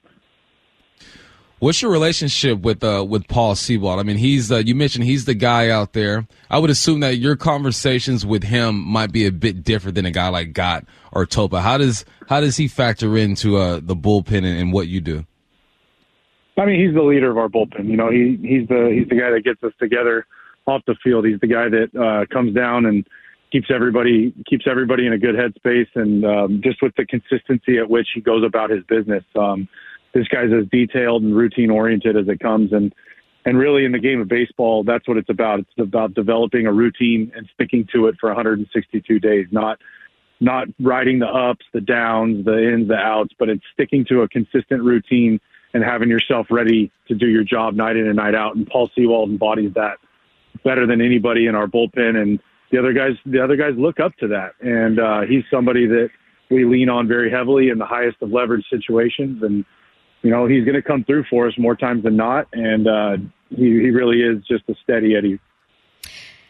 What's 1.57 1.81
your 1.81 1.89
relationship 1.89 2.59
with 2.59 2.83
uh, 2.83 3.03
with 3.09 3.27
Paul 3.27 3.55
Sewald? 3.55 3.99
I 3.99 4.03
mean, 4.03 4.17
he's 4.17 4.51
uh, 4.51 4.57
you 4.57 4.75
mentioned 4.75 5.05
he's 5.05 5.25
the 5.25 5.33
guy 5.33 5.71
out 5.71 5.93
there. 5.93 6.27
I 6.47 6.59
would 6.59 6.69
assume 6.69 6.99
that 6.99 7.17
your 7.17 7.35
conversations 7.35 8.23
with 8.23 8.43
him 8.43 8.75
might 8.75 9.11
be 9.11 9.25
a 9.25 9.31
bit 9.31 9.63
different 9.63 9.95
than 9.95 10.05
a 10.05 10.11
guy 10.11 10.27
like 10.27 10.53
Gott 10.53 10.85
or 11.11 11.25
Topa. 11.25 11.59
How 11.59 11.79
does 11.79 12.05
how 12.29 12.39
does 12.39 12.55
he 12.55 12.67
factor 12.67 13.17
into 13.17 13.57
uh, 13.57 13.79
the 13.81 13.95
bullpen 13.95 14.37
and, 14.37 14.45
and 14.45 14.71
what 14.71 14.87
you 14.87 15.01
do? 15.01 15.25
I 16.57 16.65
mean, 16.65 16.85
he's 16.85 16.93
the 16.93 17.03
leader 17.03 17.31
of 17.31 17.37
our 17.37 17.47
bullpen. 17.47 17.87
You 17.87 17.97
know, 17.97 18.11
he 18.11 18.37
he's 18.41 18.67
the 18.67 18.91
he's 18.93 19.07
the 19.07 19.15
guy 19.15 19.31
that 19.31 19.43
gets 19.43 19.63
us 19.63 19.73
together 19.79 20.25
off 20.67 20.81
the 20.85 20.95
field. 21.03 21.25
He's 21.25 21.39
the 21.39 21.47
guy 21.47 21.69
that 21.69 21.95
uh, 21.95 22.25
comes 22.33 22.53
down 22.53 22.85
and 22.85 23.05
keeps 23.51 23.67
everybody 23.73 24.33
keeps 24.49 24.65
everybody 24.69 25.07
in 25.07 25.13
a 25.13 25.17
good 25.17 25.35
headspace, 25.35 25.87
and 25.95 26.25
um, 26.25 26.61
just 26.63 26.81
with 26.81 26.93
the 26.97 27.05
consistency 27.05 27.77
at 27.77 27.89
which 27.89 28.07
he 28.13 28.21
goes 28.21 28.43
about 28.43 28.69
his 28.69 28.83
business. 28.85 29.23
Um, 29.35 29.67
this 30.13 30.27
guy's 30.27 30.51
as 30.51 30.67
detailed 30.69 31.23
and 31.23 31.35
routine 31.35 31.69
oriented 31.69 32.17
as 32.17 32.27
it 32.27 32.39
comes, 32.39 32.73
and 32.73 32.93
and 33.45 33.57
really 33.57 33.85
in 33.85 33.91
the 33.91 33.99
game 33.99 34.21
of 34.21 34.27
baseball, 34.27 34.83
that's 34.83 35.07
what 35.07 35.17
it's 35.17 35.29
about. 35.29 35.59
It's 35.59 35.69
about 35.79 36.13
developing 36.13 36.67
a 36.67 36.73
routine 36.73 37.31
and 37.35 37.49
sticking 37.53 37.87
to 37.93 38.07
it 38.07 38.15
for 38.19 38.29
162 38.29 39.19
days, 39.19 39.47
not 39.51 39.79
not 40.39 40.67
riding 40.79 41.19
the 41.19 41.27
ups, 41.27 41.65
the 41.71 41.81
downs, 41.81 42.45
the 42.45 42.73
ins, 42.73 42.87
the 42.87 42.95
outs, 42.95 43.31
but 43.37 43.47
it's 43.47 43.63
sticking 43.73 44.03
to 44.05 44.21
a 44.21 44.27
consistent 44.27 44.83
routine 44.83 45.39
and 45.73 45.83
having 45.83 46.09
yourself 46.09 46.47
ready 46.49 46.91
to 47.07 47.15
do 47.15 47.27
your 47.27 47.43
job 47.43 47.75
night 47.75 47.95
in 47.95 48.07
and 48.07 48.15
night 48.15 48.35
out. 48.35 48.55
And 48.55 48.67
Paul 48.67 48.89
Sewald 48.95 49.29
embodies 49.29 49.73
that 49.75 49.97
better 50.63 50.85
than 50.85 51.01
anybody 51.01 51.47
in 51.47 51.55
our 51.55 51.67
bullpen. 51.67 52.21
And 52.21 52.39
the 52.71 52.77
other 52.77 52.93
guys, 52.93 53.13
the 53.25 53.43
other 53.43 53.55
guys 53.55 53.73
look 53.77 53.99
up 53.99 54.15
to 54.17 54.27
that. 54.27 54.53
And 54.61 54.99
uh, 54.99 55.21
he's 55.21 55.43
somebody 55.51 55.87
that 55.87 56.09
we 56.49 56.65
lean 56.65 56.89
on 56.89 57.07
very 57.07 57.31
heavily 57.31 57.69
in 57.69 57.77
the 57.77 57.85
highest 57.85 58.17
of 58.21 58.31
leverage 58.31 58.65
situations. 58.69 59.41
And 59.43 59.65
you 60.21 60.29
know, 60.29 60.45
he's 60.45 60.63
going 60.63 60.75
to 60.75 60.81
come 60.81 61.03
through 61.03 61.25
for 61.29 61.47
us 61.47 61.53
more 61.57 61.75
times 61.75 62.03
than 62.03 62.15
not. 62.15 62.47
And 62.53 62.87
uh, 62.87 63.17
he, 63.49 63.65
he 63.65 63.89
really 63.89 64.21
is 64.21 64.43
just 64.45 64.63
a 64.69 64.75
steady 64.83 65.15
Eddie. 65.15 65.39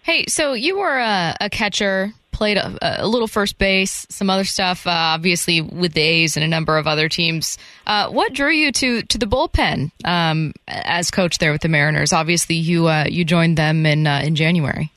Hey, 0.03 0.25
so 0.27 0.53
you 0.53 0.79
were 0.79 0.97
a, 0.97 1.35
a 1.39 1.49
catcher, 1.49 2.11
played 2.41 2.57
a, 2.57 3.03
a, 3.03 3.07
little 3.07 3.27
first 3.27 3.59
base, 3.59 4.07
some 4.09 4.27
other 4.27 4.45
stuff, 4.45 4.87
uh, 4.87 4.89
obviously 4.89 5.61
with 5.61 5.93
the 5.93 6.01
A's 6.01 6.35
and 6.35 6.43
a 6.43 6.47
number 6.47 6.75
of 6.75 6.87
other 6.87 7.07
teams. 7.07 7.55
Uh, 7.85 8.09
what 8.09 8.33
drew 8.33 8.49
you 8.49 8.71
to 8.71 9.03
to 9.03 9.19
the 9.19 9.27
bullpen 9.27 9.91
um, 10.05 10.51
as 10.67 11.11
coach 11.11 11.37
there 11.37 11.51
with 11.51 11.61
the 11.61 11.69
Mariners? 11.69 12.11
Obviously, 12.11 12.55
you 12.55 12.87
uh, 12.87 13.05
you 13.07 13.23
joined 13.23 13.59
them 13.59 13.85
in 13.85 14.07
uh, 14.07 14.21
in 14.23 14.33
January. 14.33 14.91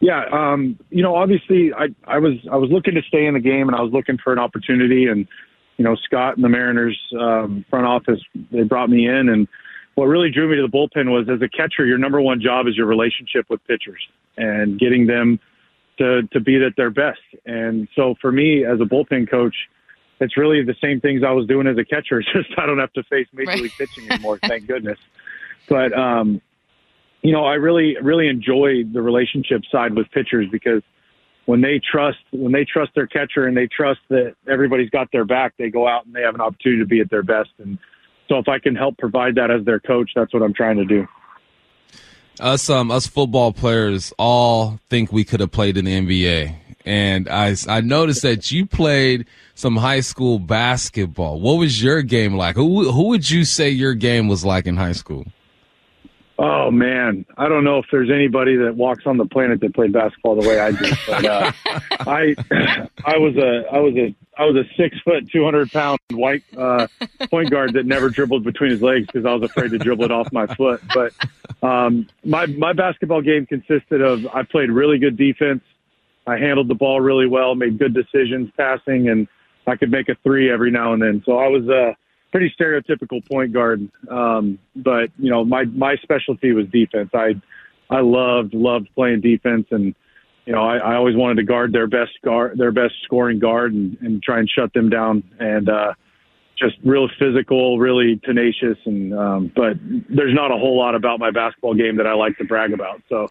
Yeah, 0.00 0.22
um, 0.30 0.78
you 0.90 1.02
know, 1.02 1.16
obviously, 1.16 1.72
I 1.72 1.86
I 2.06 2.18
was 2.18 2.34
I 2.52 2.56
was 2.56 2.70
looking 2.70 2.94
to 2.96 3.02
stay 3.08 3.24
in 3.24 3.32
the 3.32 3.40
game, 3.40 3.68
and 3.68 3.74
I 3.74 3.80
was 3.80 3.94
looking 3.94 4.18
for 4.22 4.34
an 4.34 4.38
opportunity, 4.38 5.06
and 5.06 5.26
you 5.78 5.86
know, 5.86 5.96
Scott 6.04 6.36
and 6.36 6.44
the 6.44 6.50
Mariners 6.50 7.00
um, 7.18 7.64
front 7.70 7.86
office, 7.86 8.20
they 8.50 8.64
brought 8.64 8.90
me 8.90 9.08
in. 9.08 9.30
And 9.30 9.48
what 9.94 10.04
really 10.04 10.30
drew 10.30 10.46
me 10.46 10.56
to 10.56 10.62
the 10.62 10.68
bullpen 10.68 11.10
was 11.10 11.26
as 11.32 11.40
a 11.40 11.48
catcher, 11.48 11.86
your 11.86 11.96
number 11.96 12.20
one 12.20 12.38
job 12.38 12.66
is 12.66 12.76
your 12.76 12.86
relationship 12.86 13.46
with 13.48 13.66
pitchers 13.66 14.06
and 14.36 14.78
getting 14.78 15.06
them 15.06 15.40
to, 16.02 16.22
to 16.32 16.40
be 16.40 16.62
at 16.64 16.74
their 16.76 16.90
best. 16.90 17.20
And 17.46 17.86
so 17.94 18.14
for 18.20 18.32
me 18.32 18.64
as 18.64 18.80
a 18.80 18.84
bullpen 18.84 19.30
coach, 19.30 19.54
it's 20.20 20.36
really 20.36 20.62
the 20.64 20.74
same 20.82 21.00
things 21.00 21.22
I 21.26 21.30
was 21.30 21.46
doing 21.46 21.66
as 21.66 21.78
a 21.78 21.84
catcher. 21.84 22.20
It's 22.34 22.48
just 22.48 22.58
I 22.58 22.66
don't 22.66 22.78
have 22.78 22.92
to 22.94 23.02
face 23.04 23.28
major 23.32 23.50
right. 23.50 23.62
league 23.62 23.72
pitching 23.78 24.04
anymore, 24.10 24.38
thank 24.42 24.66
goodness. 24.66 24.98
But 25.68 25.96
um, 25.96 26.40
you 27.22 27.32
know, 27.32 27.44
I 27.44 27.54
really 27.54 27.96
really 28.02 28.28
enjoy 28.28 28.84
the 28.84 29.00
relationship 29.00 29.62
side 29.70 29.94
with 29.94 30.10
pitchers 30.10 30.48
because 30.50 30.82
when 31.46 31.60
they 31.60 31.80
trust 31.80 32.18
when 32.32 32.52
they 32.52 32.64
trust 32.64 32.92
their 32.94 33.06
catcher 33.06 33.46
and 33.46 33.56
they 33.56 33.68
trust 33.68 34.00
that 34.10 34.34
everybody's 34.48 34.90
got 34.90 35.10
their 35.12 35.24
back, 35.24 35.54
they 35.56 35.70
go 35.70 35.86
out 35.86 36.04
and 36.04 36.14
they 36.14 36.22
have 36.22 36.34
an 36.34 36.40
opportunity 36.40 36.82
to 36.82 36.86
be 36.86 37.00
at 37.00 37.10
their 37.10 37.22
best. 37.22 37.50
And 37.58 37.78
so, 38.28 38.38
if 38.38 38.48
I 38.48 38.58
can 38.58 38.74
help 38.74 38.98
provide 38.98 39.36
that 39.36 39.50
as 39.50 39.64
their 39.64 39.80
coach, 39.80 40.10
that's 40.14 40.32
what 40.34 40.42
I'm 40.42 40.54
trying 40.54 40.76
to 40.76 40.84
do. 40.84 41.06
Us, 42.40 42.68
um, 42.70 42.90
us 42.90 43.06
football 43.06 43.52
players 43.52 44.12
all 44.18 44.78
think 44.88 45.12
we 45.12 45.24
could 45.24 45.40
have 45.40 45.52
played 45.52 45.76
in 45.76 45.84
the 45.84 46.00
NBA, 46.00 46.56
and 46.84 47.28
I, 47.28 47.54
I 47.68 47.80
noticed 47.80 48.22
that 48.22 48.50
you 48.50 48.66
played 48.66 49.26
some 49.54 49.76
high 49.76 50.00
school 50.00 50.38
basketball. 50.38 51.40
What 51.40 51.54
was 51.54 51.82
your 51.82 52.02
game 52.02 52.34
like? 52.34 52.56
Who, 52.56 52.90
who 52.90 53.08
would 53.08 53.30
you 53.30 53.44
say 53.44 53.70
your 53.70 53.94
game 53.94 54.28
was 54.28 54.44
like 54.44 54.66
in 54.66 54.76
high 54.76 54.92
school? 54.92 55.26
Oh 56.38 56.70
man, 56.70 57.26
I 57.36 57.48
don't 57.48 57.62
know 57.62 57.78
if 57.78 57.86
there's 57.92 58.10
anybody 58.10 58.56
that 58.56 58.74
walks 58.74 59.04
on 59.06 59.16
the 59.16 59.26
planet 59.26 59.60
that 59.60 59.74
played 59.74 59.92
basketball 59.92 60.40
the 60.40 60.48
way 60.48 60.58
I 60.58 60.72
do. 60.72 60.92
But 61.06 61.24
uh, 61.24 61.52
I, 61.90 62.34
I 63.04 63.18
was 63.18 63.36
a, 63.36 63.64
I 63.70 63.78
was 63.78 63.94
a, 63.96 64.14
I 64.38 64.44
was 64.46 64.56
a 64.56 64.64
six 64.76 64.98
foot, 65.04 65.30
two 65.30 65.44
hundred 65.44 65.70
pound 65.70 65.98
white 66.10 66.42
uh, 66.56 66.88
point 67.30 67.50
guard 67.50 67.74
that 67.74 67.86
never 67.86 68.08
dribbled 68.08 68.44
between 68.44 68.70
his 68.70 68.80
legs 68.80 69.06
because 69.06 69.26
I 69.26 69.34
was 69.34 69.42
afraid 69.42 69.72
to 69.72 69.78
dribble 69.78 70.04
it 70.04 70.10
off 70.10 70.32
my 70.32 70.46
foot. 70.46 70.80
But 70.94 71.12
um, 71.62 72.08
my 72.24 72.46
my 72.46 72.72
basketball 72.72 73.20
game 73.20 73.44
consisted 73.44 74.00
of 74.00 74.26
I 74.28 74.42
played 74.42 74.70
really 74.70 74.98
good 74.98 75.16
defense. 75.16 75.62
I 76.26 76.38
handled 76.38 76.68
the 76.68 76.74
ball 76.74 77.00
really 77.00 77.26
well, 77.26 77.54
made 77.54 77.78
good 77.78 77.94
decisions 77.94 78.50
passing, 78.56 79.08
and 79.08 79.28
I 79.66 79.76
could 79.76 79.90
make 79.90 80.08
a 80.08 80.14
three 80.22 80.50
every 80.50 80.70
now 80.70 80.92
and 80.92 81.02
then. 81.02 81.22
So 81.26 81.38
I 81.38 81.48
was 81.48 81.68
uh, 81.68 81.92
pretty 82.32 82.52
stereotypical 82.58 83.24
point 83.28 83.52
guard. 83.52 83.88
Um, 84.10 84.58
but 84.74 85.10
you 85.18 85.30
know, 85.30 85.44
my 85.44 85.64
my 85.64 85.96
specialty 86.02 86.52
was 86.52 86.66
defense. 86.68 87.10
I 87.14 87.34
I 87.90 88.00
loved 88.00 88.54
loved 88.54 88.88
playing 88.94 89.20
defense, 89.20 89.66
and 89.70 89.94
you 90.46 90.52
know, 90.52 90.62
I, 90.62 90.78
I 90.78 90.94
always 90.96 91.14
wanted 91.14 91.36
to 91.36 91.44
guard 91.44 91.72
their 91.72 91.86
best 91.86 92.12
guard, 92.24 92.58
their 92.58 92.72
best 92.72 92.94
scoring 93.04 93.38
guard, 93.38 93.74
and, 93.74 93.96
and 94.00 94.22
try 94.22 94.40
and 94.40 94.50
shut 94.50 94.72
them 94.72 94.90
down. 94.90 95.22
And 95.38 95.68
uh, 95.68 95.92
just 96.58 96.76
real 96.84 97.08
physical, 97.18 97.78
really 97.78 98.20
tenacious, 98.24 98.78
and 98.86 99.14
um, 99.14 99.52
but 99.54 99.76
there's 100.08 100.34
not 100.34 100.50
a 100.50 100.56
whole 100.56 100.78
lot 100.78 100.94
about 100.94 101.20
my 101.20 101.30
basketball 101.30 101.74
game 101.74 101.96
that 101.96 102.06
I 102.06 102.14
like 102.14 102.36
to 102.38 102.44
brag 102.44 102.72
about. 102.72 103.02
So 103.08 103.28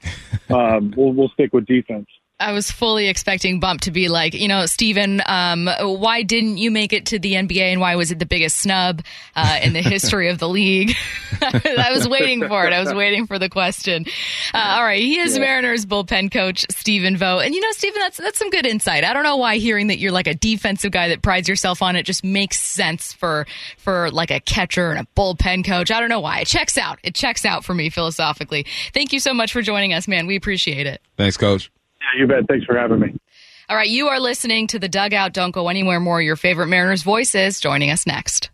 um, 0.49 0.93
we'll 0.95 1.13
we'll 1.13 1.29
stick 1.29 1.53
with 1.53 1.65
defense. 1.65 2.07
I 2.41 2.51
was 2.51 2.71
fully 2.71 3.08
expecting 3.08 3.60
Bump 3.60 3.82
to 3.82 3.91
be 3.91 4.10
like, 4.10 4.34
you 4.34 4.47
know, 4.47 4.65
Stephen, 4.65 5.21
um, 5.25 5.69
why 5.80 6.23
didn't 6.23 6.58
you 6.58 6.71
make 6.71 6.91
it 6.91 7.06
to 7.08 7.19
the 7.19 7.34
NBA 7.34 7.71
and 7.71 7.80
why 7.80 7.95
was 7.95 8.12
it 8.12 8.19
the 8.19 8.25
biggest 8.25 8.58
snub 8.58 9.01
uh, 9.36 9.60
in 9.63 9.73
the 9.73 9.82
history 9.82 10.27
of 10.30 10.39
the 10.39 10.49
league? 10.49 10.93
I 11.41 11.91
was 11.93 12.08
waiting 12.10 12.45
for 12.47 12.65
it. 12.65 12.73
I 12.73 12.80
was 12.80 12.93
waiting 12.93 13.27
for 13.27 13.39
the 13.39 13.49
question. 13.49 14.06
Uh, 14.54 14.75
all 14.77 14.84
right, 14.84 15.01
he 15.01 15.19
is 15.19 15.36
yeah. 15.36 15.43
Mariners 15.43 15.86
bullpen 15.86 16.32
coach 16.32 16.65
Stephen 16.69 17.15
Vogt, 17.15 17.45
and 17.45 17.56
you 17.56 17.62
know, 17.62 17.71
Stephen, 17.71 17.99
that's 17.99 18.17
that's 18.17 18.39
some 18.39 18.49
good 18.49 18.65
insight. 18.65 19.04
I 19.04 19.13
don't 19.13 19.23
know 19.23 19.38
why 19.38 19.58
hearing 19.58 19.88
that 19.88 19.99
you're 19.99 20.12
like 20.12 20.27
a 20.27 20.36
defensive 20.36 20.91
guy 20.91 21.08
that 21.10 21.21
prides 21.21 21.47
yourself 21.47 21.82
on 21.82 21.95
it 21.95 22.06
just 22.06 22.23
makes 22.23 22.60
sense 22.60 23.13
for 23.13 23.45
for 23.77 24.12
like 24.12 24.32
a 24.32 24.39
catcher 24.39 24.91
and 24.91 24.99
a 24.99 25.08
bullpen 25.15 25.65
coach. 25.65 25.91
I 25.91 25.99
don't 25.99 26.10
know 26.10 26.19
why. 26.19 26.39
It 26.39 26.47
checks 26.47 26.77
out. 26.77 26.99
It 27.04 27.15
checks 27.15 27.45
out 27.45 27.63
for 27.63 27.73
me 27.73 27.89
philosophically. 27.89 28.65
Thank 28.93 29.13
you 29.13 29.19
so 29.19 29.34
much 29.34 29.54
for 29.54 29.62
joining 29.62 29.93
us, 29.93 30.08
man. 30.08 30.27
We 30.27 30.36
appreciate 30.36 30.88
it. 30.88 31.01
Thanks, 31.17 31.38
Coach. 31.38 31.71
Yeah, 32.13 32.21
you 32.21 32.28
bet. 32.28 32.47
Thanks 32.47 32.65
for 32.65 32.78
having 32.78 33.00
me. 33.00 33.15
All 33.69 33.76
right, 33.78 33.89
you 33.89 34.08
are 34.10 34.19
listening 34.19 34.67
to 34.67 34.80
the 34.80 34.89
Dugout. 34.89 35.34
Don't 35.34 35.52
go 35.52 35.69
anywhere 35.69 36.00
more. 36.00 36.21
Your 36.21 36.36
favorite 36.36 36.67
Mariners 36.67 37.04
voices 37.04 37.60
joining 37.60 37.89
us 37.89 38.06
next. 38.06 38.50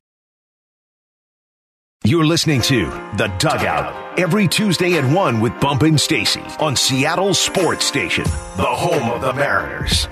You're 2.03 2.25
listening 2.25 2.61
to 2.61 2.85
The 3.17 3.33
Dugout 3.39 4.19
every 4.19 4.47
Tuesday 4.47 4.93
at 4.97 5.11
1 5.11 5.41
with 5.41 5.59
Bump 5.59 5.81
and 5.81 5.99
Stacy 5.99 6.43
on 6.59 6.75
Seattle 6.75 7.33
Sports 7.33 7.85
Station, 7.85 8.23
the 8.23 8.63
home 8.63 9.09
of 9.11 9.21
the 9.21 9.33
Mariners. 9.33 10.07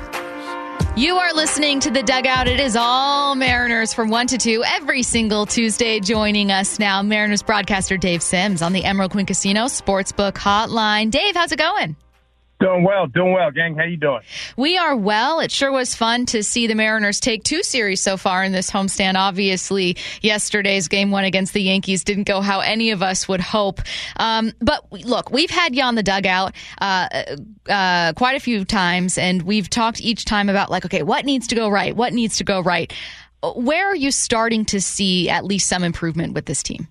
You 0.97 1.17
are 1.17 1.34
listening 1.34 1.79
to 1.81 1.91
The 1.91 2.01
Dugout. 2.01 2.47
It 2.47 2.60
is 2.60 2.75
all 2.75 3.36
Mariners 3.36 3.93
from 3.93 4.10
1 4.10 4.27
to 4.27 4.38
2 4.38 4.63
every 4.65 5.03
single 5.03 5.45
Tuesday. 5.45 5.99
Joining 5.99 6.51
us 6.51 6.79
now, 6.79 7.03
Mariners 7.03 7.43
broadcaster 7.43 7.97
Dave 7.97 8.23
Sims 8.23 8.62
on 8.62 8.73
the 8.73 8.84
Emerald 8.84 9.12
Queen 9.12 9.27
Casino 9.27 9.65
Sportsbook 9.65 10.34
Hotline. 10.34 11.12
Dave, 11.12 11.36
how's 11.36 11.51
it 11.51 11.60
going? 11.60 11.95
Doing 12.59 12.85
well, 12.85 13.07
doing 13.07 13.33
well, 13.33 13.51
gang. 13.51 13.75
How 13.75 13.83
you 13.83 13.97
doing? 13.97 14.21
We 14.55 14.77
are 14.77 14.95
well. 14.95 15.41
It 15.41 15.51
sure 15.51 15.73
was 15.73 15.93
fun 15.93 16.25
to 16.27 16.41
see 16.41 16.67
the 16.67 16.75
Mariners 16.75 17.19
take 17.19 17.43
two 17.43 17.63
series 17.63 18.01
so 18.01 18.15
far 18.15 18.45
in 18.45 18.53
this 18.53 18.71
homestand. 18.71 19.15
Obviously, 19.15 19.97
yesterday's 20.21 20.87
game 20.87 21.11
one 21.11 21.25
against 21.25 21.51
the 21.51 21.61
Yankees 21.61 22.05
didn't 22.05 22.23
go 22.23 22.39
how 22.39 22.61
any 22.61 22.91
of 22.91 23.03
us 23.03 23.27
would 23.27 23.41
hope. 23.41 23.81
Um, 24.15 24.53
but 24.61 24.89
look, 24.89 25.31
we've 25.31 25.49
had 25.49 25.75
you 25.75 25.83
on 25.83 25.95
the 25.95 26.03
dugout 26.03 26.55
uh, 26.79 27.25
uh, 27.67 28.13
quite 28.13 28.37
a 28.37 28.39
few 28.39 28.63
times, 28.63 29.17
and 29.17 29.41
we've 29.41 29.69
talked 29.69 29.99
each 29.99 30.23
time 30.23 30.47
about 30.47 30.71
like, 30.71 30.85
okay, 30.85 31.03
what 31.03 31.25
needs 31.25 31.47
to 31.47 31.55
go 31.55 31.67
right? 31.67 31.93
What 31.93 32.13
needs 32.13 32.37
to 32.37 32.45
go 32.45 32.61
right? 32.61 32.93
Where 33.43 33.87
are 33.87 33.95
you 33.95 34.11
starting 34.11 34.63
to 34.65 34.79
see 34.79 35.29
at 35.29 35.43
least 35.43 35.67
some 35.67 35.83
improvement 35.83 36.33
with 36.33 36.45
this 36.45 36.63
team? 36.63 36.87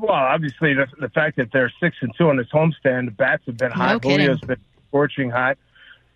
Well, 0.00 0.12
obviously, 0.12 0.74
the, 0.74 0.86
the 0.98 1.10
fact 1.10 1.36
that 1.36 1.52
they're 1.52 1.72
six 1.80 1.96
and 2.00 2.12
two 2.16 2.28
on 2.28 2.36
this 2.36 2.48
homestand, 2.52 3.06
the 3.06 3.10
bats 3.10 3.42
have 3.46 3.56
been 3.56 3.70
hot. 3.70 4.02
No 4.02 4.10
Julio's 4.10 4.40
been 4.40 4.60
scorching 4.88 5.30
hot. 5.30 5.58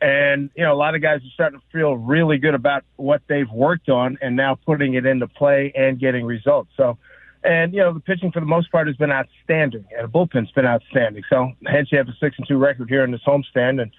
And, 0.00 0.50
you 0.54 0.64
know, 0.64 0.72
a 0.72 0.76
lot 0.76 0.94
of 0.94 1.02
guys 1.02 1.20
are 1.20 1.32
starting 1.32 1.60
to 1.60 1.66
feel 1.72 1.96
really 1.96 2.38
good 2.38 2.54
about 2.54 2.84
what 2.96 3.22
they've 3.26 3.50
worked 3.50 3.88
on 3.88 4.18
and 4.20 4.36
now 4.36 4.54
putting 4.54 4.94
it 4.94 5.06
into 5.06 5.26
play 5.28 5.72
and 5.74 5.98
getting 5.98 6.24
results. 6.24 6.70
So, 6.76 6.98
and, 7.42 7.72
you 7.72 7.80
know, 7.80 7.92
the 7.92 8.00
pitching 8.00 8.32
for 8.32 8.40
the 8.40 8.46
most 8.46 8.72
part 8.72 8.86
has 8.86 8.96
been 8.96 9.12
outstanding 9.12 9.84
and 9.96 10.04
the 10.04 10.10
bullpen's 10.10 10.50
been 10.52 10.66
outstanding. 10.66 11.22
So, 11.30 11.52
hence 11.66 11.90
you 11.92 11.98
have 11.98 12.08
a 12.08 12.16
six 12.20 12.36
and 12.38 12.48
two 12.48 12.58
record 12.58 12.88
here 12.88 13.04
in 13.04 13.12
this 13.12 13.22
homestand 13.26 13.80
and 13.80 13.90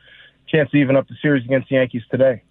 chance 0.47 0.69
to 0.71 0.77
even 0.77 0.95
up 0.95 1.07
the 1.07 1.15
series 1.21 1.45
against 1.45 1.69
the 1.69 1.75
Yankees 1.75 2.03
today. 2.11 2.43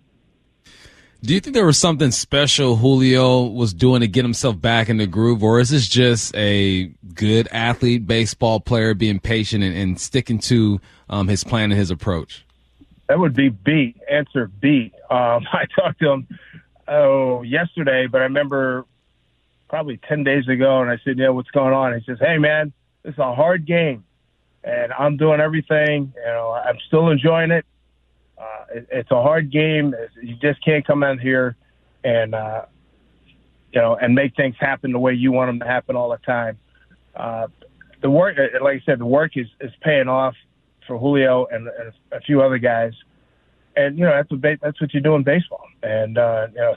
Do 1.25 1.33
you 1.33 1.41
think 1.41 1.55
there 1.55 1.65
was 1.65 1.79
something 1.79 2.11
special 2.11 2.77
Julio 2.77 3.45
was 3.45 3.73
doing 3.73 4.03
to 4.03 4.07
get 4.07 4.27
himself 4.27 4.61
back 4.61 4.91
in 4.91 4.99
the 4.99 5.07
groove, 5.07 5.43
or 5.43 5.59
is 5.59 5.71
this 5.71 5.89
just 5.89 6.37
a 6.37 6.93
good 7.15 7.49
athlete, 7.51 8.07
baseball 8.07 8.61
player 8.61 8.93
being 8.93 9.21
patient 9.21 9.65
and, 9.65 9.75
and 9.75 9.99
sticking 9.99 10.39
to 10.41 10.83
um, 11.09 11.29
his 11.29 11.43
plan 11.43 11.71
and 11.71 11.81
his 11.81 11.91
approach? 11.91 12.45
That 13.09 13.19
would 13.19 13.35
be 13.35 13.49
B. 13.49 13.97
Answer 14.11 14.49
B. 14.49 14.93
Um, 15.11 15.47
I 15.51 15.65
talked 15.75 15.99
to 16.01 16.11
him 16.11 16.29
oh 16.89 17.41
yesterday, 17.41 18.07
but 18.07 18.21
I 18.21 18.25
remember 18.25 18.85
probably 19.71 19.97
ten 20.07 20.25
days 20.25 20.47
ago, 20.47 20.83
and 20.83 20.91
I 20.91 20.99
said, 21.07 21.17
"Yeah, 21.17 21.31
what's 21.31 21.51
going 21.53 21.73
on?" 21.73 21.99
He 21.99 22.05
says, 22.05 22.19
"Hey, 22.21 22.37
man, 22.37 22.71
this 23.03 23.15
is 23.15 23.19
a 23.19 23.35
hard 23.35 23.65
game, 23.65 24.05
and 24.63 24.93
I'm 24.93 25.17
doing 25.17 25.41
everything. 25.41 26.13
You 26.17 26.27
know, 26.27 26.51
I'm 26.51 26.77
still 26.87 27.09
enjoying 27.09 27.51
it. 27.51 27.65
Uh, 28.39 28.65
it, 28.75 28.89
it's 28.91 29.11
a 29.11 29.23
hard 29.23 29.51
game. 29.51 29.95
You 30.23 30.37
just 30.37 30.65
can't 30.65 30.87
come 30.87 31.03
out 31.03 31.21
here 31.21 31.57
and 32.03 32.35
uh, 32.35 32.67
you 33.73 33.81
know 33.81 33.97
and 33.97 34.15
make 34.15 34.37
things 34.37 34.55
happen 34.59 34.93
the 34.93 34.99
way 34.99 35.15
you 35.15 35.33
want 35.33 35.49
them 35.49 35.61
to 35.61 35.67
happen 35.67 35.97
all 35.97 36.11
the 36.11 36.19
time. 36.19 36.59
Uh, 37.17 37.49
the 38.03 38.11
work, 38.11 38.37
uh, 38.39 38.63
like 38.63 38.83
I 38.83 38.85
said, 38.85 38.99
the 38.99 39.07
work 39.07 39.37
is 39.37 39.47
is 39.61 39.73
paying 39.81 40.09
off 40.09 40.35
for 40.87 40.99
Julio 40.99 41.47
and, 41.47 41.69
and 41.69 41.93
a 42.13 42.21
few 42.21 42.43
other 42.43 42.59
guys. 42.59 42.93
And 43.77 43.99
you 43.99 44.05
know 44.05 44.13
that's 44.13 44.31
what 44.31 44.41
that's 44.61 44.81
what 44.81 44.95
you 44.95 45.01
do 45.01 45.17
in 45.17 45.25
baseball, 45.25 45.67
and 45.83 46.17
uh, 46.17 46.47
you 46.53 46.61
know 46.61 46.75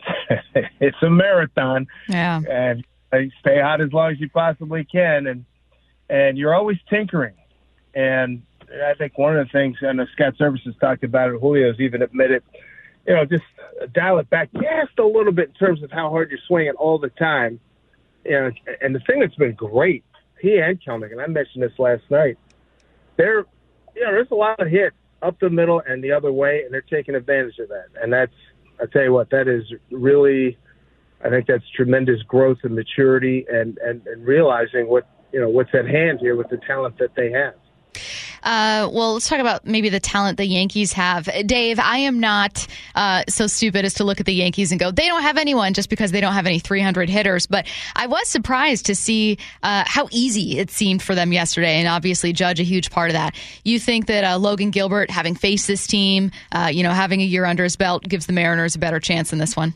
it's 0.79 0.97
a 1.03 1.09
marathon. 1.09 1.87
Yeah. 2.07 2.41
And 2.49 2.83
you 3.13 3.31
stay 3.39 3.61
hot 3.61 3.81
as 3.81 3.93
long 3.93 4.11
as 4.11 4.19
you 4.19 4.29
possibly 4.29 4.83
can, 4.83 5.27
and 5.27 5.45
and 6.09 6.37
you're 6.37 6.55
always 6.55 6.77
tinkering. 6.89 7.35
And 7.93 8.41
I 8.69 8.93
think 8.95 9.17
one 9.17 9.37
of 9.37 9.47
the 9.47 9.51
things, 9.51 9.77
and 9.81 9.99
the 9.99 10.07
Scott 10.13 10.35
Servais 10.39 10.79
talked 10.79 11.03
about 11.03 11.29
it, 11.29 11.39
Julio's 11.39 11.79
even 11.79 12.01
admitted, 12.01 12.43
you 13.07 13.15
know, 13.15 13.25
just 13.25 13.43
dial 13.93 14.19
it 14.19 14.29
back 14.29 14.49
just 14.53 14.99
a 14.99 15.05
little 15.05 15.31
bit 15.31 15.49
in 15.49 15.53
terms 15.53 15.83
of 15.83 15.91
how 15.91 16.09
hard 16.09 16.29
you're 16.29 16.39
swinging 16.47 16.73
all 16.73 16.97
the 16.97 17.09
time. 17.09 17.59
And, 18.25 18.59
and 18.81 18.93
the 18.93 18.99
thing 18.99 19.21
that's 19.21 19.35
been 19.35 19.53
great, 19.53 20.03
he 20.41 20.57
and 20.57 20.81
Kelenic, 20.81 21.11
and 21.11 21.21
I 21.21 21.27
mentioned 21.27 21.63
this 21.63 21.79
last 21.79 22.03
night, 22.09 22.37
they're, 23.15 23.45
you 23.95 24.03
know, 24.03 24.11
there's 24.11 24.31
a 24.31 24.35
lot 24.35 24.59
of 24.59 24.67
hits 24.67 24.95
up 25.21 25.39
the 25.39 25.49
middle 25.49 25.81
and 25.87 26.03
the 26.03 26.11
other 26.11 26.31
way, 26.31 26.63
and 26.63 26.73
they're 26.73 26.81
taking 26.81 27.15
advantage 27.15 27.57
of 27.59 27.69
that. 27.69 27.87
And 28.01 28.11
that's, 28.11 28.33
I 28.81 28.85
tell 28.85 29.03
you 29.03 29.13
what, 29.13 29.29
that 29.29 29.47
is 29.47 29.63
really, 29.89 30.57
I 31.23 31.29
think 31.29 31.47
that's 31.47 31.63
tremendous 31.75 32.21
growth 32.23 32.59
and 32.63 32.75
maturity 32.75 33.45
and, 33.49 33.77
and, 33.77 34.05
and 34.05 34.25
realizing 34.25 34.87
what, 34.87 35.07
you 35.31 35.39
know, 35.39 35.49
what's 35.49 35.73
at 35.73 35.87
hand 35.87 36.19
here 36.19 36.35
with 36.35 36.49
the 36.49 36.57
talent 36.57 36.99
that 36.99 37.15
they 37.15 37.31
have. 37.31 37.55
Uh, 38.47 38.87
well, 38.93 39.11
let's 39.11 39.27
talk 39.27 39.39
about 39.39 39.65
maybe 39.65 39.89
the 39.89 39.99
talent 39.99 40.37
the 40.37 40.45
Yankees 40.45 40.93
have. 40.93 41.27
Dave, 41.45 41.79
I 41.79 41.97
am 41.97 42.21
not 42.21 42.65
uh, 42.95 43.23
so 43.27 43.45
stupid 43.45 43.83
as 43.83 43.95
to 43.95 44.05
look 44.05 44.21
at 44.21 44.25
the 44.25 44.33
Yankees 44.33 44.71
and 44.71 44.79
go, 44.79 44.89
they 44.89 45.07
don't 45.07 45.23
have 45.23 45.35
anyone 45.35 45.73
just 45.73 45.89
because 45.89 46.13
they 46.13 46.21
don't 46.21 46.31
have 46.31 46.45
any 46.45 46.57
300 46.57 47.09
hitters. 47.09 47.45
But 47.45 47.67
I 47.93 48.07
was 48.07 48.25
surprised 48.29 48.85
to 48.85 48.95
see 48.95 49.37
uh, 49.63 49.83
how 49.85 50.07
easy 50.11 50.59
it 50.59 50.71
seemed 50.71 51.01
for 51.03 51.13
them 51.13 51.33
yesterday, 51.33 51.75
and 51.75 51.89
obviously 51.89 52.31
Judge 52.31 52.61
a 52.61 52.63
huge 52.63 52.89
part 52.89 53.09
of 53.09 53.15
that. 53.15 53.35
You 53.65 53.81
think 53.81 54.05
that 54.05 54.23
uh, 54.23 54.37
Logan 54.37 54.71
Gilbert, 54.71 55.11
having 55.11 55.35
faced 55.35 55.67
this 55.67 55.85
team, 55.85 56.31
uh, 56.53 56.69
you 56.71 56.83
know, 56.83 56.91
having 56.91 57.19
a 57.19 57.25
year 57.25 57.43
under 57.43 57.65
his 57.65 57.75
belt, 57.75 58.03
gives 58.03 58.27
the 58.27 58.33
Mariners 58.33 58.75
a 58.75 58.79
better 58.79 59.01
chance 59.01 59.33
in 59.33 59.39
this 59.39 59.57
one? 59.57 59.73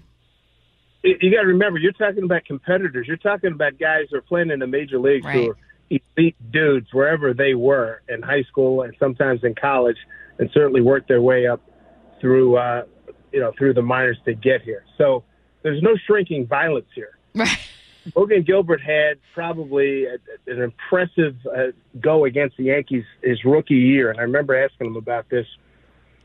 You 1.04 1.30
got 1.30 1.42
to 1.42 1.48
remember, 1.48 1.78
you're 1.78 1.92
talking 1.92 2.24
about 2.24 2.46
competitors. 2.46 3.06
You're 3.06 3.18
talking 3.18 3.52
about 3.52 3.78
guys 3.80 4.06
who 4.12 4.18
are 4.18 4.22
playing 4.22 4.50
in 4.50 4.60
the 4.60 4.68
major 4.68 4.98
leagues 4.98 5.26
right. 5.26 5.36
who 5.36 5.50
are 5.50 5.58
elite 5.92 6.36
dudes 6.52 6.88
wherever 6.94 7.34
they 7.34 7.54
were 7.54 8.02
in 8.08 8.22
high 8.22 8.44
school 8.44 8.82
and 8.84 8.96
sometimes 9.00 9.44
in 9.44 9.56
college, 9.56 9.98
and 10.40 10.50
certainly 10.54 10.82
worked 10.82 11.08
their 11.08 11.22
way 11.22 11.48
up 11.48 11.62
through 12.20 12.58
uh, 12.58 12.84
you 13.32 13.40
know 13.40 13.52
through 13.58 13.74
the 13.74 13.82
minors 13.82 14.18
to 14.26 14.34
get 14.34 14.62
here. 14.62 14.84
So 14.98 15.24
there's 15.64 15.82
no 15.82 15.96
shrinking 16.08 16.48
violence 16.48 16.88
here. 16.94 17.12
Right. 17.34 17.58
Logan 18.16 18.42
Gilbert 18.42 18.82
had 18.82 19.20
probably 19.34 20.06
a, 20.06 20.18
an 20.48 20.60
impressive 20.60 21.36
uh, 21.46 21.68
go 22.00 22.26
against 22.26 22.58
the 22.58 22.64
Yankees 22.64 23.04
his 23.22 23.46
rookie 23.46 23.76
year, 23.76 24.10
and 24.10 24.20
I 24.20 24.24
remember 24.24 24.56
asking 24.56 24.88
him 24.88 24.96
about 24.96 25.30
this. 25.30 25.46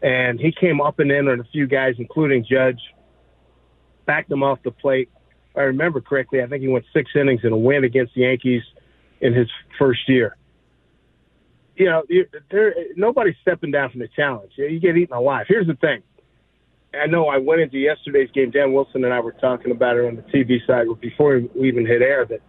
And 0.02 0.40
he 0.40 0.52
came 0.52 0.80
up 0.80 0.98
and 1.00 1.12
in 1.12 1.28
on 1.28 1.38
a 1.38 1.44
few 1.44 1.66
guys, 1.66 1.94
including 1.98 2.46
Judge, 2.48 2.80
backed 4.06 4.30
them 4.30 4.42
off 4.42 4.58
the 4.64 4.70
plate. 4.70 5.10
If 5.50 5.58
I 5.58 5.62
remember 5.62 6.00
correctly, 6.00 6.42
I 6.42 6.46
think 6.46 6.62
he 6.62 6.68
went 6.68 6.86
six 6.92 7.10
innings 7.14 7.42
in 7.44 7.52
a 7.52 7.56
win 7.56 7.84
against 7.84 8.14
the 8.14 8.22
Yankees 8.22 8.62
in 9.20 9.32
his 9.32 9.48
first 9.78 10.08
year. 10.08 10.36
You 11.76 11.86
know, 11.86 12.02
there 12.50 12.74
nobody's 12.96 13.36
stepping 13.42 13.70
down 13.70 13.90
from 13.90 14.00
the 14.00 14.08
challenge. 14.08 14.52
You 14.56 14.80
get 14.80 14.96
eaten 14.96 15.14
alive. 15.14 15.46
Here's 15.48 15.66
the 15.66 15.74
thing. 15.74 16.02
I 16.94 17.06
know 17.06 17.26
I 17.26 17.36
went 17.36 17.60
into 17.60 17.78
yesterday's 17.78 18.30
game. 18.30 18.50
Dan 18.50 18.72
Wilson 18.72 19.04
and 19.04 19.12
I 19.12 19.20
were 19.20 19.32
talking 19.32 19.70
about 19.70 19.96
it 19.96 20.06
on 20.06 20.16
the 20.16 20.22
TV 20.22 20.66
side 20.66 20.86
before 21.00 21.42
we 21.54 21.68
even 21.68 21.84
hit 21.84 22.00
air. 22.00 22.24
That 22.24 22.40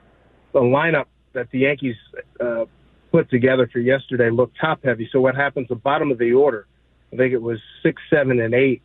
the 0.54 0.62
lineup 0.62 1.06
that 1.34 1.52
the 1.52 1.60
Yankees 1.60 1.96
uh, 2.40 2.66
put 3.12 3.30
together 3.30 3.70
for 3.72 3.80
yesterday 3.80 4.30
looked 4.30 4.58
top 4.60 4.84
heavy. 4.84 5.10
So 5.12 5.20
what 5.22 5.36
happens? 5.36 5.68
The 5.68 5.76
bottom 5.76 6.12
of 6.12 6.18
the 6.18 6.32
order, 6.34 6.68
I 7.12 7.18
think 7.18 7.34
it 7.34 7.42
was 7.42 7.60
six, 7.84 8.02
seven, 8.10 8.40
and 8.40 8.54
eight. 8.54 8.82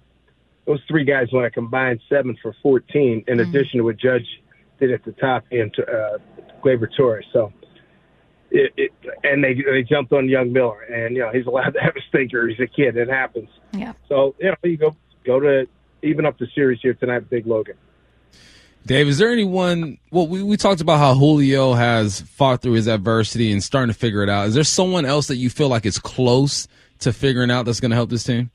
Those 0.67 0.81
three 0.89 1.05
guys 1.05 1.29
want 1.33 1.45
to 1.45 1.51
combine 1.51 2.01
seven 2.09 2.37
for 2.41 2.55
14, 2.63 3.25
in 3.27 3.39
mm-hmm. 3.39 3.41
addition 3.41 3.79
to 3.79 3.85
what 3.85 3.97
Judge 3.97 4.27
did 4.79 4.93
at 4.93 5.05
the 5.05 5.13
top 5.13 5.45
and 5.51 5.75
uh, 5.81 6.19
Gleyber 6.63 6.89
Torres. 6.97 7.25
So 7.33 7.53
it, 8.53 8.73
it, 8.77 8.93
and 9.25 9.43
they 9.43 9.55
they 9.55 9.83
jumped 9.83 10.13
on 10.13 10.29
young 10.29 10.53
Miller, 10.53 10.83
and 10.83 11.17
you 11.17 11.23
know 11.23 11.31
he's 11.33 11.47
allowed 11.47 11.71
to 11.71 11.81
have 11.81 11.97
a 11.97 12.01
stinker. 12.09 12.47
He's 12.47 12.61
a 12.61 12.67
kid. 12.67 12.97
It 12.97 13.09
happens. 13.09 13.49
Yeah. 13.73 13.95
So 14.09 14.35
you 14.39 14.51
know 14.51 14.57
you 14.63 14.77
go 14.77 14.95
go 15.25 15.41
to 15.41 15.67
even 16.03 16.27
up 16.27 16.39
the 16.39 16.47
series 16.55 16.81
here 16.83 16.95
tonight, 16.95 17.31
Big 17.31 17.47
Logan. 17.47 17.77
Dave, 18.85 19.07
is 19.09 19.19
there 19.19 19.31
anyone? 19.31 19.99
Well, 20.11 20.27
we, 20.27 20.43
we 20.43 20.57
talked 20.57 20.81
about 20.81 20.99
how 20.99 21.15
Julio 21.15 21.73
has 21.73 22.21
fought 22.21 22.63
through 22.63 22.73
his 22.73 22.89
adversity 22.89 23.53
and 23.53 23.63
starting 23.63 23.93
to 23.93 23.99
figure 23.99 24.23
it 24.23 24.29
out. 24.29 24.49
Is 24.49 24.55
there 24.55 24.65
someone 24.65 25.07
else 25.07 25.29
that 25.29 25.37
you 25.37 25.51
feel 25.51 25.69
like 25.69 25.87
is 25.87 25.99
close 25.99 26.67
to 27.01 27.13
figuring 27.13 27.51
out 27.51 27.65
that's 27.65 27.79
going 27.79 27.91
to 27.91 27.97
help 27.97 28.11
this 28.11 28.25
team? 28.25 28.51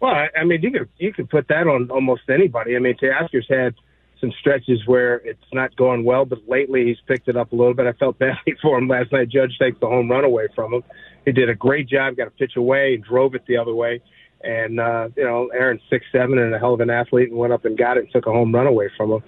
Well, 0.00 0.12
I, 0.12 0.28
I 0.38 0.44
mean, 0.44 0.60
you 0.62 0.70
could 0.70 0.88
you 0.98 1.12
could 1.12 1.30
put 1.30 1.48
that 1.48 1.66
on 1.66 1.90
almost 1.90 2.22
anybody. 2.28 2.76
I 2.76 2.80
mean, 2.80 2.96
Teoscar's 2.96 3.46
had 3.48 3.74
some 4.20 4.32
stretches 4.38 4.80
where 4.86 5.16
it's 5.16 5.40
not 5.52 5.74
going 5.76 6.04
well, 6.04 6.24
but 6.24 6.38
lately 6.48 6.86
he's 6.86 6.98
picked 7.06 7.28
it 7.28 7.36
up 7.36 7.52
a 7.52 7.56
little 7.56 7.74
bit. 7.74 7.86
I 7.86 7.92
felt 7.92 8.18
badly 8.20 8.54
for 8.62 8.78
him 8.78 8.88
last 8.88 9.12
night. 9.12 9.28
Judge 9.28 9.56
takes 9.58 9.78
the 9.80 9.86
home 9.86 10.10
run 10.10 10.24
away 10.24 10.48
from 10.54 10.74
him. 10.74 10.84
He 11.24 11.32
did 11.32 11.48
a 11.48 11.54
great 11.54 11.88
job, 11.88 12.16
got 12.16 12.28
a 12.28 12.32
pitch 12.32 12.56
away 12.56 12.94
and 12.94 13.04
drove 13.04 13.34
it 13.34 13.42
the 13.46 13.56
other 13.56 13.74
way. 13.74 14.00
And, 14.42 14.80
uh, 14.80 15.08
you 15.16 15.24
know, 15.24 15.48
Aaron's 15.48 15.82
six 15.90 16.06
seven 16.12 16.38
and 16.38 16.54
a 16.54 16.58
hell 16.58 16.72
of 16.72 16.80
an 16.80 16.88
athlete 16.88 17.28
and 17.28 17.38
went 17.38 17.52
up 17.52 17.66
and 17.66 17.76
got 17.76 17.98
it 17.98 18.04
and 18.04 18.12
took 18.12 18.26
a 18.26 18.32
home 18.32 18.54
run 18.54 18.66
away 18.66 18.88
from 18.96 19.12
him. 19.12 19.22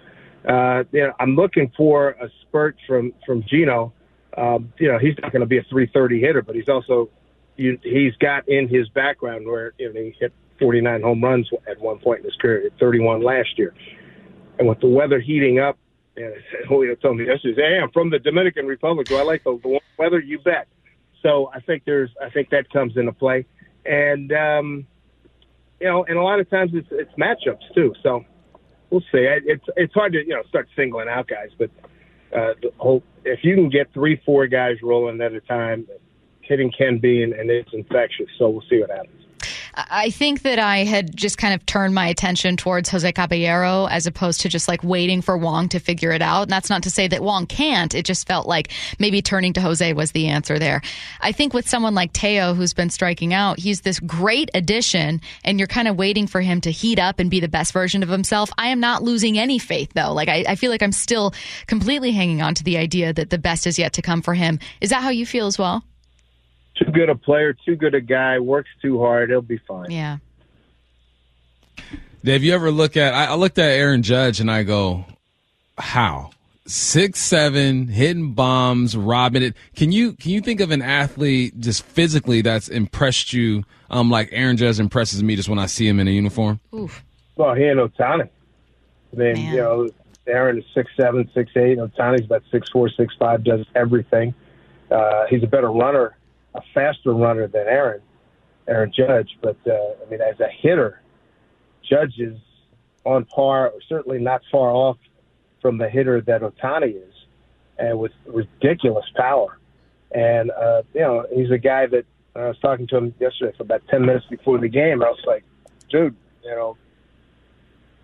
Uh, 0.49 0.85
you 0.91 1.03
know, 1.03 1.13
I'm 1.21 1.37
looking 1.37 1.71
for 1.77 2.11
a 2.11 2.29
spurt 2.43 2.77
from, 2.87 3.13
from 3.27 3.45
Geno. 3.49 3.93
Um, 4.37 4.73
you 4.79 4.91
know, 4.91 4.99
he's 4.99 5.15
not 5.21 5.31
going 5.31 5.41
to 5.41 5.47
be 5.47 5.59
a 5.59 5.63
330 5.65 6.21
hitter, 6.21 6.43
but 6.43 6.55
he's 6.55 6.69
also, 6.69 7.11
you, 7.57 7.79
he's 7.83 8.15
got 8.17 8.49
in 8.49 8.69
his 8.69 8.89
background 8.89 9.47
where, 9.47 9.75
you 9.79 9.93
know, 9.93 10.01
he 10.01 10.15
hit 10.19 10.33
49 10.59 11.03
home 11.03 11.23
runs 11.23 11.51
at 11.69 11.79
one 11.81 11.99
point 11.99 12.21
in 12.21 12.25
his 12.25 12.37
career, 12.37 12.71
31 12.81 13.23
last 13.23 13.59
year. 13.59 13.75
And 14.63 14.69
with 14.69 14.79
the 14.79 14.87
weather 14.87 15.19
heating 15.19 15.59
up, 15.59 15.77
and 16.17 16.35
Julio 16.69 16.95
told 16.95 17.17
me 17.17 17.27
yesterday, 17.27 17.75
"Hey, 17.75 17.81
I'm 17.83 17.91
from 17.91 18.11
the 18.11 18.21
Dominican 18.21 18.65
Republic. 18.67 19.09
Do 19.09 19.17
I 19.17 19.23
like 19.23 19.43
the, 19.43 19.59
the 19.61 19.81
weather? 19.99 20.21
You 20.21 20.39
bet." 20.39 20.69
So 21.21 21.51
I 21.53 21.59
think 21.59 21.83
there's, 21.85 22.11
I 22.23 22.31
think 22.31 22.51
that 22.51 22.71
comes 22.71 22.97
into 22.97 23.11
play, 23.11 23.45
and 23.85 24.31
um, 24.31 24.87
you 25.81 25.89
know, 25.89 26.05
and 26.05 26.17
a 26.17 26.23
lot 26.23 26.39
of 26.39 26.49
times 26.49 26.71
it's 26.75 26.87
it's 26.93 27.11
matchups 27.15 27.75
too. 27.75 27.93
So 28.05 28.25
we'll 28.91 29.01
see. 29.01 29.27
It's 29.27 29.65
it's 29.77 29.95
hard 29.95 30.13
to 30.13 30.21
you 30.21 30.35
know 30.35 30.45
start 30.49 30.69
singling 30.77 31.09
out 31.09 31.27
guys, 31.27 31.51
but 31.59 31.71
uh, 32.33 32.55
the 32.63 32.71
whole 32.79 33.03
if 33.25 33.41
you 33.43 33.57
can 33.57 33.69
get 33.69 33.93
three, 33.93 34.23
four 34.25 34.47
guys 34.47 34.77
rolling 34.81 35.21
at 35.23 35.33
a 35.33 35.41
time, 35.41 35.89
hitting 36.43 36.71
can 36.71 36.99
be, 36.99 37.25
and, 37.25 37.33
and 37.33 37.51
it's 37.51 37.71
infectious. 37.73 38.29
So 38.39 38.49
we'll 38.49 38.65
see 38.71 38.79
what 38.79 38.91
happens. 38.91 39.25
I 39.75 40.11
think 40.11 40.43
that 40.43 40.59
I 40.59 40.85
had 40.85 41.17
just 41.17 41.39
kind 41.39 41.55
of 41.55 41.65
turned 41.65 41.95
my 41.95 42.07
attention 42.09 42.57
towards 42.57 42.91
Jose 42.91 43.11
Caballero 43.13 43.87
as 43.87 44.07
opposed 44.07 44.43
to 44.43 44.49
just 44.49 44.69
like 44.69 44.85
waiting 44.85 45.23
for 45.23 45.39
Wong 45.39 45.69
to 45.71 45.79
figure 45.79 46.13
it 46.13 46.21
out. 46.21 46.43
And 46.43 46.51
that's 46.51 46.69
not 46.69 46.83
to 46.83 46.91
say 46.91 47.09
that 47.09 47.23
Wong 47.23 47.47
can't. 47.47 47.95
It 47.95 48.05
just 48.05 48.27
felt 48.27 48.47
like 48.47 48.71
maybe 48.99 49.23
turning 49.23 49.55
to 49.55 49.61
Jose 49.63 49.93
was 49.95 50.13
the 50.13 50.29
answer 50.29 50.59
there. 50.59 50.83
I 51.21 51.33
think 51.33 51.55
with 51.55 51.69
someone 51.69 51.95
like 51.95 52.13
Teo 52.13 52.53
who's 52.53 52.75
been 52.75 52.91
striking 52.91 53.33
out, 53.33 53.59
he's 53.59 53.81
this 53.81 53.99
great 54.01 54.51
addition 54.53 55.21
and 55.45 55.59
you're 55.59 55.69
kind 55.69 55.89
of 55.89 55.97
waiting 55.97 56.27
for 56.27 56.43
him 56.43 56.61
to 56.63 56.71
heat 56.71 56.99
up 56.99 57.19
and 57.19 57.31
be 57.31 57.41
the 57.41 57.49
best 57.49 57.73
version 57.73 58.03
of 58.03 58.11
himself. 58.11 58.51
I 58.59 58.69
am 58.69 58.81
not 58.81 59.03
losing 59.03 59.39
any 59.39 59.59
faith 59.59 59.93
though. 59.95 60.13
Like 60.13 60.29
I, 60.29 60.45
I 60.49 60.55
feel 60.57 60.71
like 60.71 60.83
I'm 60.83 60.93
still 60.93 61.33
completely 61.67 62.13
hanging 62.13 62.43
on 62.43 62.55
to 62.57 62.65
the 62.65 62.77
idea 62.77 63.13
that 63.15 63.31
the 63.31 63.39
best 63.39 63.67
is 63.67 63.79
yet 63.79 63.95
to 63.95 64.03
come 64.03 64.21
for 64.21 64.35
him. 64.35 64.59
Is 64.83 64.91
that 64.91 65.03
how 65.03 65.11
you 65.11 65.25
feel 65.25 65.47
as 65.47 65.59
well? 65.59 65.83
Too 66.77 66.91
good 66.91 67.09
a 67.09 67.15
player, 67.15 67.55
too 67.65 67.77
good 67.77 67.95
a 67.95 68.01
guy, 68.01 68.39
works 68.39 68.71
too 68.81 69.01
hard. 69.01 69.31
He'll 69.31 69.43
be 69.43 69.59
fine. 69.59 69.91
Yeah. 69.91 70.19
Dave, 72.25 72.45
you 72.45 72.55
ever 72.55 72.71
look 72.71 72.97
at? 72.97 73.15
I, 73.15 73.27
I 73.27 73.35
looked 73.35 73.59
at 73.59 73.71
Aaron 73.71 74.03
Judge 74.03 74.41
and 74.41 74.51
I 74.51 74.63
go, 74.63 75.05
how? 75.77 76.31
Six 76.65 77.19
seven, 77.19 77.89
hitting 77.89 78.35
bombs, 78.35 78.97
robbing 78.97 79.43
it. 79.43 79.57
Can 79.75 79.91
you 79.91 80.13
can 80.13 80.31
you 80.31 80.41
think 80.41 80.61
of 80.61 80.71
an 80.71 80.81
athlete 80.81 81.59
just 81.59 81.83
physically 81.83 82.41
that's 82.41 82.69
impressed 82.69 83.33
you, 83.33 83.65
um, 83.91 84.11
like 84.11 84.29
Aaron 84.31 84.57
Judge 84.57 84.79
impresses 84.79 85.23
me 85.25 85.35
just 85.35 85.49
when 85.49 85.59
I 85.59 85.67
see 85.67 85.89
him 85.89 85.99
in 85.99 86.07
a 86.07 86.13
uniform? 86.13 86.61
Oof. 86.73 87.03
Well, 87.35 87.55
he 87.55 87.65
and 87.65 87.81
Ohtani. 87.81 88.29
I 89.13 89.17
mean, 89.17 89.33
Man. 89.33 89.37
you 89.53 89.57
know, 89.57 89.89
Aaron 90.29 90.59
is 90.59 90.65
six 90.73 90.89
seven, 90.97 91.29
six 91.35 91.51
eight. 91.57 91.79
Ohtani's 91.79 92.27
about 92.27 92.45
six 92.53 92.71
four, 92.71 92.89
six 92.91 93.13
five. 93.19 93.43
Does 93.43 93.67
everything. 93.75 94.33
Uh, 94.89 95.27
he's 95.29 95.43
a 95.43 95.49
better 95.49 95.71
runner, 95.71 96.17
a 96.55 96.63
faster 96.75 97.13
runner 97.13 97.47
than 97.47 97.67
Aaron, 97.67 98.03
Aaron 98.69 98.93
Judge. 98.95 99.39
But 99.41 99.57
uh, 99.67 99.73
I 99.73 100.11
mean, 100.11 100.21
as 100.21 100.39
a 100.41 100.49
hitter, 100.49 101.01
Judge 101.89 102.19
is 102.19 102.39
on 103.05 103.25
par, 103.25 103.71
or 103.71 103.81
certainly 103.89 104.19
not 104.19 104.43
far 104.51 104.71
off 104.71 104.99
from 105.61 105.79
the 105.79 105.89
hitter 105.89 106.21
that 106.21 106.43
Ohtani 106.43 106.97
is, 106.97 107.15
and 107.79 107.99
with 107.99 108.13
ridiculous 108.27 109.07
power. 109.17 109.59
And 110.13 110.51
uh, 110.51 110.83
you 110.95 111.01
know, 111.01 111.27
he's 111.35 111.51
a 111.51 111.59
guy 111.59 111.87
that 111.87 112.05
I 112.37 112.49
was 112.49 112.59
talking 112.61 112.87
to 112.89 112.97
him 112.97 113.15
yesterday 113.19 113.57
for 113.57 113.63
about 113.65 113.83
ten 113.89 114.03
minutes 114.05 114.27
before 114.29 114.59
the 114.59 114.69
game. 114.69 115.03
I 115.03 115.11
was 115.11 115.23
like, 115.27 115.45
dude, 115.91 116.15
you 116.45 116.51
know, 116.51 116.77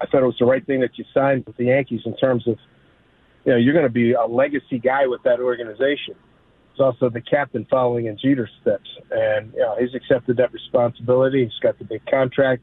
I 0.01 0.07
thought 0.07 0.23
it 0.23 0.27
was 0.27 0.37
the 0.39 0.47
right 0.47 0.65
thing 0.65 0.81
that 0.81 0.97
you 0.97 1.05
signed 1.13 1.45
with 1.47 1.57
the 1.57 1.67
Yankees 1.67 2.03
in 2.05 2.17
terms 2.17 2.47
of, 2.47 2.57
you 3.45 3.53
know, 3.53 3.59
you're 3.59 3.73
going 3.73 3.87
to 3.87 3.91
be 3.91 4.13
a 4.13 4.25
legacy 4.25 4.79
guy 4.79 5.07
with 5.07 5.23
that 5.25 5.41
organization. 5.41 6.15
He's 6.79 6.85
also 6.85 7.11
the 7.11 7.21
captain 7.21 7.67
following 7.69 8.07
in 8.07 8.17
Jeter's 8.17 8.51
steps, 8.63 8.89
and 9.11 9.53
you 9.53 9.61
know, 9.61 9.77
he's 9.79 9.95
accepted 9.95 10.37
that 10.37 10.53
responsibility. 10.53 11.43
He's 11.43 11.59
got 11.61 11.77
the 11.79 11.85
big 11.85 12.07
contract, 12.07 12.63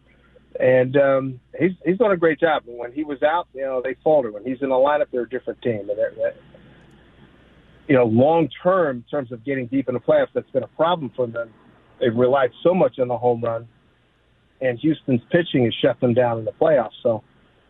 and 0.58 0.96
um, 0.96 1.40
he's 1.60 1.72
he's 1.86 1.98
done 1.98 2.12
a 2.12 2.18
great 2.18 2.40
job. 2.40 2.64
And 2.66 2.78
when 2.78 2.94
he 2.94 3.04
was 3.04 3.22
out, 3.24 3.48
you 3.54 3.62
know, 3.62 3.82
they 3.84 3.96
faltered. 4.04 4.34
When 4.34 4.46
he's 4.46 4.62
in 4.62 4.70
the 4.70 4.76
lineup, 4.76 5.08
they're 5.12 5.24
a 5.24 5.30
different 5.30 5.62
team. 5.62 5.90
And 5.90 5.98
they're, 5.98 6.34
you 7.90 7.96
know, 7.96 8.06
long 8.06 8.48
term 8.64 8.98
in 8.98 9.04
terms 9.12 9.34
of 9.34 9.44
getting 9.44 9.68
deep 9.68 9.90
in 9.90 9.96
the 9.96 10.00
playoffs, 10.00 10.30
that's 10.34 10.50
been 10.52 10.64
a 10.64 10.68
problem 10.68 11.12
for 11.14 11.28
them. 11.28 11.50
They've 12.00 12.16
relied 12.16 12.52
so 12.64 12.74
much 12.74 13.00
on 13.00 13.10
the 13.10 13.18
home 13.18 13.42
run 13.42 13.68
and 14.62 14.80
Houston's 14.80 15.22
pitching 15.32 15.66
has 15.66 15.74
shut 15.82 16.00
them 16.00 16.14
down 16.14 16.40
in 16.40 16.46
the 16.46 16.52
playoffs. 16.52 16.96
So 17.04 17.24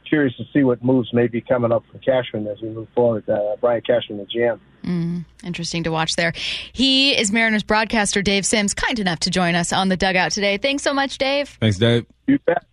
curious 0.05 0.35
to 0.37 0.43
see 0.53 0.63
what 0.63 0.83
moves 0.83 1.13
may 1.13 1.27
be 1.27 1.41
coming 1.41 1.71
up 1.71 1.83
from 1.89 1.99
Cashman 1.99 2.47
as 2.47 2.61
we 2.61 2.69
move 2.69 2.87
forward. 2.95 3.29
Uh, 3.29 3.55
Brian 3.59 3.81
Cashman, 3.81 4.19
the 4.19 4.25
GM. 4.25 4.59
Mm, 4.83 5.25
interesting 5.43 5.83
to 5.83 5.91
watch 5.91 6.15
there. 6.15 6.33
He 6.71 7.17
is 7.17 7.31
Mariners 7.31 7.63
broadcaster 7.63 8.21
Dave 8.21 8.45
Sims, 8.45 8.73
kind 8.73 8.99
enough 8.99 9.19
to 9.21 9.29
join 9.29 9.55
us 9.55 9.73
on 9.73 9.89
the 9.89 9.97
dugout 9.97 10.31
today. 10.31 10.57
Thanks 10.57 10.83
so 10.83 10.93
much, 10.93 11.17
Dave. 11.17 11.49
Thanks, 11.59 11.77
Dave. 11.77 12.05
You 12.27 12.39
bet. 12.45 12.63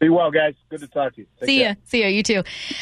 Be 0.00 0.08
well, 0.08 0.30
guys. 0.30 0.54
Good 0.70 0.80
to 0.80 0.86
talk 0.88 1.14
to 1.16 1.20
you. 1.20 1.26
Take 1.38 1.46
See 1.46 1.58
care. 1.58 1.68
ya. 1.68 1.74
See 1.84 2.00
ya. 2.00 2.06
You 2.08 2.22
too. 2.22 2.38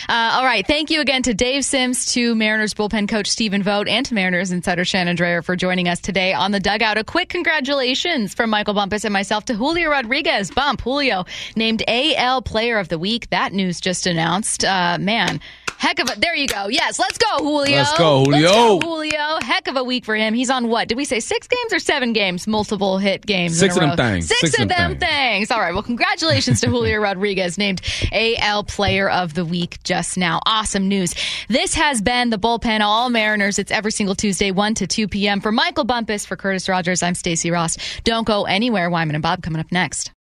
Uh, 0.09 0.37
all 0.39 0.45
right. 0.45 0.65
Thank 0.65 0.89
you 0.89 1.01
again 1.01 1.25
to 1.25 1.35
Dave 1.35 1.65
Sims, 1.65 2.07
to 2.13 2.37
Mariners 2.37 2.75
bullpen 2.75 3.09
coach 3.09 3.27
Stephen 3.27 3.61
Vogt, 3.61 3.89
and 3.89 4.07
to 4.07 4.15
Mariners 4.15 4.53
insider 4.53 4.85
Shannon 4.85 5.17
Drayer 5.17 5.45
for 5.45 5.57
joining 5.57 5.89
us 5.89 6.01
today 6.01 6.33
on 6.33 6.53
the 6.53 6.61
dugout. 6.61 6.97
A 6.97 7.03
quick 7.03 7.29
congratulations 7.29 8.35
from 8.35 8.51
Michael 8.51 8.75
Bumpus 8.75 9.03
and 9.05 9.13
myself 9.13 9.45
to 9.47 9.55
Julio 9.55 9.91
Rodriguez. 9.91 10.53
Bump 10.53 10.81
Julio 10.81 11.25
named 11.57 11.83
AL 11.89 12.43
Player 12.43 12.79
of 12.79 12.89
the 12.89 13.01
Week. 13.01 13.29
That 13.31 13.53
news 13.53 13.81
just 13.81 14.07
announced. 14.07 14.65
Uh, 14.65 14.97
man. 15.01 15.41
Heck 15.79 16.01
of 16.01 16.11
a 16.11 16.19
there 16.19 16.35
you 16.35 16.49
go. 16.49 16.67
Yes, 16.69 16.99
let's 16.99 17.19
go, 17.19 17.39
Julio. 17.39 17.77
Let's 17.77 17.97
go, 17.97 18.25
Julio. 18.25 18.41
Let's 18.41 18.53
go, 18.53 18.81
Julio. 18.81 19.39
Heck 19.41 19.69
of 19.69 19.77
a 19.77 19.85
week 19.85 20.05
for 20.05 20.17
him. 20.17 20.35
He's 20.35 20.51
on 20.51 20.69
what? 20.69 20.89
Did 20.89 20.97
we 20.97 21.05
say 21.05 21.21
six 21.21 21.47
games 21.47 21.73
or 21.73 21.79
seven 21.79 22.13
games? 22.13 22.47
Multiple 22.49 22.99
hit 22.99 23.25
games. 23.25 23.59
Six 23.59 23.77
of 23.77 23.83
them 23.83 23.97
things. 23.97 24.27
Six, 24.27 24.41
six 24.41 24.61
of 24.61 24.69
them 24.69 24.99
things. 24.99 25.01
things. 25.01 25.51
All 25.53 25.61
right. 25.61 25.73
Well, 25.73 25.85
congratulations 25.85 26.61
to 26.63 26.67
Julio 26.71 26.99
Rodriguez, 26.99 27.59
named 27.59 27.81
AL 28.13 28.65
Player 28.65 29.09
of 29.09 29.35
the 29.35 29.45
Week 29.45 29.81
just 29.85 30.19
now. 30.19 30.41
Awesome 30.47 30.89
news. 30.89 31.15
This 31.49 31.75
has 31.75 32.03
been 32.03 32.31
the 32.31 32.39
bullpen 32.39 32.81
all 32.81 33.09
Mariners. 33.09 33.59
It's 33.61 33.71
every 33.71 33.93
single 33.93 34.17
Tuesday, 34.17 34.51
one 34.51 34.75
to 34.75 34.89
two 34.89 35.07
p.m. 35.07 35.41
For 35.41 35.53
Michael 35.53 35.85
Bumpus, 35.85 36.27
for 36.27 36.37
Curtis 36.37 36.69
Rogers, 36.69 37.05
I'm 37.05 37.15
Stacy 37.15 37.53
Ross. 37.53 37.77
Don't 38.03 38.27
go 38.27 38.45
anywhere. 38.45 38.91
Wyman 38.91 39.15
and 39.15 39.23
Bob 39.23 39.43
coming 39.43 39.61
up 39.61 39.71
next. 39.71 40.11